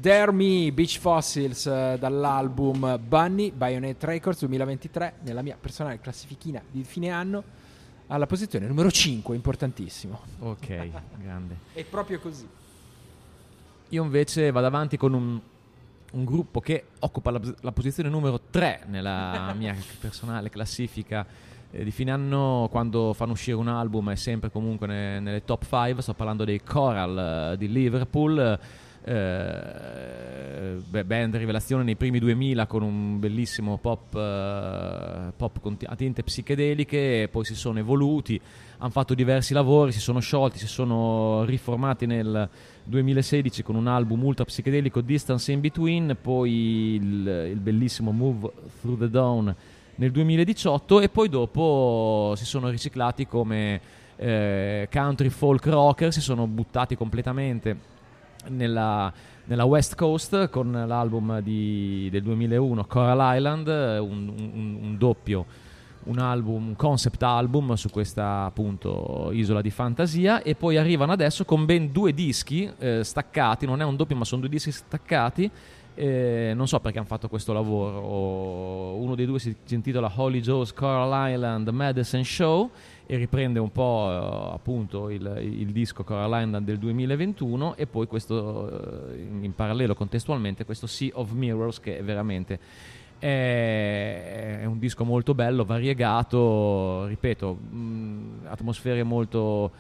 [0.09, 6.82] Dare Me Beach Fossils eh, dall'album Bunny Bayonet Records 2023 nella mia personale classifichina di
[6.82, 7.44] fine anno
[8.06, 10.18] alla posizione numero 5 importantissimo.
[10.39, 11.56] Ok, grande.
[11.74, 12.48] è proprio così.
[13.90, 15.39] Io invece vado avanti con un,
[16.12, 21.26] un gruppo che occupa la, la posizione numero 3 nella mia personale classifica
[21.70, 25.66] eh, di fine anno quando fanno uscire un album è sempre comunque ne- nelle top
[25.68, 28.39] 5 sto parlando dei Coral eh, di Liverpool.
[28.39, 35.86] eh, beh, band rivelazione nei primi 2000 con un bellissimo pop, eh, pop con t-
[35.89, 38.40] a tinte psichedeliche, poi si sono evoluti,
[38.78, 42.48] hanno fatto diversi lavori, si sono sciolti, si sono riformati nel
[42.85, 48.98] 2016 con un album ultra psichedelico Distance in Between, poi il, il bellissimo Move Through
[48.98, 49.55] the Dawn
[49.97, 53.80] nel 2018 e poi dopo si sono riciclati come
[54.16, 57.97] eh, country folk rocker, si sono buttati completamente
[58.51, 59.12] nella,
[59.45, 65.47] nella West Coast con l'album di- del 2001 Coral Island, un, un- un doppio,
[66.05, 71.45] un album, un concept album su questa appunto isola di fantasia e poi arrivano adesso
[71.45, 75.51] con ben due dischi eh, staccati, non è un doppio ma sono due dischi staccati.
[75.95, 78.95] eh, non so perché hanno fatto questo lavoro.
[78.97, 82.70] Uno dei due si intitola Holy Joe's Coral Island Medicine Show
[83.10, 89.10] e riprende un po' eh, appunto il, il disco Coral del 2021 e poi questo
[89.10, 92.60] eh, in parallelo contestualmente questo Sea of Mirrors che è veramente
[93.18, 99.72] è un disco molto bello, variegato, ripeto, mh, atmosfere molto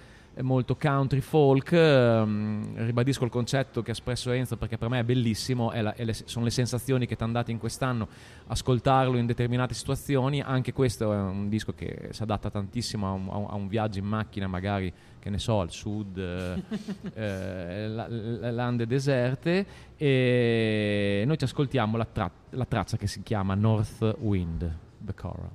[0.42, 5.04] molto country folk ehm, ribadisco il concetto che ha espresso Enzo perché per me è
[5.04, 8.06] bellissimo è la- è le- sono le sensazioni che ti andate in quest'anno
[8.46, 10.40] ascoltarlo in determinate situazioni.
[10.40, 13.68] Anche questo è un disco che si adatta tantissimo a un, a un- a un
[13.68, 16.62] viaggio in macchina magari che ne so al sud eh,
[17.14, 19.66] eh, la- la- lande deserte.
[19.96, 25.50] E noi ci ascoltiamo la, tra- la traccia che si chiama North Wind The Coral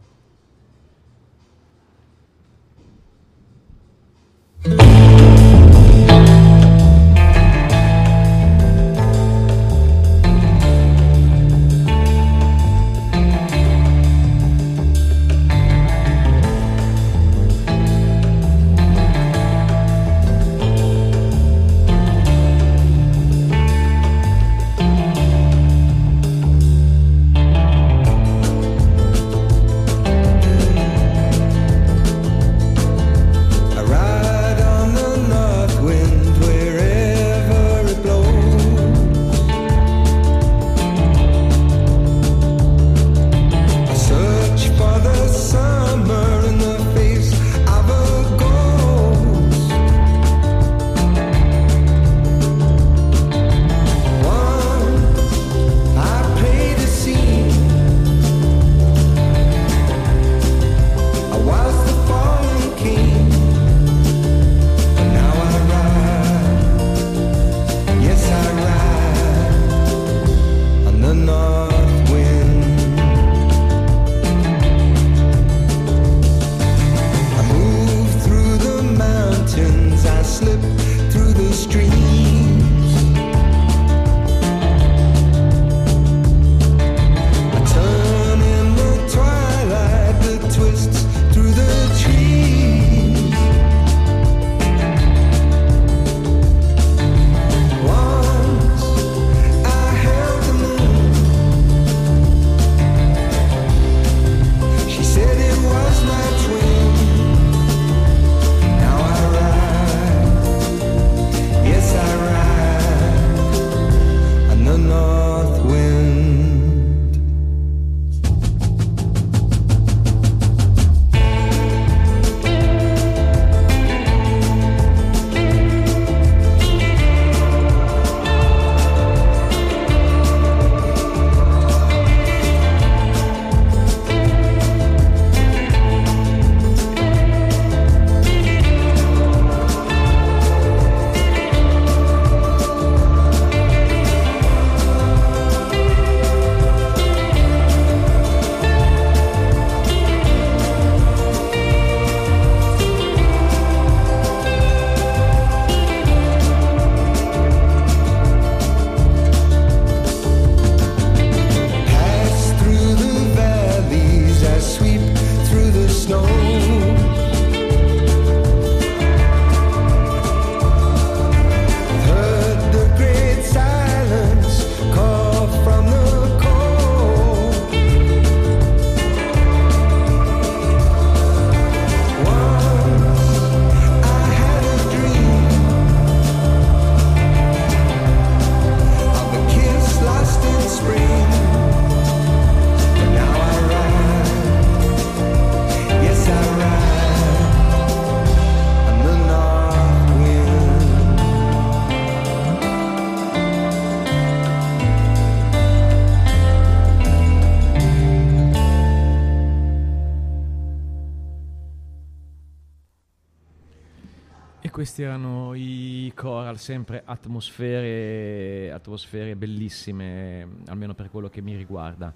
[217.14, 222.14] atmosfere, atmosfere bellissime, almeno per quello che mi riguarda.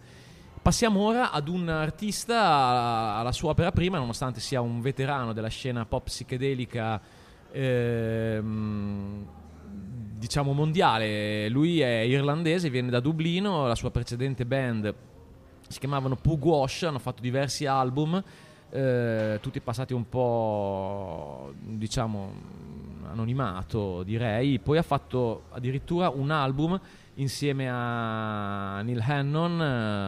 [0.62, 5.86] Passiamo ora ad un artista alla sua opera prima, nonostante sia un veterano della scena
[5.86, 7.00] pop psichedelica,
[7.52, 9.26] ehm,
[10.18, 11.48] diciamo mondiale.
[11.50, 14.94] Lui è irlandese, viene da Dublino, la sua precedente band
[15.68, 18.22] si chiamavano Pug Wash, hanno fatto diversi album,
[18.70, 22.32] eh, tutti passati un po' diciamo
[23.12, 26.80] anonimato direi, poi ha fatto addirittura un album
[27.16, 29.62] insieme a Neil Hannon,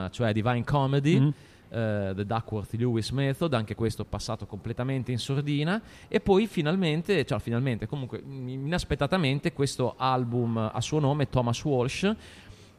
[0.06, 1.20] eh, cioè Divine Comedy.
[1.20, 1.28] Mm.
[1.72, 7.40] eh, The Duckworth Lewis Method, anche questo passato completamente in sordina, e poi finalmente, cioè
[7.40, 12.12] finalmente, comunque inaspettatamente, questo album a suo nome, Thomas Walsh,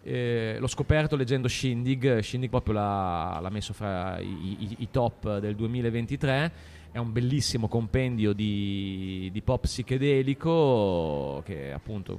[0.02, 5.38] eh, l'ho scoperto leggendo Shindig, Shindig proprio l'ha, l'ha messo fra i, i- i top
[5.38, 6.52] del 2023,
[6.92, 12.18] è un bellissimo compendio di, di pop psichedelico che appunto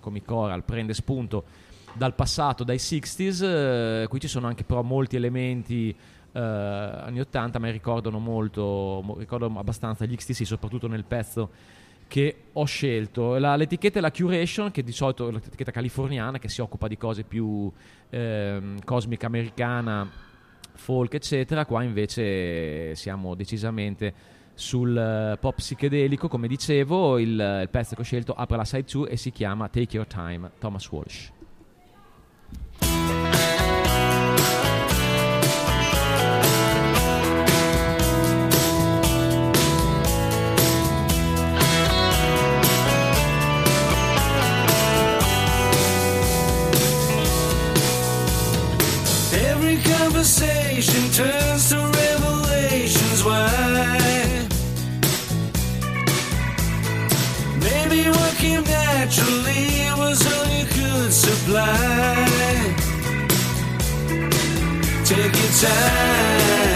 [0.00, 1.44] come i choral prende spunto
[1.92, 5.94] dal passato, dai 60s, eh, qui ci sono anche però molti elementi
[6.32, 11.50] eh, anni 80, ma ricordano molto, mo- ricordano abbastanza gli XTC, soprattutto nel pezzo
[12.06, 13.38] che ho scelto.
[13.38, 16.98] La- l'etichetta è la Curation, che di solito è l'etichetta californiana che si occupa di
[16.98, 17.72] cose più
[18.10, 20.08] ehm, cosmica americana,
[20.76, 21.64] folk, eccetera.
[21.66, 27.28] Qua invece siamo decisamente sul eh, pop psichedelico, come dicevo, il,
[27.62, 30.50] il pezzo che ho scelto apre la side 2 e si chiama Take Your Time,
[30.58, 31.30] Thomas Walsh.
[49.32, 49.76] Every
[51.10, 53.24] turns to revelations.
[53.24, 54.46] Why?
[57.60, 62.26] Maybe came naturally was all you could supply.
[65.04, 66.75] Take your time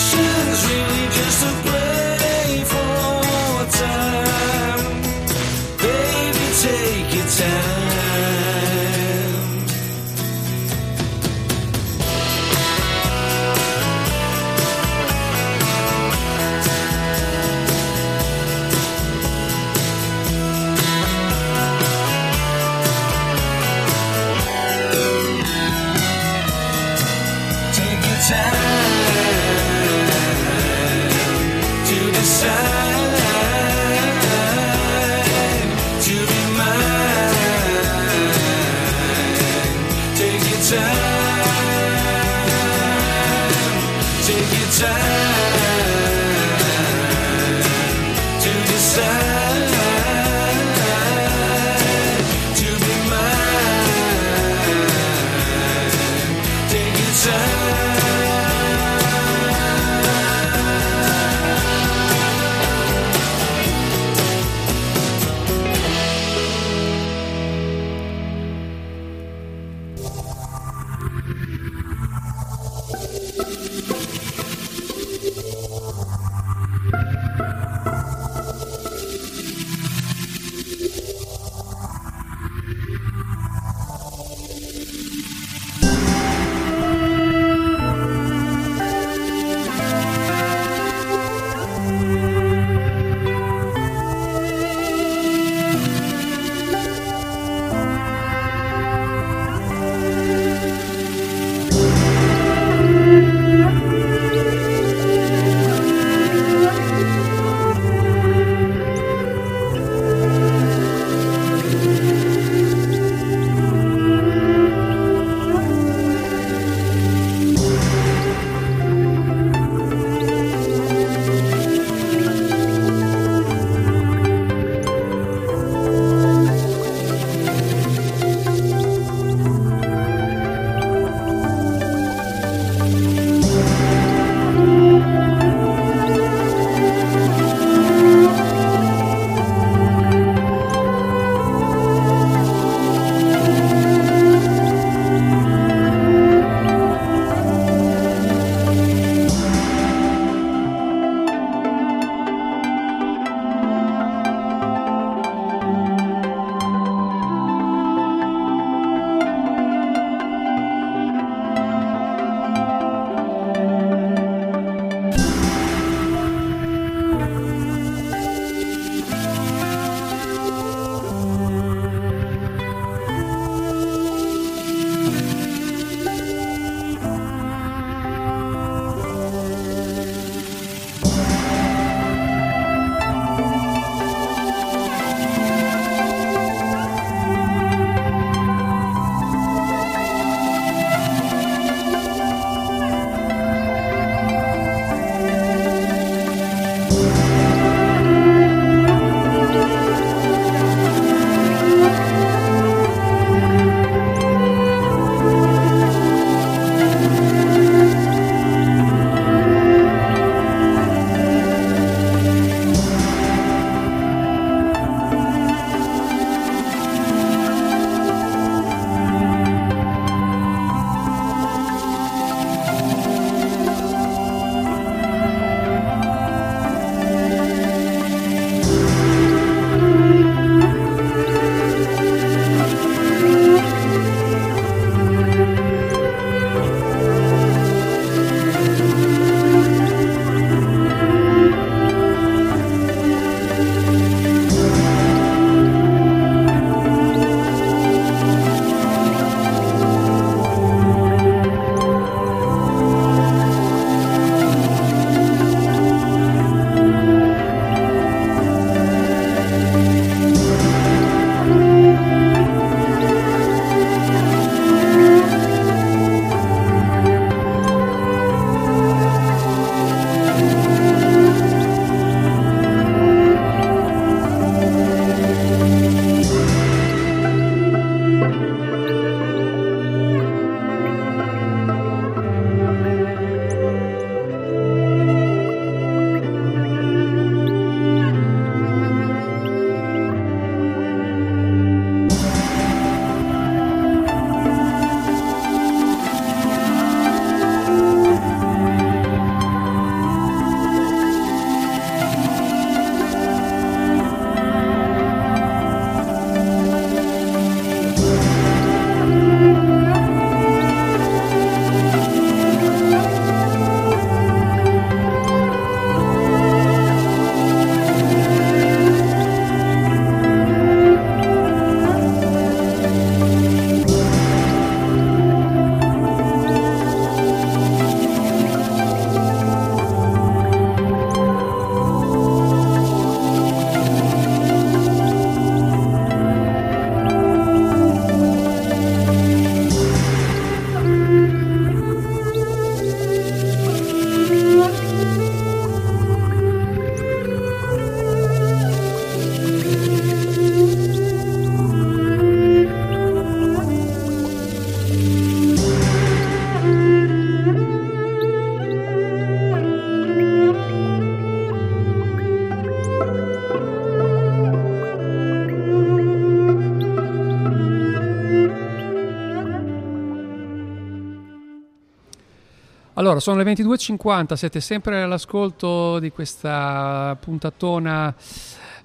[373.11, 378.15] Allora, sono le 22.50, siete sempre all'ascolto di questa puntatona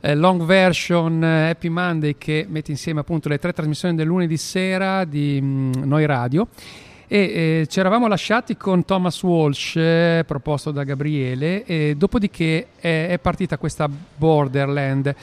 [0.01, 4.36] eh, long version eh, Happy Monday che mette insieme appunto le tre trasmissioni del lunedì
[4.36, 6.48] sera di mm, Noi Radio.
[7.07, 7.19] E
[7.61, 13.20] eh, ci eravamo lasciati con Thomas Walsh, eh, proposto da Gabriele, e dopodiché è, è
[13.20, 15.15] partita questa Borderland.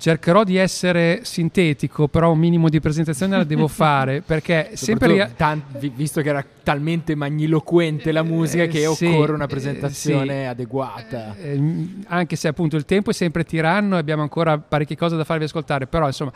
[0.00, 5.34] Cercherò di essere sintetico, però un minimo di presentazione la devo fare perché sempre Soprattutto
[5.36, 9.48] tan- vi- visto che era talmente magniloquente la musica Eh, che sì, occorre una eh,
[9.48, 10.46] presentazione sì.
[10.46, 11.34] adeguata.
[11.42, 15.24] Ehm, anche se appunto il tempo è sempre tiranno e abbiamo ancora parecchie cose da
[15.24, 16.30] farvi ascoltare, però insomma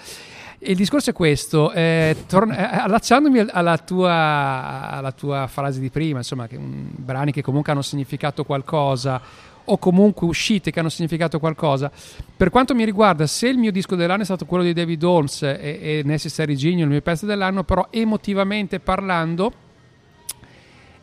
[0.65, 5.91] il discorso è questo, eh, torn- eh, allacciandomi al- alla tua, alla tua frase di
[5.91, 9.21] prima, insomma, che, mm, brani che comunque hanno significato qualcosa
[9.65, 11.91] o comunque uscite che hanno significato qualcosa.
[12.37, 15.43] Per quanto mi riguarda, se il mio disco dell'anno è stato quello di David Holmes
[15.43, 19.53] e, e Necessary Genius, il mio pezzo dell'anno, però emotivamente parlando,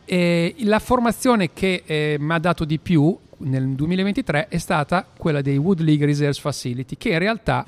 [0.04, 5.40] eh, la formazione che eh, mi ha dato di più nel 2023 è stata quella
[5.40, 7.64] dei Wood League Reserve Facility, che in realtà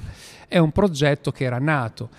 [0.49, 2.11] è un progetto che era nato,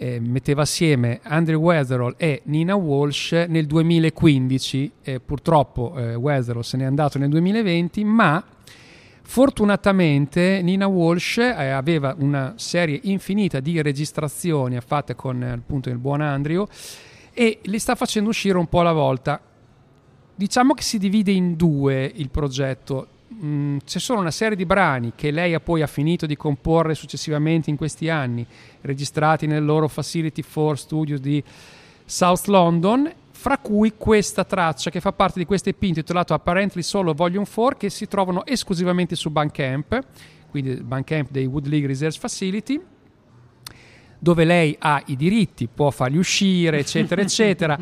[0.00, 4.92] eh, metteva assieme Andrew Weatherall e Nina Walsh nel 2015.
[5.02, 8.42] Eh, purtroppo eh, Weatherall se n'è andato nel 2020, ma
[9.20, 15.98] fortunatamente Nina Walsh eh, aveva una serie infinita di registrazioni fatte con eh, appunto il
[15.98, 16.66] buon Andrew
[17.34, 19.38] e li sta facendo uscire un po' alla volta.
[20.34, 23.06] Diciamo che si divide in due il progetto.
[23.32, 26.94] Mm, c'è solo una serie di brani che lei ha poi ha finito di comporre
[26.94, 28.44] successivamente in questi anni,
[28.80, 31.42] registrati nel loro Facility 4 Studio di
[32.04, 37.14] South London, fra cui questa traccia che fa parte di questo EP intitolato Apparently Solo
[37.14, 40.00] Volume 4 che si trovano esclusivamente su Bandcamp,
[40.50, 42.80] quindi il Bandcamp dei Wood League Research Facility
[44.18, 47.78] dove lei ha i diritti, può farli uscire, eccetera, eccetera.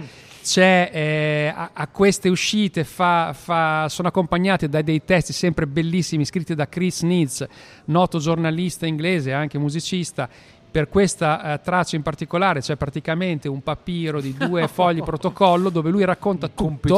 [0.48, 6.24] C'è, eh, a, a queste uscite fa- fa- sono accompagnate da dei testi sempre bellissimi
[6.24, 7.46] scritti da Chris Needs,
[7.84, 10.26] noto giornalista inglese e anche musicista.
[10.70, 15.90] Per questa eh, traccia in particolare c'è praticamente un papiro di due fogli protocollo dove
[15.90, 16.94] lui racconta tutto,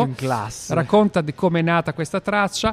[0.73, 2.73] racconta di come è nata questa traccia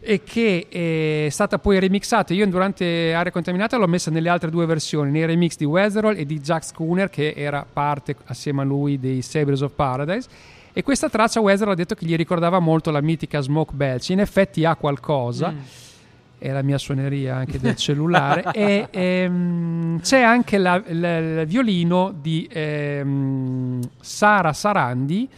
[0.00, 2.32] e che è stata poi remixata.
[2.32, 6.24] Io durante Area Contaminata l'ho messa nelle altre due versioni, nei remix di Weatherall e
[6.24, 10.28] di Jack Schooner che era parte assieme a lui dei Sabres of Paradise.
[10.72, 14.10] E questa traccia Weatherall ha detto che gli ricordava molto la mitica Smoke Belch.
[14.10, 15.50] In effetti ha qualcosa.
[15.50, 15.58] Mm.
[16.38, 18.44] È la mia suoneria anche del cellulare.
[18.54, 25.28] e ehm, c'è anche la- la- il violino di ehm, Sara Sarandi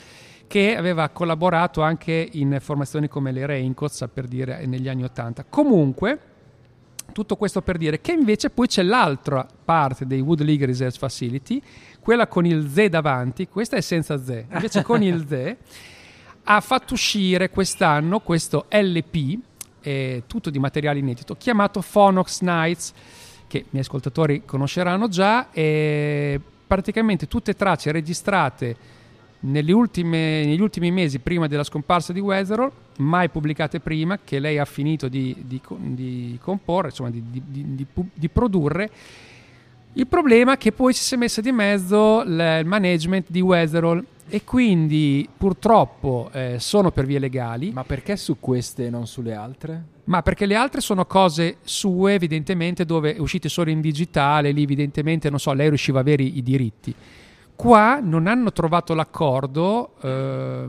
[0.51, 5.45] che aveva collaborato anche in formazioni come le Raincoats, per dire, negli anni Ottanta.
[5.49, 6.19] Comunque,
[7.13, 11.63] tutto questo per dire che invece poi c'è l'altra parte dei Wood League Research Facility,
[12.01, 15.57] quella con il Z davanti, questa è senza Z, invece con il Z,
[16.43, 19.39] ha fatto uscire quest'anno questo LP,
[19.83, 22.93] eh, tutto di materiale inedito, chiamato Phonox Nights,
[23.47, 28.99] che i miei ascoltatori conosceranno già, e praticamente tutte tracce registrate
[29.41, 34.65] ultime- negli ultimi mesi prima della scomparsa di Weatherall, mai pubblicate prima, che lei ha
[34.65, 38.91] finito di, di di comporre, insomma di, di- produrre.
[39.95, 44.45] Il problema è che poi si è messa di mezzo il management di Weatherall e
[44.45, 47.73] quindi purtroppo eh, sono per vie legali.
[47.73, 49.85] Ma perché su queste e non sulle altre?
[50.05, 55.29] Ma perché le altre sono cose sue, evidentemente, dove uscite solo in digitale, lì evidentemente,
[55.29, 56.95] non so, lei riusciva a avere i diritti.
[57.61, 60.69] Qua non hanno trovato l'accordo, eh,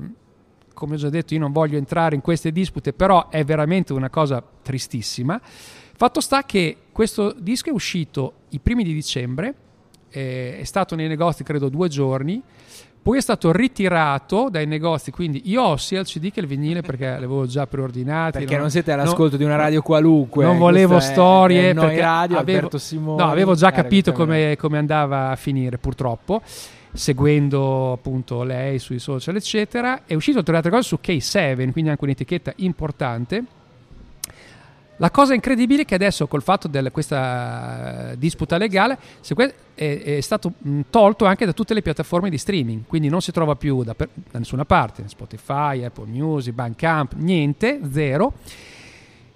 [0.73, 4.09] come ho già detto io non voglio entrare in queste dispute, però è veramente una
[4.09, 5.39] cosa tristissima.
[5.41, 9.53] Fatto sta che questo disco è uscito i primi di dicembre,
[10.09, 12.41] eh, è stato nei negozi credo due giorni,
[13.01, 16.81] poi è stato ritirato dai negozi, quindi io ho sia il CD che il vinile
[16.81, 18.39] perché li avevo già preordinati.
[18.39, 21.69] Perché non siete all'ascolto di una radio qualunque, Non volevo questa è- storie.
[21.69, 22.69] è Noi perché Radio, avevo,
[23.15, 26.41] no, avevo già Area capito come, come andava a finire purtroppo,
[26.93, 30.03] seguendo appunto lei sui social eccetera.
[30.05, 33.43] È uscito tra le altre cose su K7, quindi anche un'etichetta importante.
[34.97, 38.99] La cosa incredibile è che adesso col fatto di questa eh, disputa legale
[39.33, 43.19] que- è, è stato mh, tolto anche da tutte le piattaforme di streaming, quindi non
[43.19, 48.33] si trova più da, per- da nessuna parte, Spotify, Apple Music, Bandcamp, niente, zero.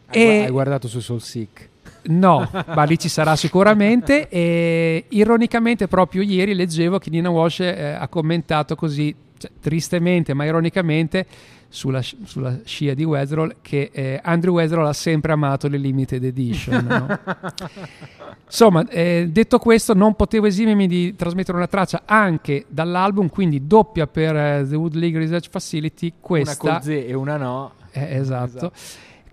[0.05, 1.69] Hai, gua- hai guardato su Soulseek?
[2.07, 4.29] No, ma lì ci sarà sicuramente.
[4.29, 9.15] E ironicamente, proprio ieri leggevo che Nina Walsh eh, ha commentato così.
[9.37, 11.25] cioè, tristemente ma ironicamente
[11.67, 16.85] sulla, sulla scia di Wezroll che eh, Andrew Wezroll ha sempre amato le limited edition
[16.85, 17.19] no?
[18.47, 24.07] insomma eh, detto questo non potevo esimermi di trasmettere una traccia anche dall'album quindi doppia
[24.07, 27.73] per eh, The Wood League Research Facility questa Una con Z e una no.
[27.91, 28.71] eh, esatto.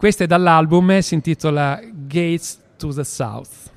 [0.02, 3.70] Questa è dall'album, eh, si intitola Gates to the South.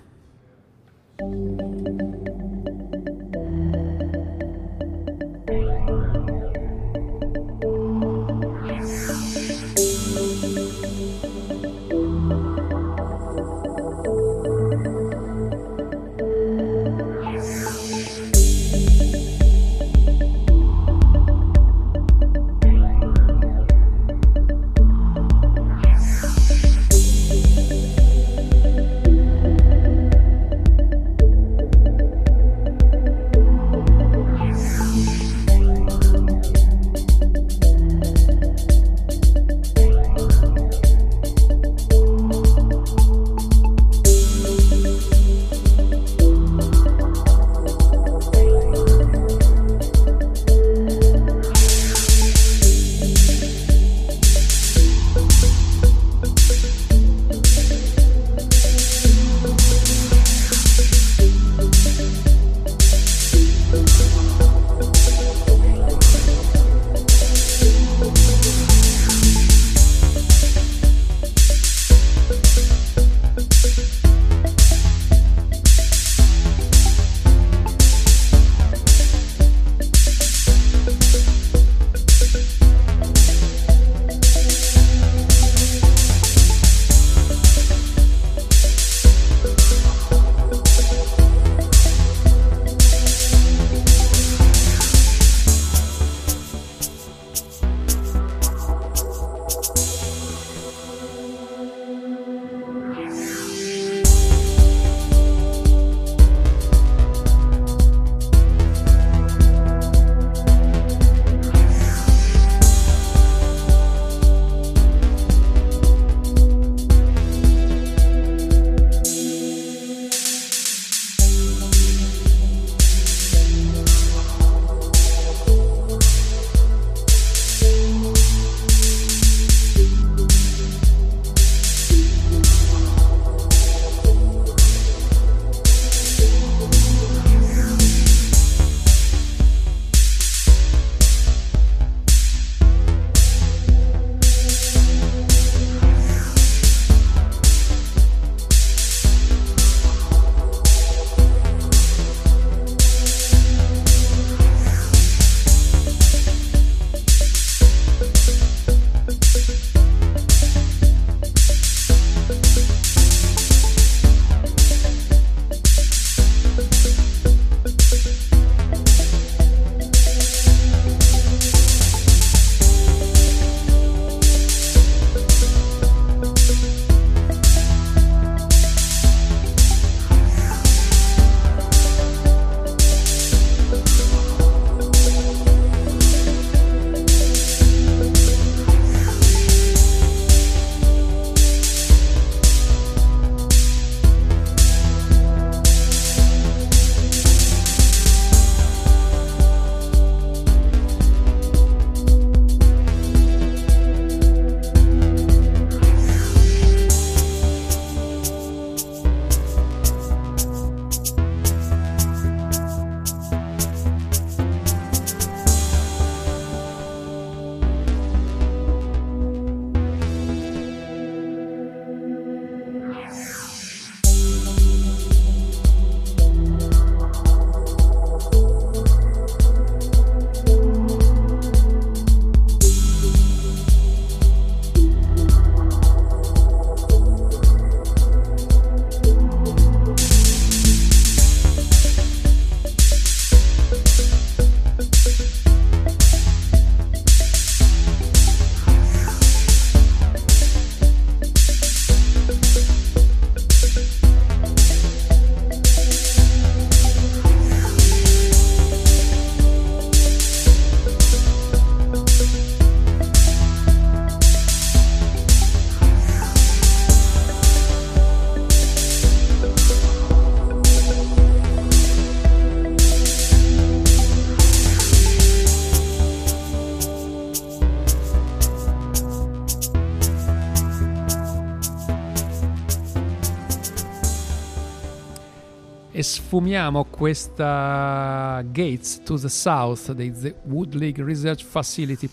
[286.35, 292.09] Sfumiamo questa Gates to the South dei The Wood League Research Facility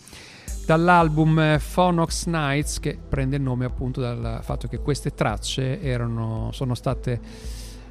[0.65, 6.51] dall'album eh, Phonox Nights che prende il nome appunto dal fatto che queste tracce erano,
[6.53, 7.21] sono state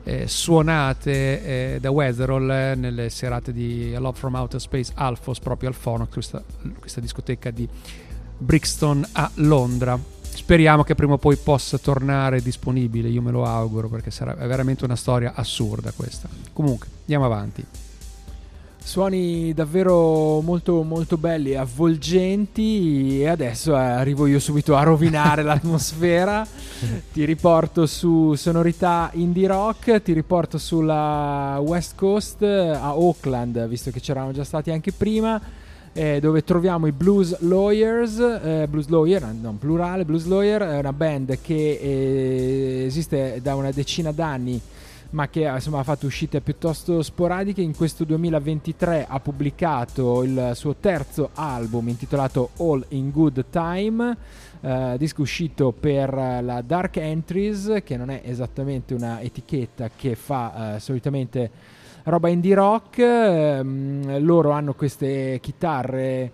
[0.03, 5.39] eh, suonate eh, da Weatherall eh, nelle serate di A Love from Outer Space Alphos
[5.39, 6.41] proprio al Phonox, questa,
[6.79, 7.67] questa discoteca di
[8.37, 10.20] Brixton a Londra.
[10.51, 14.83] Speriamo che prima o poi possa tornare disponibile, io me lo auguro perché sarà veramente
[14.83, 16.27] una storia assurda questa.
[16.51, 17.65] Comunque, andiamo avanti.
[18.83, 26.45] Suoni davvero molto molto belli, avvolgenti e adesso eh, arrivo io subito a rovinare l'atmosfera.
[27.13, 34.01] Ti riporto su sonorità indie rock, ti riporto sulla West Coast a Auckland, visto che
[34.01, 35.41] c'eravamo già stati anche prima,
[35.93, 40.93] eh, dove troviamo i Blues Lawyers, eh, Blues Lawyer, non plurale, Blues Lawyer, è una
[40.93, 44.61] band che eh, esiste da una decina d'anni
[45.11, 47.61] ma che insomma, ha fatto uscite piuttosto sporadiche.
[47.61, 54.17] In questo 2023 ha pubblicato il suo terzo album intitolato All in Good Time,
[54.61, 60.75] eh, disco uscito per la Dark Entries, che non è esattamente una etichetta che fa
[60.75, 62.99] eh, solitamente roba indie rock.
[62.99, 66.31] Ehm, loro hanno queste chitarre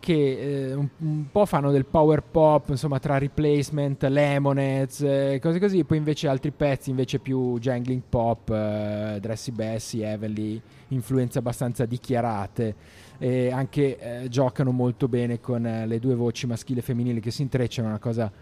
[0.00, 5.60] che eh, un, un po' fanno del power pop, insomma, tra replacement, Lemonheads, eh, cose
[5.60, 11.84] così, poi invece altri pezzi invece più jangling pop, eh, Dressy Bessie, Heavenly, influenze abbastanza
[11.84, 12.74] dichiarate
[13.18, 17.30] e anche eh, giocano molto bene con eh, le due voci maschile e femminili che
[17.30, 18.32] si intrecciano, una cosa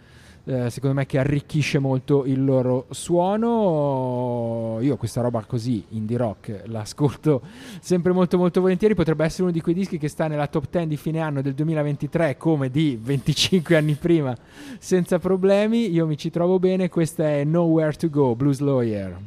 [0.48, 4.78] eh, secondo me che arricchisce molto il loro suono.
[4.80, 7.42] Io questa roba così, indie rock, l'ascolto
[7.80, 8.94] sempre molto molto volentieri.
[8.94, 11.52] Potrebbe essere uno di quei dischi che sta nella top 10 di fine anno del
[11.52, 14.34] 2023 come di 25 anni prima,
[14.78, 15.90] senza problemi.
[15.92, 16.88] Io mi ci trovo bene.
[16.88, 19.18] Questa è Nowhere to Go, Blues Lawyer.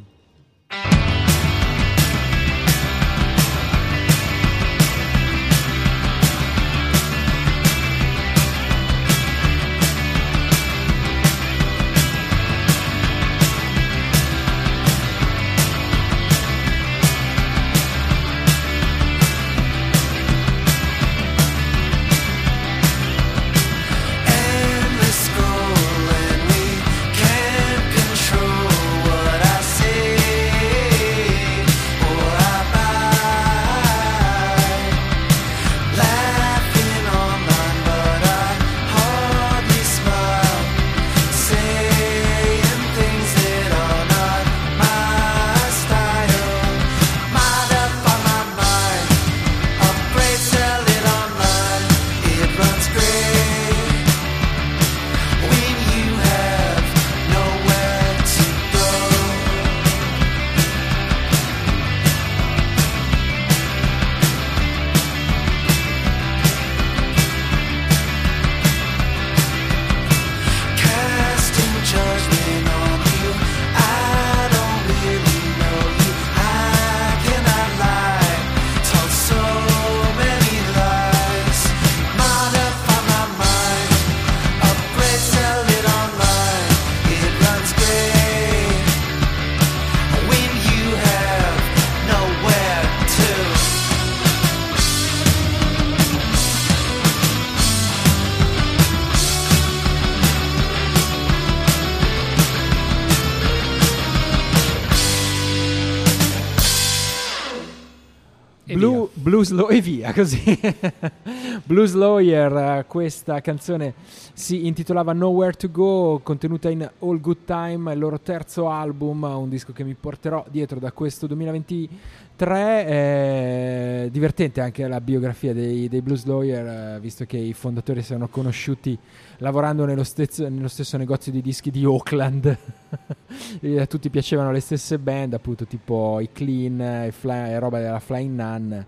[109.61, 110.59] Blues Law- e via così.
[111.63, 113.93] Blues Lawyer, questa canzone
[114.33, 119.49] si intitolava Nowhere to Go, contenuta in All Good Time, il loro terzo album, un
[119.49, 122.85] disco che mi porterò dietro da questo 2023.
[122.87, 128.11] eh, divertente anche la biografia dei, dei Blues Lawyer, eh, visto che i fondatori si
[128.13, 128.97] erano conosciuti
[129.37, 132.57] lavorando nello stesso, nello stesso negozio di dischi di Auckland.
[133.61, 137.79] E a tutti piacevano le stesse band, appunto, tipo i Clean, eh, i Fly- roba
[137.79, 138.85] della Flying Nun.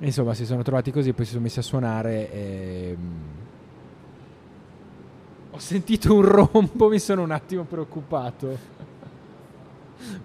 [0.00, 2.32] Insomma, si sono trovati così, poi si sono messi a suonare.
[2.32, 2.96] E...
[2.98, 3.20] mm,
[5.52, 8.76] Ho sentito un rombo, mi sono un attimo preoccupato.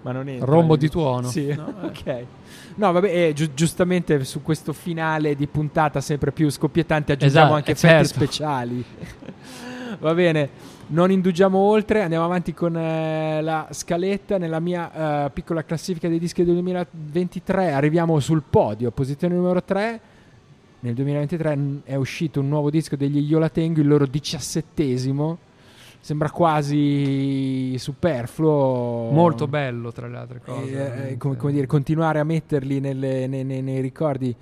[0.04, 0.46] Ma non entra.
[0.46, 1.28] Rombo di tuono.
[1.28, 1.86] Sì, No, eh.
[1.88, 2.26] ok.
[2.76, 7.58] No, vabbè, eh, giu- giustamente su questo finale di puntata sempre più scoppiettante aggiungiamo Esatto,
[7.58, 8.14] anche eh, effetti certo.
[8.26, 8.86] speciali.
[10.00, 10.50] Va bene,
[10.88, 14.38] non indugiamo oltre, andiamo avanti con eh, la scaletta.
[14.38, 20.00] Nella mia eh, piccola classifica dei dischi del 2023 arriviamo sul podio, posizione numero 3.
[20.82, 25.38] Nel 2023 n- è uscito un nuovo disco degli Yola Tengu, il loro diciassettesimo.
[26.04, 29.10] sembra quasi superfluo.
[29.12, 31.08] Molto bello, tra le altre cose.
[31.08, 34.36] Eh, eh, come, come dire, continuare a metterli nelle- nei, nei- nei ricordi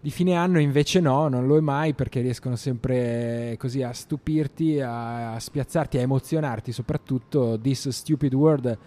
[0.00, 4.80] di fine anno, invece no, non lo è mai perché riescono sempre così a stupirti,
[4.80, 6.72] a, a spiazzarti, a emozionarti.
[6.72, 8.78] Soprattutto This Stupid World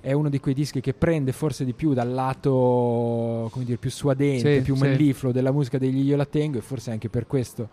[0.00, 3.90] è uno di quei dischi che prende forse di più dal lato come dire, più
[3.90, 4.82] suadente, Sì, più sì.
[4.82, 7.68] mellifluo della musica degli Io la tengo e forse anche per questo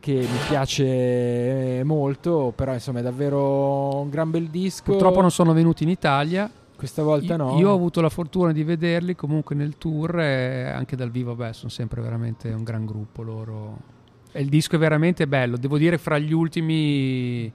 [0.00, 4.84] che mi piace molto, però insomma è davvero un gran bel disco.
[4.84, 6.50] Purtroppo non sono venuti in Italia.
[6.76, 7.58] Questa volta no.
[7.58, 11.54] Io ho avuto la fortuna di vederli comunque nel tour e anche dal vivo, beh,
[11.54, 13.78] sono sempre veramente un gran gruppo loro.
[14.30, 17.50] E il disco è veramente bello, devo dire fra gli ultimi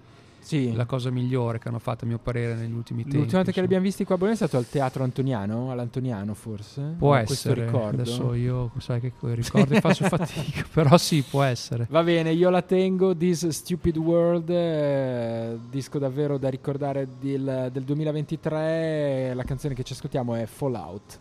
[0.74, 3.18] la cosa migliore che hanno fatto a mio parere negli ultimi tempi.
[3.18, 3.62] L'ultima volta che insomma.
[3.62, 6.96] li abbiamo visti qua a Bologna è stato al Teatro Antoniano, all'Antoniano forse.
[6.98, 11.88] Può essere, adesso io sai che con i ricordi faccio fatica, però sì, può essere.
[11.90, 17.84] Va bene, io la tengo, This Stupid World, eh, disco davvero da ricordare del, del
[17.84, 21.20] 2023, la canzone che ci ascoltiamo è Fallout.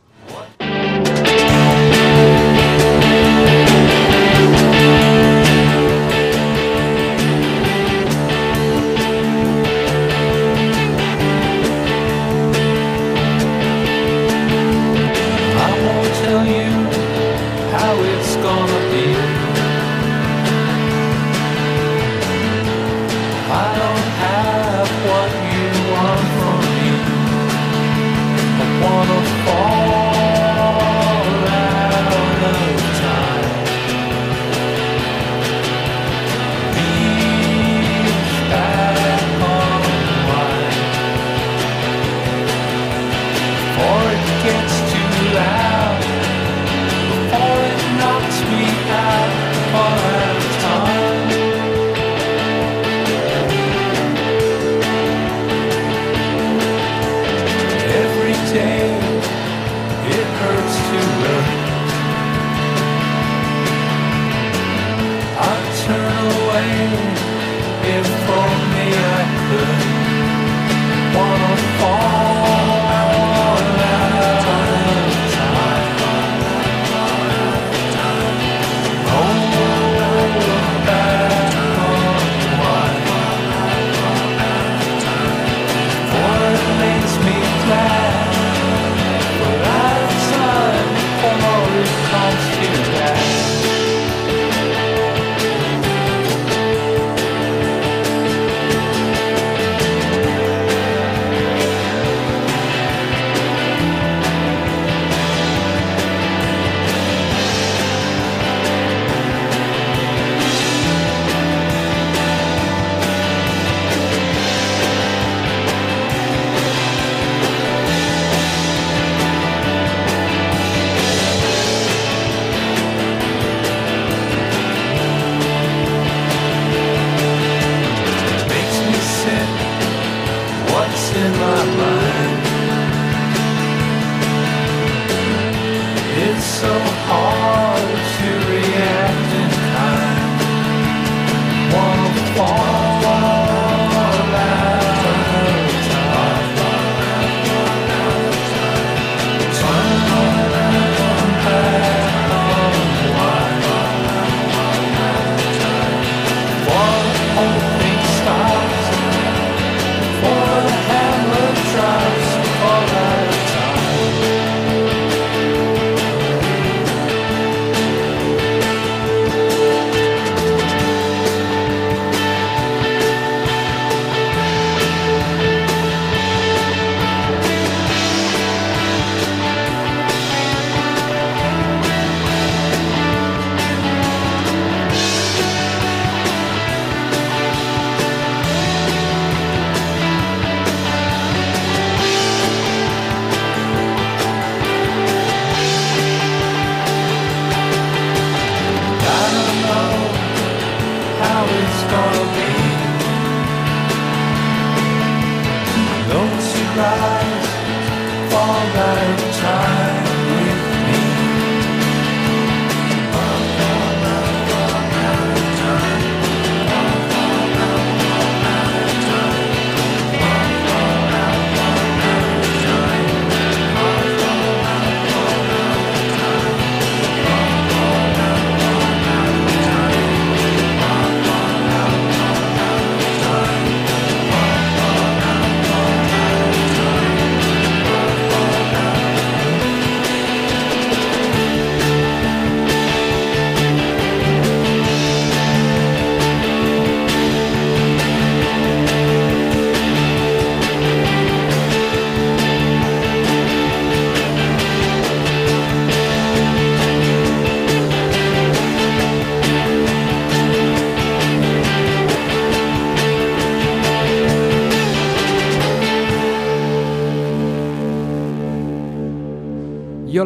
[0.60, 1.59] I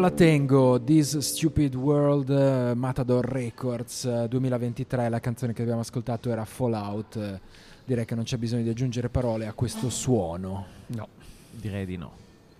[0.05, 6.29] la tengo, This Stupid World, eh, Matador Records eh, 2023, la canzone che abbiamo ascoltato
[6.29, 7.39] era Fallout, eh,
[7.83, 10.65] direi che non c'è bisogno di aggiungere parole a questo suono.
[10.87, 11.07] No.
[11.49, 12.11] Direi di no.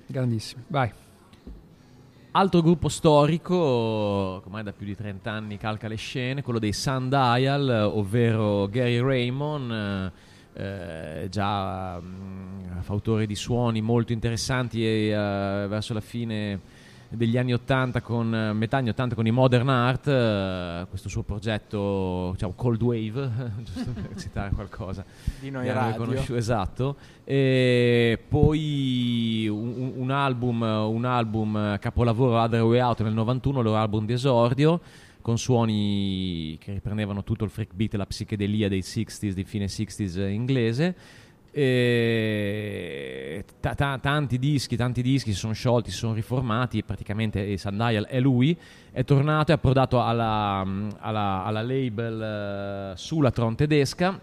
[0.07, 0.63] Grandissimo.
[0.69, 0.91] Vai.
[2.31, 7.91] Altro gruppo storico, ormai da più di 30 anni calca le scene, quello dei Sundial,
[7.93, 10.11] ovvero Gary Raymond,
[10.55, 16.73] eh, eh, già mm, fautore di suoni molto interessanti e, verso la fine
[17.15, 21.23] degli anni 80 con eh, metà anni 80 con i Modern Art, eh, questo suo
[21.23, 23.31] progetto, diciamo Cold Wave,
[23.63, 25.05] giusto per citare qualcosa
[25.39, 26.35] Di noi radio.
[26.35, 26.95] esatto.
[27.23, 33.65] E poi un, un album, un album eh, capolavoro Other Way Out nel 91, il
[33.65, 34.79] loro album di esordio
[35.21, 39.65] con suoni che riprendevano tutto il freak beat e la psichedelia dei 60s, di fine
[39.65, 40.95] 60s inglese.
[43.59, 48.19] Ta- ta- tanti dischi, tanti dischi si sono sciolti, si sono riformati, praticamente Sundial è
[48.19, 48.57] lui,
[48.91, 50.65] è tornato, è approdato alla,
[50.99, 52.21] alla- alla label
[52.93, 54.19] eh, Sulatron tedesca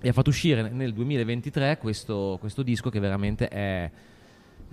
[0.00, 3.90] e ha fatto uscire nel 2023 questo, questo disco che veramente è,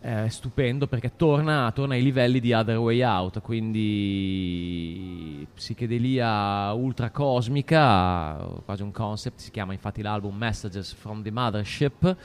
[0.02, 3.88] è stupendo perché torna, torna ai livelli di Other Way Out, quindi
[5.54, 12.16] psichedelia ultra cosmica, quasi un concept, si chiama infatti l'album Messages from the Mothership.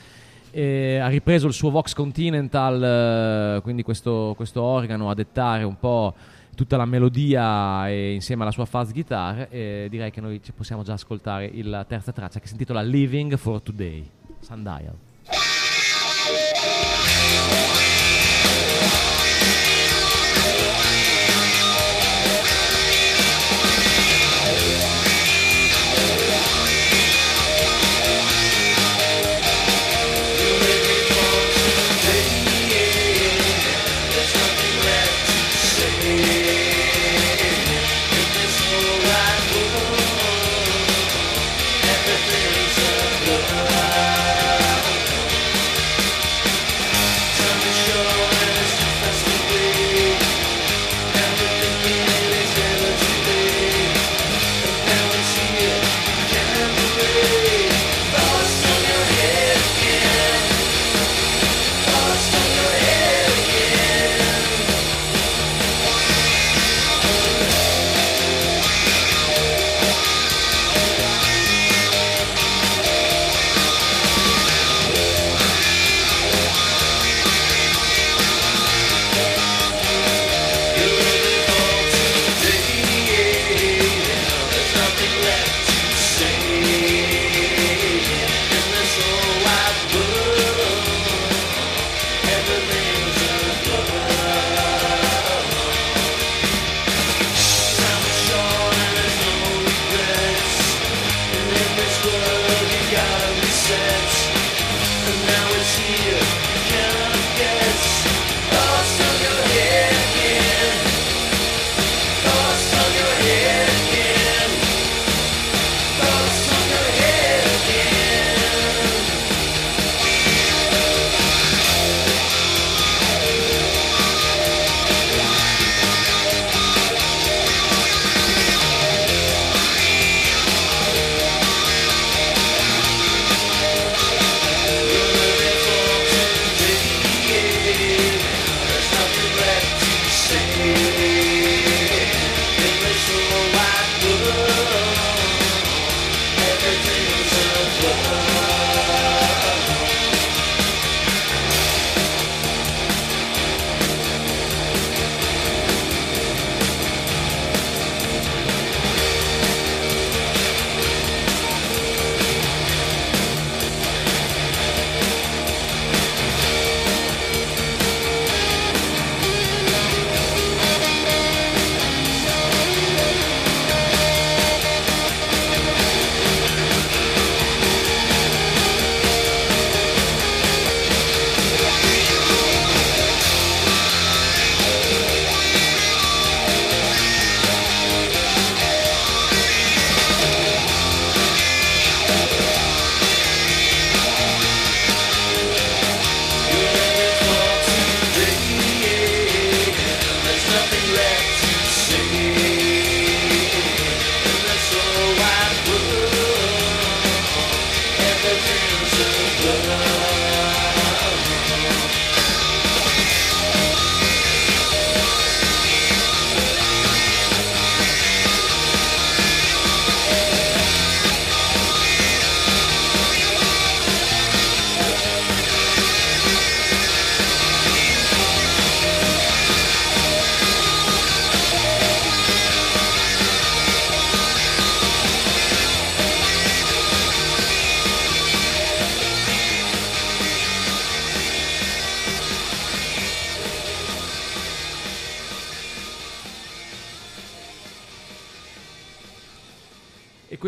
[0.57, 6.15] Ha ripreso il suo Vox Continental, eh, quindi questo, questo organo a dettare un po'
[6.55, 10.85] tutta la melodia e insieme alla sua fuzz guitar e direi che noi ci possiamo
[10.85, 15.14] già ascoltare la terza traccia che si intitola Living for Today, Sundial.
[17.25, 19.14] はい!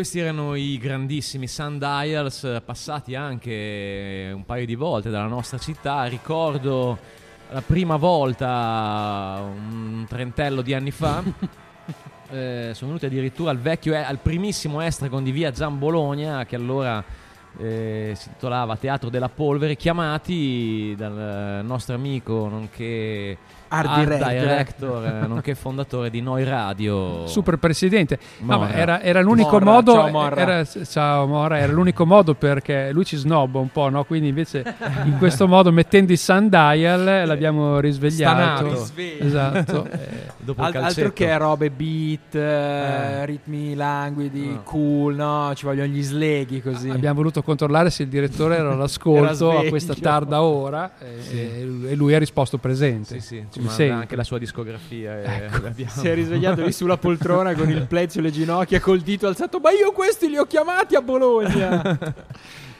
[0.07, 6.05] Questi erano i grandissimi Sundials, eh, passati anche un paio di volte dalla nostra città.
[6.05, 6.97] Ricordo
[7.49, 11.21] la prima volta un trentello di anni fa.
[12.29, 16.57] Eh, sono venuti addirittura al vecchio, eh, al primissimo Estragon di via Gian Bologna, che
[16.57, 17.01] allora
[17.57, 23.35] eh, si titolava Teatro della Polvere, chiamati dal nostro amico, nonché
[23.69, 24.29] Art art director.
[24.39, 27.27] director, eh, nonché fondatore di Noi Radio.
[27.27, 28.17] Super presidente.
[28.39, 29.91] No, ma era, era l'unico Morra, modo.
[29.93, 30.39] ciao, Morra.
[30.41, 34.05] Era, ciao Morra, era l'unico modo perché lui ci snobba un po', no?
[34.05, 34.63] Quindi invece
[35.03, 38.75] in questo modo mettendo il sundial l'abbiamo risvegliato.
[38.75, 39.25] Stanato.
[39.25, 39.85] Esatto.
[39.91, 40.25] Eh,
[40.55, 44.59] Al- altro che robe beat, eh, ritmi languidi, Ah.
[44.63, 45.51] cool, no?
[45.55, 46.89] Ci vogliono gli sleghi così.
[46.89, 51.39] Abbiamo voluto controllare se il direttore era all'ascolto Era a questa tarda ora e, Sì.
[51.89, 53.19] e lui ha risposto presente.
[53.19, 55.21] Sì, sì, ci manda anche la sua discografia.
[55.21, 55.71] e Ecco.
[55.87, 59.59] Si è risvegliato lì sulla poltrona con il play sulle ginocchia col dito alzato.
[59.59, 61.97] Ma io questi li ho chiamati a Bologna.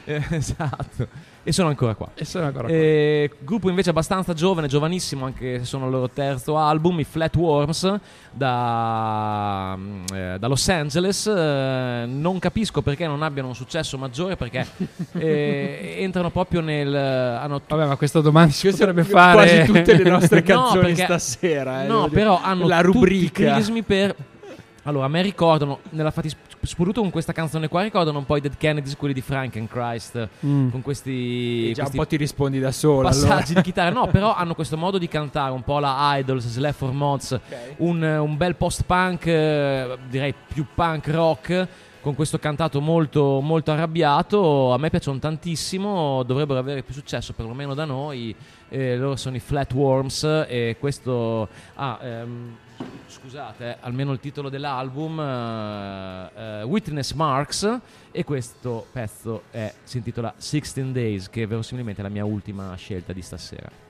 [0.04, 1.08] Eh, esatto.
[1.48, 2.10] E sono ancora qua.
[2.14, 2.76] E sono ancora qua.
[2.76, 7.94] Eh, gruppo invece abbastanza giovane, giovanissimo, anche se sono il loro terzo album, i Flatworms,
[8.30, 11.26] da, mm, eh, da Los Angeles.
[11.26, 14.66] Eh, non capisco perché non abbiano un successo maggiore, perché
[15.16, 16.94] eh, entrano proprio nel...
[16.94, 21.04] Hanno Vabbè, ma questa domanda si potrebbe fare quasi tutte le nostre No, canzoni perché-
[21.08, 21.84] stasera.
[21.84, 23.52] eh, No, però hanno la tutti i rubrica.
[23.54, 24.14] crismi per...
[24.84, 28.40] Allora, a me ricordano, nella fattispecie, soprattutto con questa canzone qua, ricordano un po' i
[28.40, 30.68] Dead Kennedys, quelli di Frankenchrist, Mm.
[30.70, 31.70] con questi...
[31.70, 33.02] E già un questi po' ti rispondi da solo.
[33.08, 33.44] passaggi allora.
[33.54, 36.92] di chitarra, no, però hanno questo modo di cantare, un po' la Idols, Slap for
[36.92, 37.40] Mods,
[37.78, 41.68] un, un bel post-punk, eh, direi più punk rock,
[42.00, 44.72] con questo cantato molto, molto arrabbiato.
[44.72, 48.34] A me piacciono tantissimo, dovrebbero avere più successo, perlomeno da noi.
[48.68, 51.48] Eh, loro sono i Flatworms e questo...
[51.74, 52.56] Ah, ehm,
[53.28, 57.78] scusate, eh, almeno il titolo dell'album, eh, eh, Witness Marks,
[58.10, 63.12] e questo pezzo è- si intitola 16 Days, che verosimilmente è la mia ultima scelta
[63.12, 63.87] di stasera.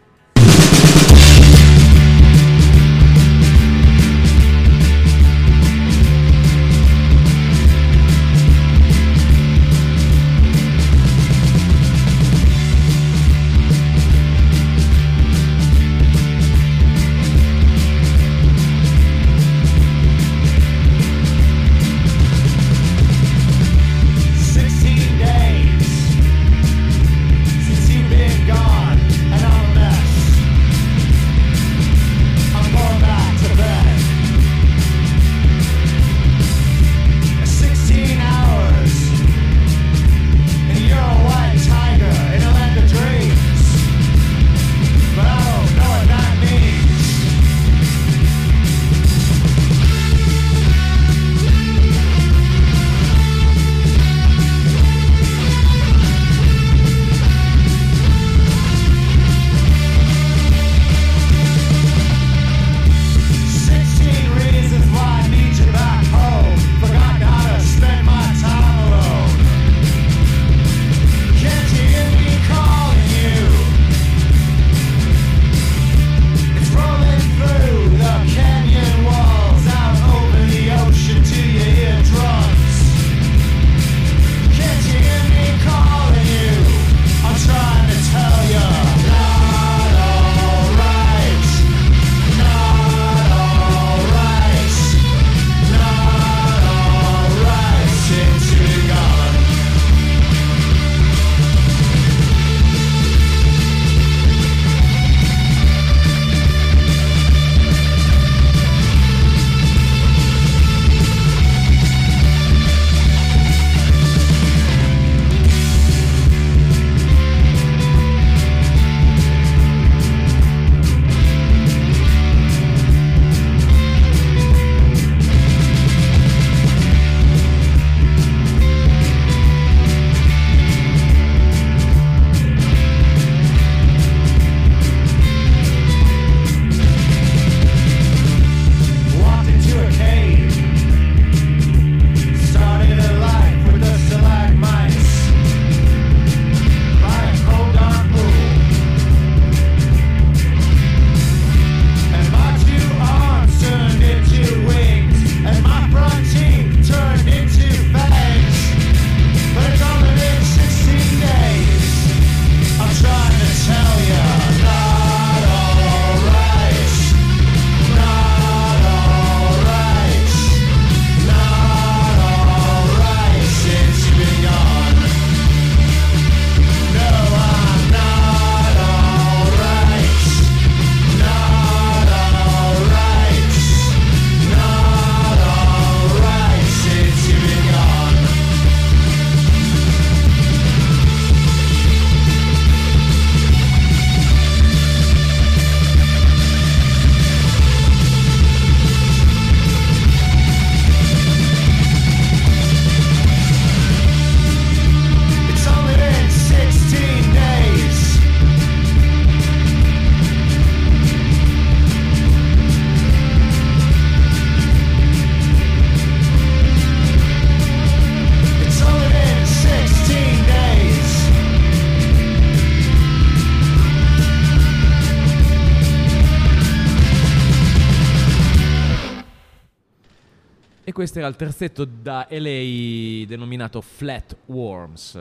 [231.19, 235.19] Era il terzetto da LA denominato Flat Worms.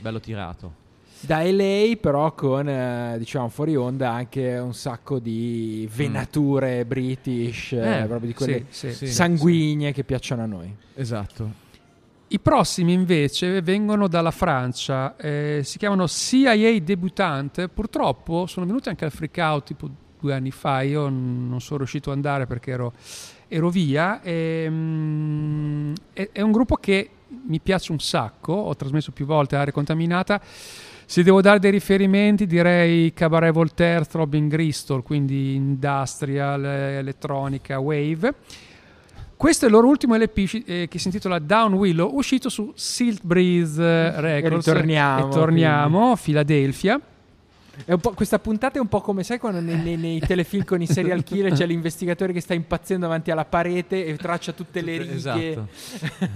[0.00, 0.78] Bello tirato.
[1.22, 8.00] Da LA però con, eh, diciamo, fuori onda anche un sacco di venature british, eh,
[8.00, 9.12] Eh, proprio di quelle sì, sì, sì.
[9.12, 10.74] sanguigne che piacciono a noi.
[10.94, 11.68] Esatto.
[12.28, 19.04] I prossimi invece vengono dalla Francia, eh, si chiamano CIA Debutante, purtroppo sono venuti anche
[19.04, 22.70] al freak out tipo due anni fa, io n- non sono riuscito ad andare perché
[22.70, 22.92] ero,
[23.52, 27.10] ero via, ehm, è, è un gruppo che
[27.48, 30.40] mi piace un sacco, ho trasmesso più volte Area Contaminata,
[31.04, 38.32] se devo dare dei riferimenti direi Cabaret Voltaire, Throbbing Gristle, quindi industrial, elettronica, wave.
[39.36, 43.22] Questo è il loro ultimo LP eh, che si intitola Down Willow, uscito su Silt
[43.24, 44.66] Breeze eh, Records.
[44.66, 47.00] ritorniamo, E torniamo, Philadelphia.
[47.84, 50.64] È un po'- questa puntata è un po' come sai quando nei, nei- nei telefilm
[50.64, 54.80] con i serial killer c'è l'investigatore che sta impazzendo davanti alla parete e traccia tutte
[54.82, 55.68] le righe, Esatto.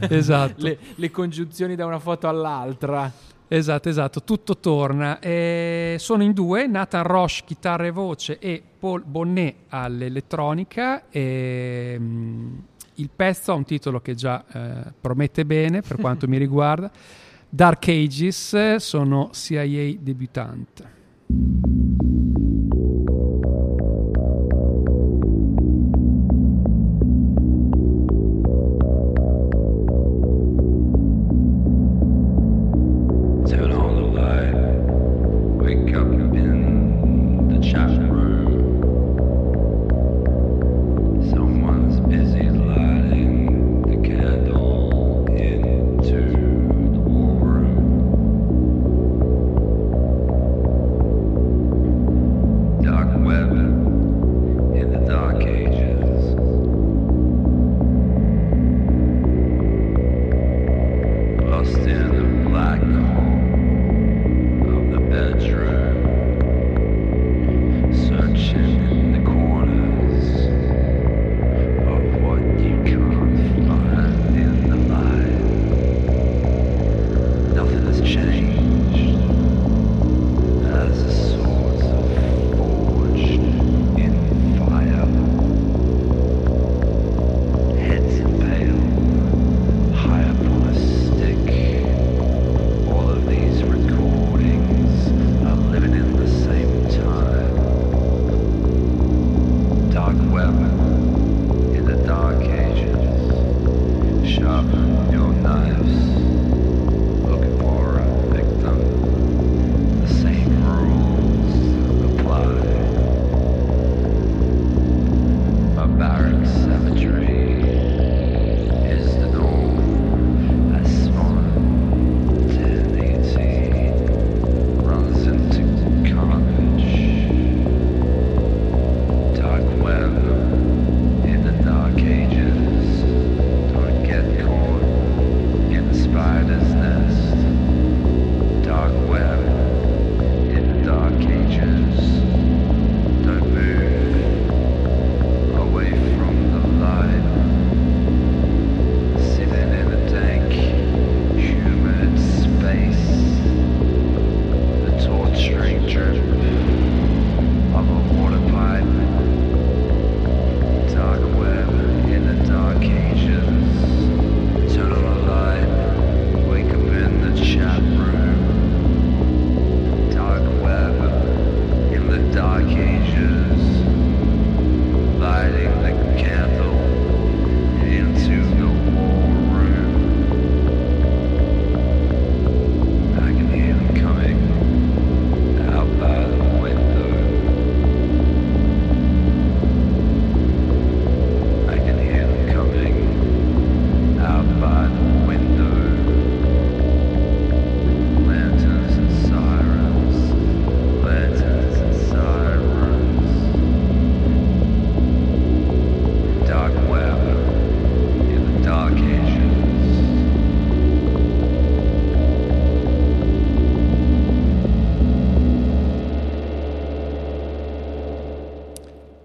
[0.08, 0.54] Esatto.
[0.62, 3.10] le, le congiunzioni da una foto all'altra.
[3.46, 5.18] Esatto, esatto, tutto torna.
[5.20, 11.04] Eh, sono in due, Nathan Roche, chitarra e voce, e Paul Bonnet all'elettronica.
[11.10, 12.54] E, mm,
[12.94, 16.90] il pezzo ha un titolo che già eh, promette bene per quanto mi riguarda.
[17.48, 20.93] Dark Ages, sono CIA debutante.
[21.30, 21.83] thank you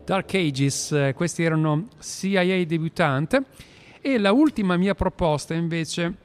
[0.10, 3.44] Dark Ages, eh, questi erano CIA debutante.
[4.02, 6.16] E la ultima mia proposta invece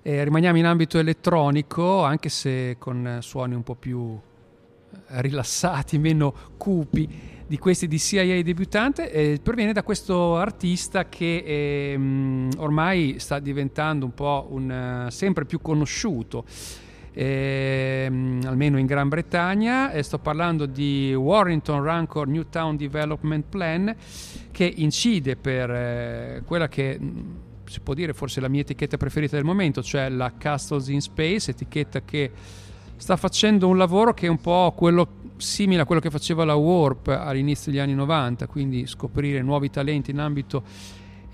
[0.00, 5.98] eh, rimaniamo in ambito elettronico anche se con eh, suoni un po' più eh, rilassati,
[6.00, 7.06] meno cupi
[7.46, 11.44] di questi di CIA debuttante eh, proviene da questo artista che
[11.92, 14.70] ehm, ormai sta diventando un po' un,
[15.06, 16.46] eh, sempre più conosciuto
[17.16, 23.96] ehm, almeno in Gran Bretagna e sto parlando di Warrington Rancor Newtown Development Plan
[24.50, 27.24] che incide per eh, quella che mh,
[27.64, 31.52] si può dire forse la mia etichetta preferita del momento cioè la Castles in Space
[31.52, 32.30] etichetta che
[32.96, 36.54] sta facendo un lavoro che è un po' quello simile a quello che faceva la
[36.54, 40.62] Warp all'inizio degli anni 90, quindi scoprire nuovi talenti in ambito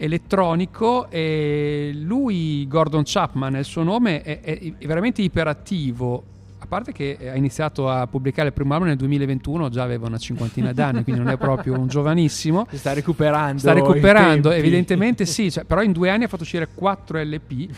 [0.03, 6.25] elettronico e lui, Gordon Chapman, è il suo nome, è, è- veramente iperattivo.
[6.59, 10.19] A parte che ha iniziato a pubblicare il primo album nel 2021, già aveva una
[10.19, 12.67] cinquantina d'anni, quindi non è proprio un giovanissimo.
[12.71, 13.59] Si sta recuperando.
[13.59, 17.69] Sta recuperando, evidentemente sì, cioè, però in due anni ha fatto uscire 4 LP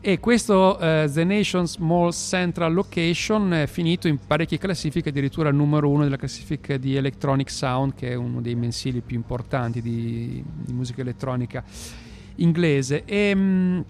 [0.00, 5.56] e questo eh, The Nation's Mall Central Location è finito in parecchie classifiche, addirittura al
[5.56, 10.42] numero uno della classifica di Electronic Sound, che è uno dei mensili più importanti di,
[10.64, 11.64] di musica elettronica
[12.36, 13.04] inglese.
[13.04, 13.84] E, mh,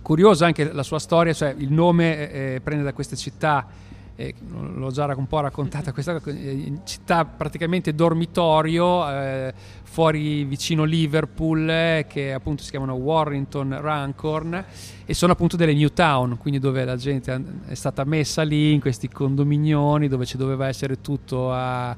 [0.00, 3.66] curiosa anche la sua storia, cioè il nome eh, prende da queste città,
[4.16, 11.68] eh, l'ho già un po' raccontata, questa eh, città praticamente dormitorio, eh, fuori vicino Liverpool,
[11.68, 14.64] eh, che appunto si chiamano Warrington Rancorn
[15.04, 18.80] e sono appunto delle new town, quindi dove la gente è stata messa lì in
[18.80, 21.96] questi condominioni dove ci doveva essere tutto a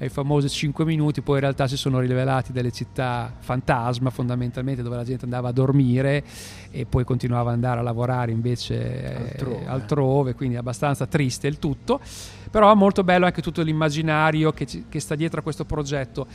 [0.00, 4.96] ai famosi 5 minuti, poi in realtà si sono rivelati delle città fantasma fondamentalmente dove
[4.96, 6.24] la gente andava a dormire
[6.70, 9.66] e poi continuava ad andare a lavorare invece eh, Altrove.
[9.66, 12.00] altrove, quindi abbastanza triste il tutto,
[12.50, 16.26] però molto bello anche tutto l'immaginario che, ci- che sta dietro a questo progetto.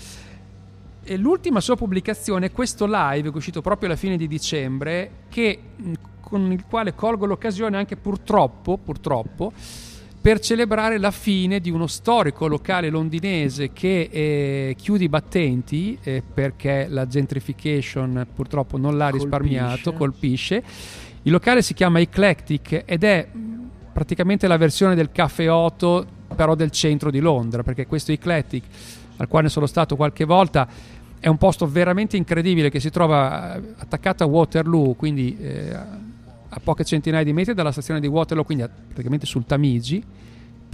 [1.03, 5.10] E l'ultima sua pubblicazione è questo live che è uscito proprio alla fine di dicembre,
[5.30, 5.60] che,
[6.19, 9.53] con il quale colgo l'occasione anche purtroppo, purtroppo
[10.26, 16.24] per celebrare la fine di uno storico locale londinese che eh, chiude i battenti eh,
[16.34, 20.64] perché la gentrification purtroppo non l'ha risparmiato, colpisce.
[21.22, 26.04] Il locale si chiama Eclectic ed è mh, praticamente la versione del Caffè Otto
[26.36, 28.64] però del centro di Londra perché questo Eclectic
[29.18, 30.68] al quale sono stato qualche volta
[31.20, 35.78] è un posto veramente incredibile che si trova eh, attaccato a Waterloo quindi eh,
[36.56, 40.03] a poche centinaia di metri dalla stazione di Waterloo quindi praticamente sul Tamigi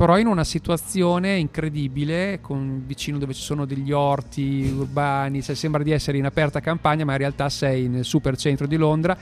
[0.01, 5.83] però in una situazione incredibile con vicino dove ci sono degli orti urbani cioè sembra
[5.83, 9.15] di essere in aperta campagna ma in realtà sei nel super centro di Londra.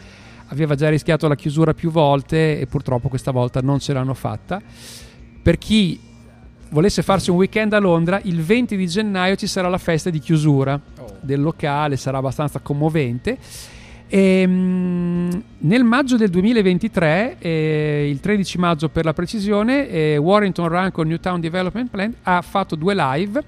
[0.51, 4.61] Aveva già rischiato la chiusura più volte e purtroppo questa volta non ce l'hanno fatta.
[5.41, 5.99] Per chi
[6.69, 10.19] volesse farsi un weekend a Londra, il 20 di gennaio ci sarà la festa di
[10.19, 10.79] chiusura
[11.19, 13.37] del locale, sarà abbastanza commovente.
[14.11, 15.29] E, mm,
[15.59, 21.39] nel maggio del 2023, eh, il 13 maggio per la precisione, eh, Warrington Rancor Newtown
[21.39, 23.43] Development Plan ha fatto due live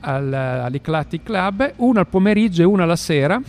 [0.00, 3.40] al, all'Eclectic Club, una al pomeriggio e una alla sera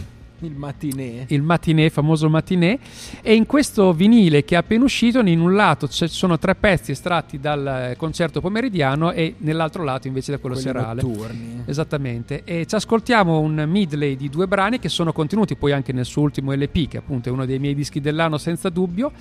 [0.44, 1.26] Il matinee.
[1.30, 2.80] il matinee, famoso matinee,
[3.22, 6.92] e in questo vinile che è appena uscito, in un lato ci sono tre pezzi
[6.92, 11.02] estratti dal eh, concerto pomeridiano e nell'altro lato invece da quello Quelli serale.
[11.04, 11.64] notturni.
[11.66, 12.42] Esattamente.
[12.44, 16.24] E ci ascoltiamo un medley di due brani che sono contenuti poi anche nel suo
[16.24, 19.12] ultimo LP, che appunto è uno dei miei dischi dell'anno senza dubbio.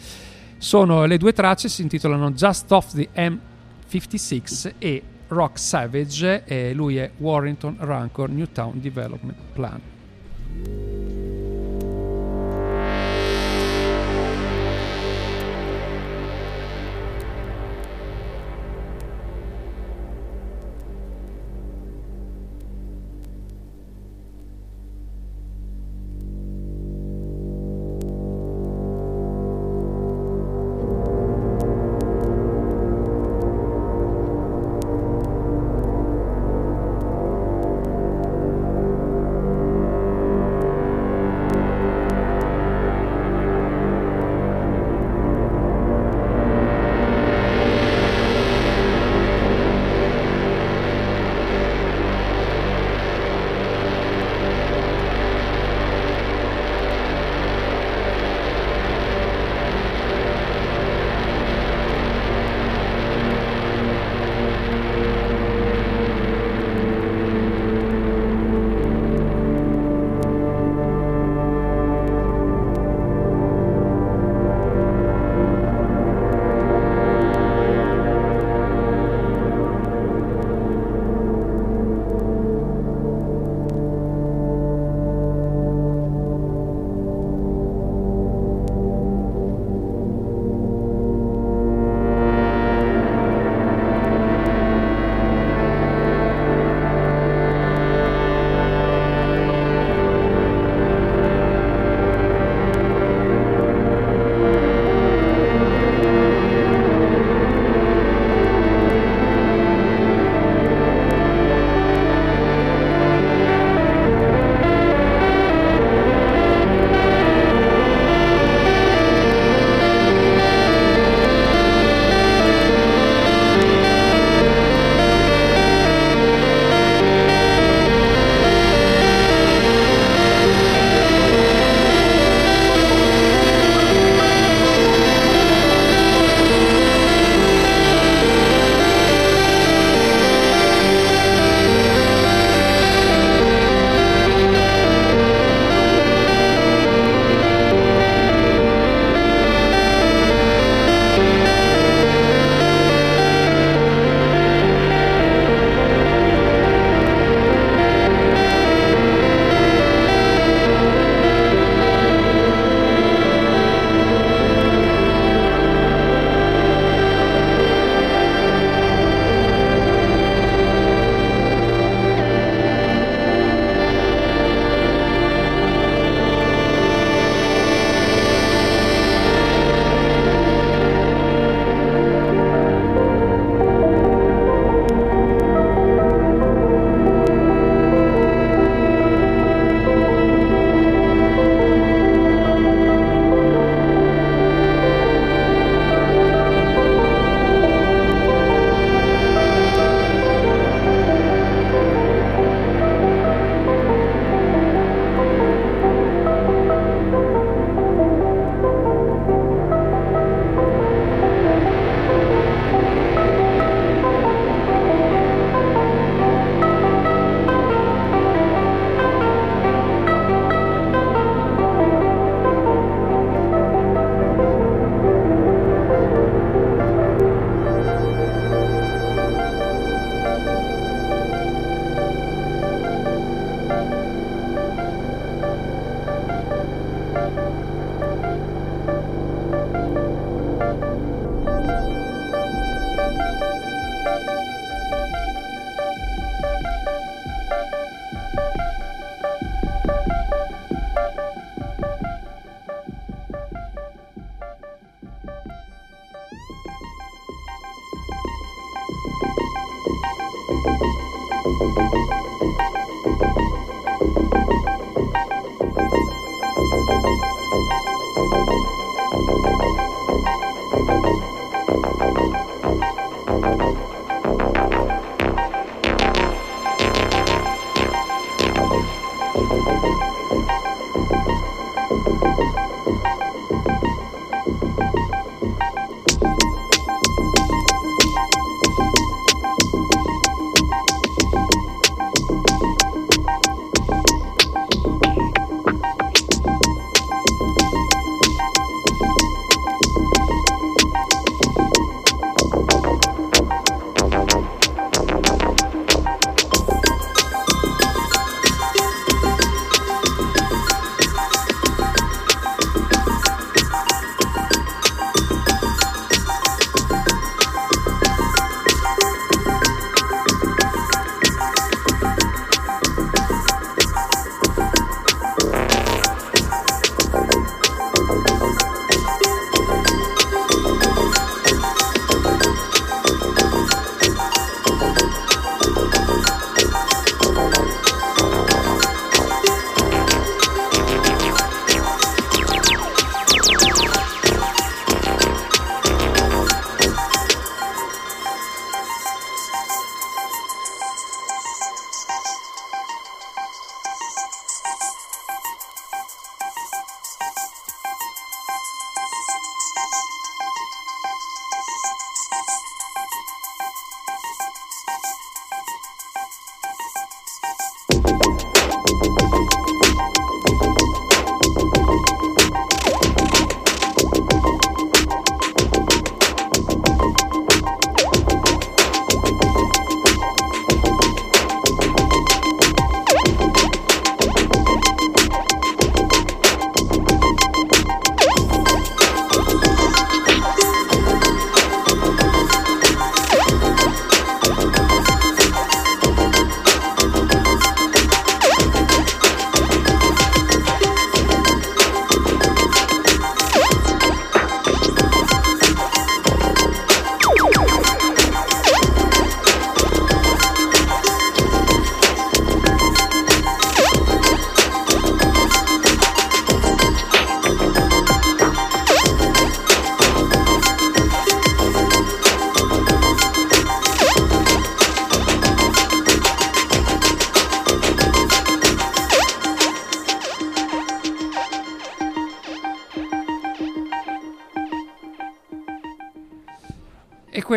[0.56, 6.96] Sono le due tracce, si intitolano Just Off the M56 e Rock Savage, e lui
[6.96, 9.80] è Warrington Rancor Newtown Development Plan.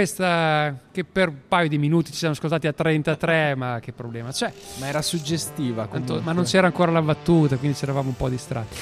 [0.04, 4.32] Questa che per un paio di minuti ci siamo ascoltati a 33, ma che problema
[4.32, 4.52] c'è?
[4.80, 5.88] Ma era suggestiva.
[5.88, 8.78] Tanto- ma non c'era ancora la battuta, quindi ci eravamo un po' distratti.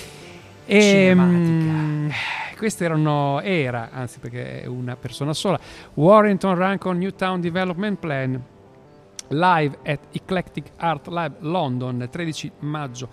[0.66, 2.10] E, mm,
[2.58, 5.60] queste erano, era, anzi perché è una persona sola,
[5.94, 8.44] Warrington Rancon Newtown Development Plan,
[9.28, 13.10] live at Eclectic Art Lab London, 13 maggio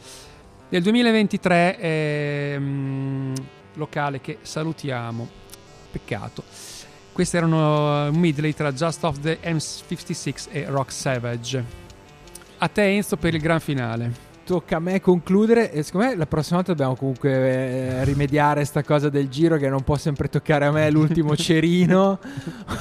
[0.69, 3.35] del 2023, ehm,
[3.75, 5.28] locale che salutiamo,
[5.91, 6.68] peccato.
[7.19, 11.65] Questi erano un medley tra Just Off the M56 e Rock Savage.
[12.59, 14.13] A te Enzo per il gran finale.
[14.45, 18.85] Tocca a me concludere e secondo me la prossima volta dobbiamo comunque eh, rimediare sta
[18.85, 22.21] cosa del giro che non può sempre toccare a me l'ultimo cerino.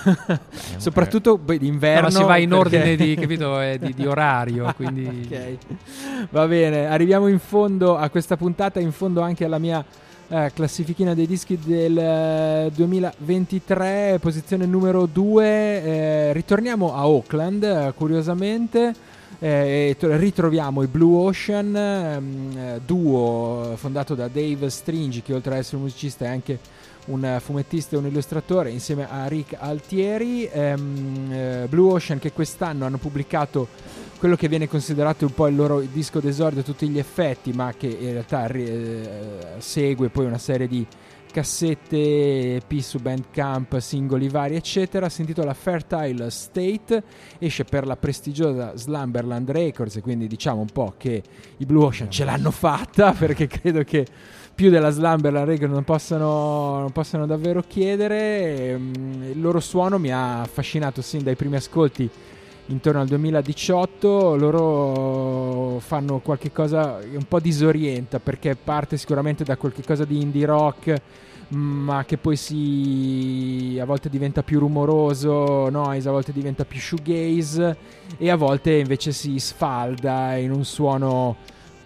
[0.78, 2.02] Soprattutto beh, d'inverno.
[2.02, 5.28] No, ma si va in perché- ordine di, capito, eh, di- di orario, quindi...
[5.32, 5.58] Ok.
[6.30, 9.84] Va bene, arriviamo in fondo a questa puntata, in fondo anche alla mia
[10.30, 16.34] eh, classifichina dei dischi del eh, 2023, posizione numero 2.
[16.34, 18.94] ritorniamo a Oakland, eh, curiosamente.
[19.40, 25.60] eh, ritroviamo i Blue Ocean, ehm, eh, duo fondato da Dave Stringi, che oltre ad
[25.60, 26.60] essere un musicista è anche
[27.06, 30.50] un eh, fumettista e un illustratore, insieme a Rick Altieri.
[30.52, 33.68] Ehm, eh, Blue Ocean che quest'anno hanno pubblicato
[34.18, 37.74] quello che viene considerato un po' il loro disco d'esordio a tutti gli effetti, ma
[37.78, 40.86] che in realtà eh, segue poi una serie di
[41.32, 45.08] cassette, EP su Bandcamp, singoli vari, eccetera.
[45.08, 47.04] Si intitola Fertile State,
[47.38, 51.22] esce per la prestigiosa Slumberland Records, quindi diciamo un po' che
[51.58, 54.06] i Blue Ocean ce l'hanno fatta, perché credo che
[54.56, 58.72] più della Slumberland Records non possano, non possano davvero chiedere.
[58.72, 62.10] Ehm, Il loro suono mi ha affascinato sin dai primi ascolti
[62.68, 64.36] intorno al 2018.
[64.36, 70.22] Loro fanno qualche cosa che un po' disorienta perché parte sicuramente da qualche cosa di
[70.22, 71.02] indie rock,
[71.50, 77.78] ma che poi si a volte diventa più rumoroso, noise, a volte diventa più shoegaze
[78.18, 81.38] e a volte invece si sfalda in un suono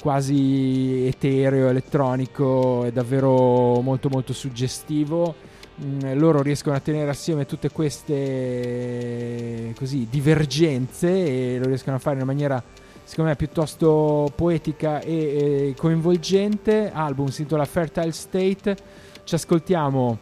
[0.01, 5.49] quasi etereo, elettronico, è davvero molto molto suggestivo.
[5.83, 12.17] Mm, loro riescono a tenere assieme tutte queste così divergenze e lo riescono a fare
[12.17, 12.63] in una maniera
[13.03, 16.91] secondo me piuttosto poetica e, e coinvolgente.
[16.93, 18.77] Album si intitola Fertile State.
[19.23, 20.19] Ci ascoltiamo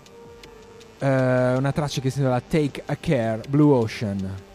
[0.99, 4.47] eh, una traccia che si intitola Take a Care Blue Ocean.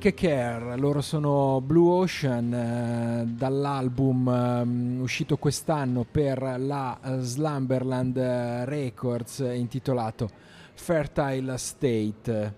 [0.00, 8.16] Take Care, loro sono Blue Ocean eh, dall'album ehm, uscito quest'anno per la eh, Slumberland
[8.16, 10.30] eh, Records eh, intitolato
[10.72, 12.54] Fertile State.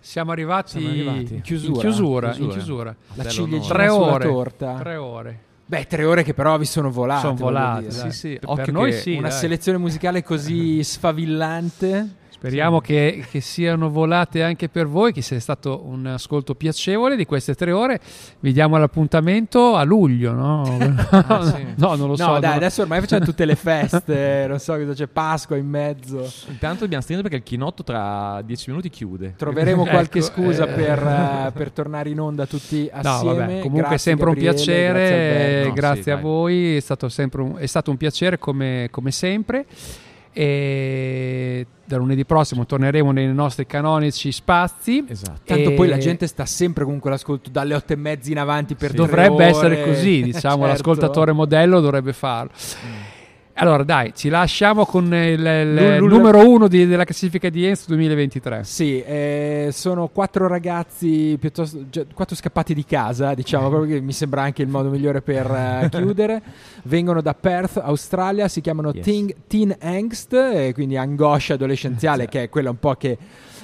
[0.00, 1.34] Siamo arrivati, Siamo arrivati.
[1.34, 1.80] in Chiusura.
[1.80, 2.26] chiusura.
[2.26, 2.52] in Chiusura.
[2.56, 2.96] chiusura.
[3.14, 4.24] La Tre ciliegina sulla ore.
[4.28, 4.74] torta.
[4.80, 5.38] Tre ore.
[5.64, 7.20] Beh, tre ore che però vi sono volate.
[7.20, 7.92] Sono volate, dire.
[7.92, 8.38] sì, sì.
[8.40, 9.38] Per Occhio noi che sì, Una dai.
[9.38, 12.16] selezione musicale così sfavillante.
[12.42, 17.24] Speriamo che, che siano volate anche per voi, che sia stato un ascolto piacevole di
[17.24, 18.00] queste tre ore.
[18.40, 20.76] Vi diamo l'appuntamento a luglio, no?
[21.76, 22.26] no, non lo so.
[22.26, 22.56] No, dai, no.
[22.56, 24.46] adesso ormai facciamo tutte le feste.
[24.50, 26.28] non so cosa c'è, Pasqua in mezzo.
[26.48, 29.34] Intanto dobbiamo stringere perché il chinotto tra dieci minuti chiude.
[29.36, 30.72] Troveremo qualche Ecco, scusa eh.
[30.72, 33.36] per, eh, per tornare in onda tutti No, assieme.
[33.36, 35.68] vabbè, comunque è Grazie, sempre un Gabriele, piacere, grazie Alberto.
[35.68, 39.64] eh, grazie a voi, è stato, sempre un, è stato un piacere come, come sempre.
[40.32, 45.04] E da lunedì prossimo torneremo nei nostri canonici spazi.
[45.06, 45.40] Esatto.
[45.44, 48.88] Tanto poi la gente sta sempre comunque all'ascolto dalle otto e mezza in avanti per
[48.90, 49.44] tre dovrebbe ore.
[49.46, 50.66] essere così, diciamo, Certo.
[50.66, 52.50] l'ascoltatore modello dovrebbe farlo.
[53.54, 57.84] Allora, dai, ci lasciamo con il, il Lul- numero uno di- della classifica di Enzo
[57.88, 58.64] 2023.
[58.64, 64.12] Sì, eh, sono quattro ragazzi piuttosto già- quattro scappati di casa, diciamo, proprio che mi
[64.12, 66.42] sembra anche il modo migliore per eh, chiudere.
[66.84, 69.04] Vengono da Perth, Australia, si chiamano Yes.
[69.04, 73.18] teen, teen Angst, eh, quindi angoscia adolescenziale, che è quella un po' che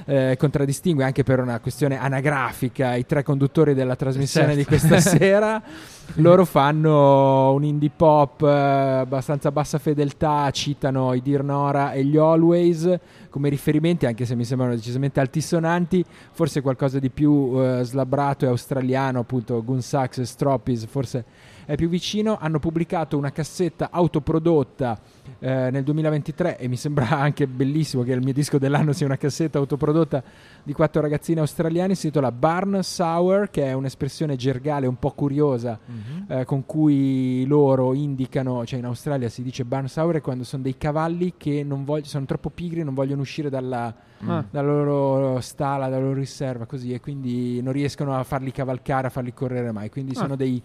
[0.08, 4.60] eh, contraddistingue anche per una questione anagrafica i tre conduttori della trasmissione Certo.
[4.60, 5.62] di questa sera.
[6.16, 8.46] Loro fanno un indie pop eh,
[9.00, 14.46] abbastanza bassa fedeltà, citano i Dear Nora e gli Always come riferimenti, anche se mi
[14.46, 20.86] sembrano decisamente altisonanti, forse qualcosa di più eh, slabbrato e australiano, appunto Gunsax e Stroppies,
[20.86, 21.24] forse
[21.68, 22.38] è più vicino.
[22.40, 24.98] Hanno pubblicato una cassetta autoprodotta
[25.38, 29.18] eh, nel 2023 e mi sembra anche bellissimo che il mio disco dell'anno sia una
[29.18, 30.22] cassetta autoprodotta
[30.62, 35.78] di quattro ragazzine australiane, si intitola Barn Sour, che è un'espressione gergale un po' curiosa
[36.28, 40.76] eh, con cui loro indicano, cioè in Australia si dice Barn Sour quando sono dei
[40.78, 43.94] cavalli che non voglio- sono troppo pigri e non vogliono uscire dalla,
[44.26, 44.44] Ah.
[44.50, 49.10] dalla loro stalla, dalla loro riserva, così, e quindi non riescono a farli cavalcare, a
[49.10, 50.20] farli correre mai, quindi Ah.
[50.20, 50.60] sono dei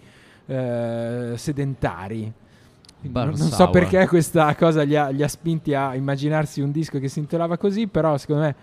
[0.45, 2.31] eh, sedentari.
[3.01, 6.99] Non, non so perché questa cosa gli ha, gli ha spinti a immaginarsi un disco
[6.99, 8.55] che si intitolava così, però secondo me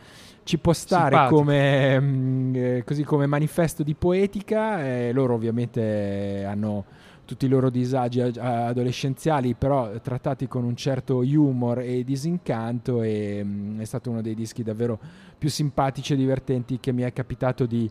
[0.44, 4.84] ci può stare come, mm, eh, così come manifesto di poetica.
[4.84, 6.84] e loro ovviamente hanno
[7.24, 13.02] tutti i loro disagi adolescenziali, però trattati con un certo humor e disincanto.
[13.02, 14.98] E mm, è stato uno dei dischi davvero
[15.38, 17.88] più simpatici e divertenti che mi è capitato di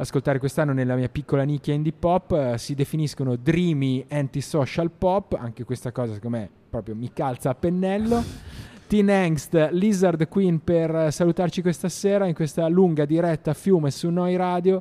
[0.00, 2.32] ascoltare quest'anno nella mia piccola nicchia indie pop.
[2.32, 7.54] Eh, si definiscono dreamy anti-social pop, anche questa cosa secondo me proprio mi calza a
[7.54, 8.22] pennello.
[8.88, 14.08] Teen Angst, Lizard Queen per salutarci questa sera in questa lunga diretta a fiume su
[14.08, 14.80] Noi Radio.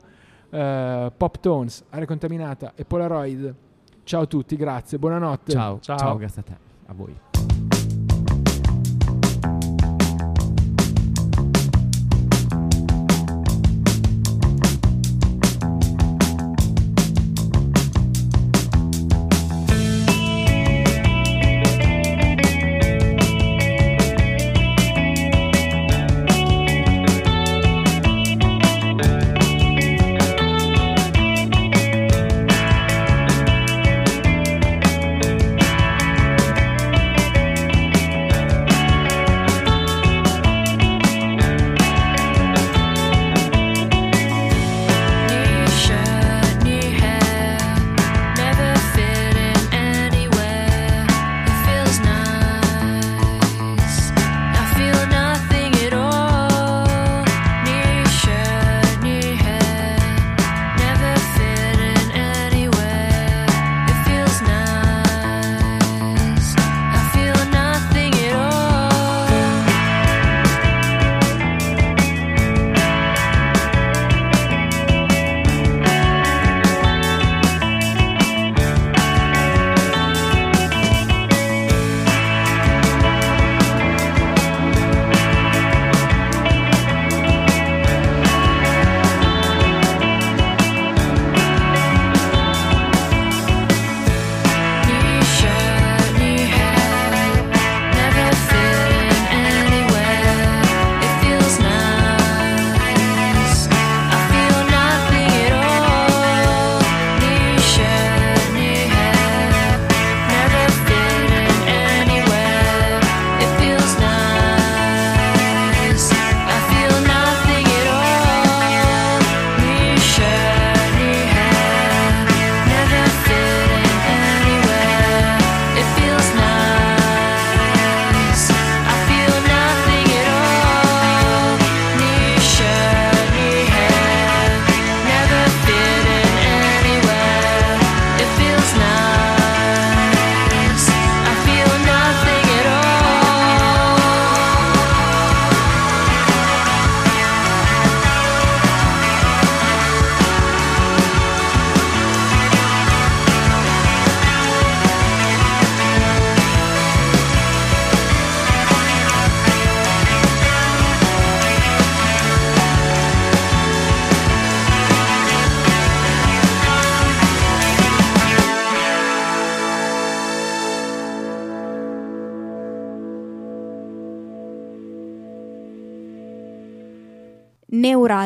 [0.50, 3.54] Eh, Pop Tones, Aria Contaminata e Polaroid.
[4.04, 5.52] Ciao a tutti, grazie, buonanotte.
[5.52, 5.98] Ciao, Ciao.
[5.98, 7.27] ciao, grazie a te, a voi.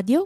[0.02, 0.26] Radio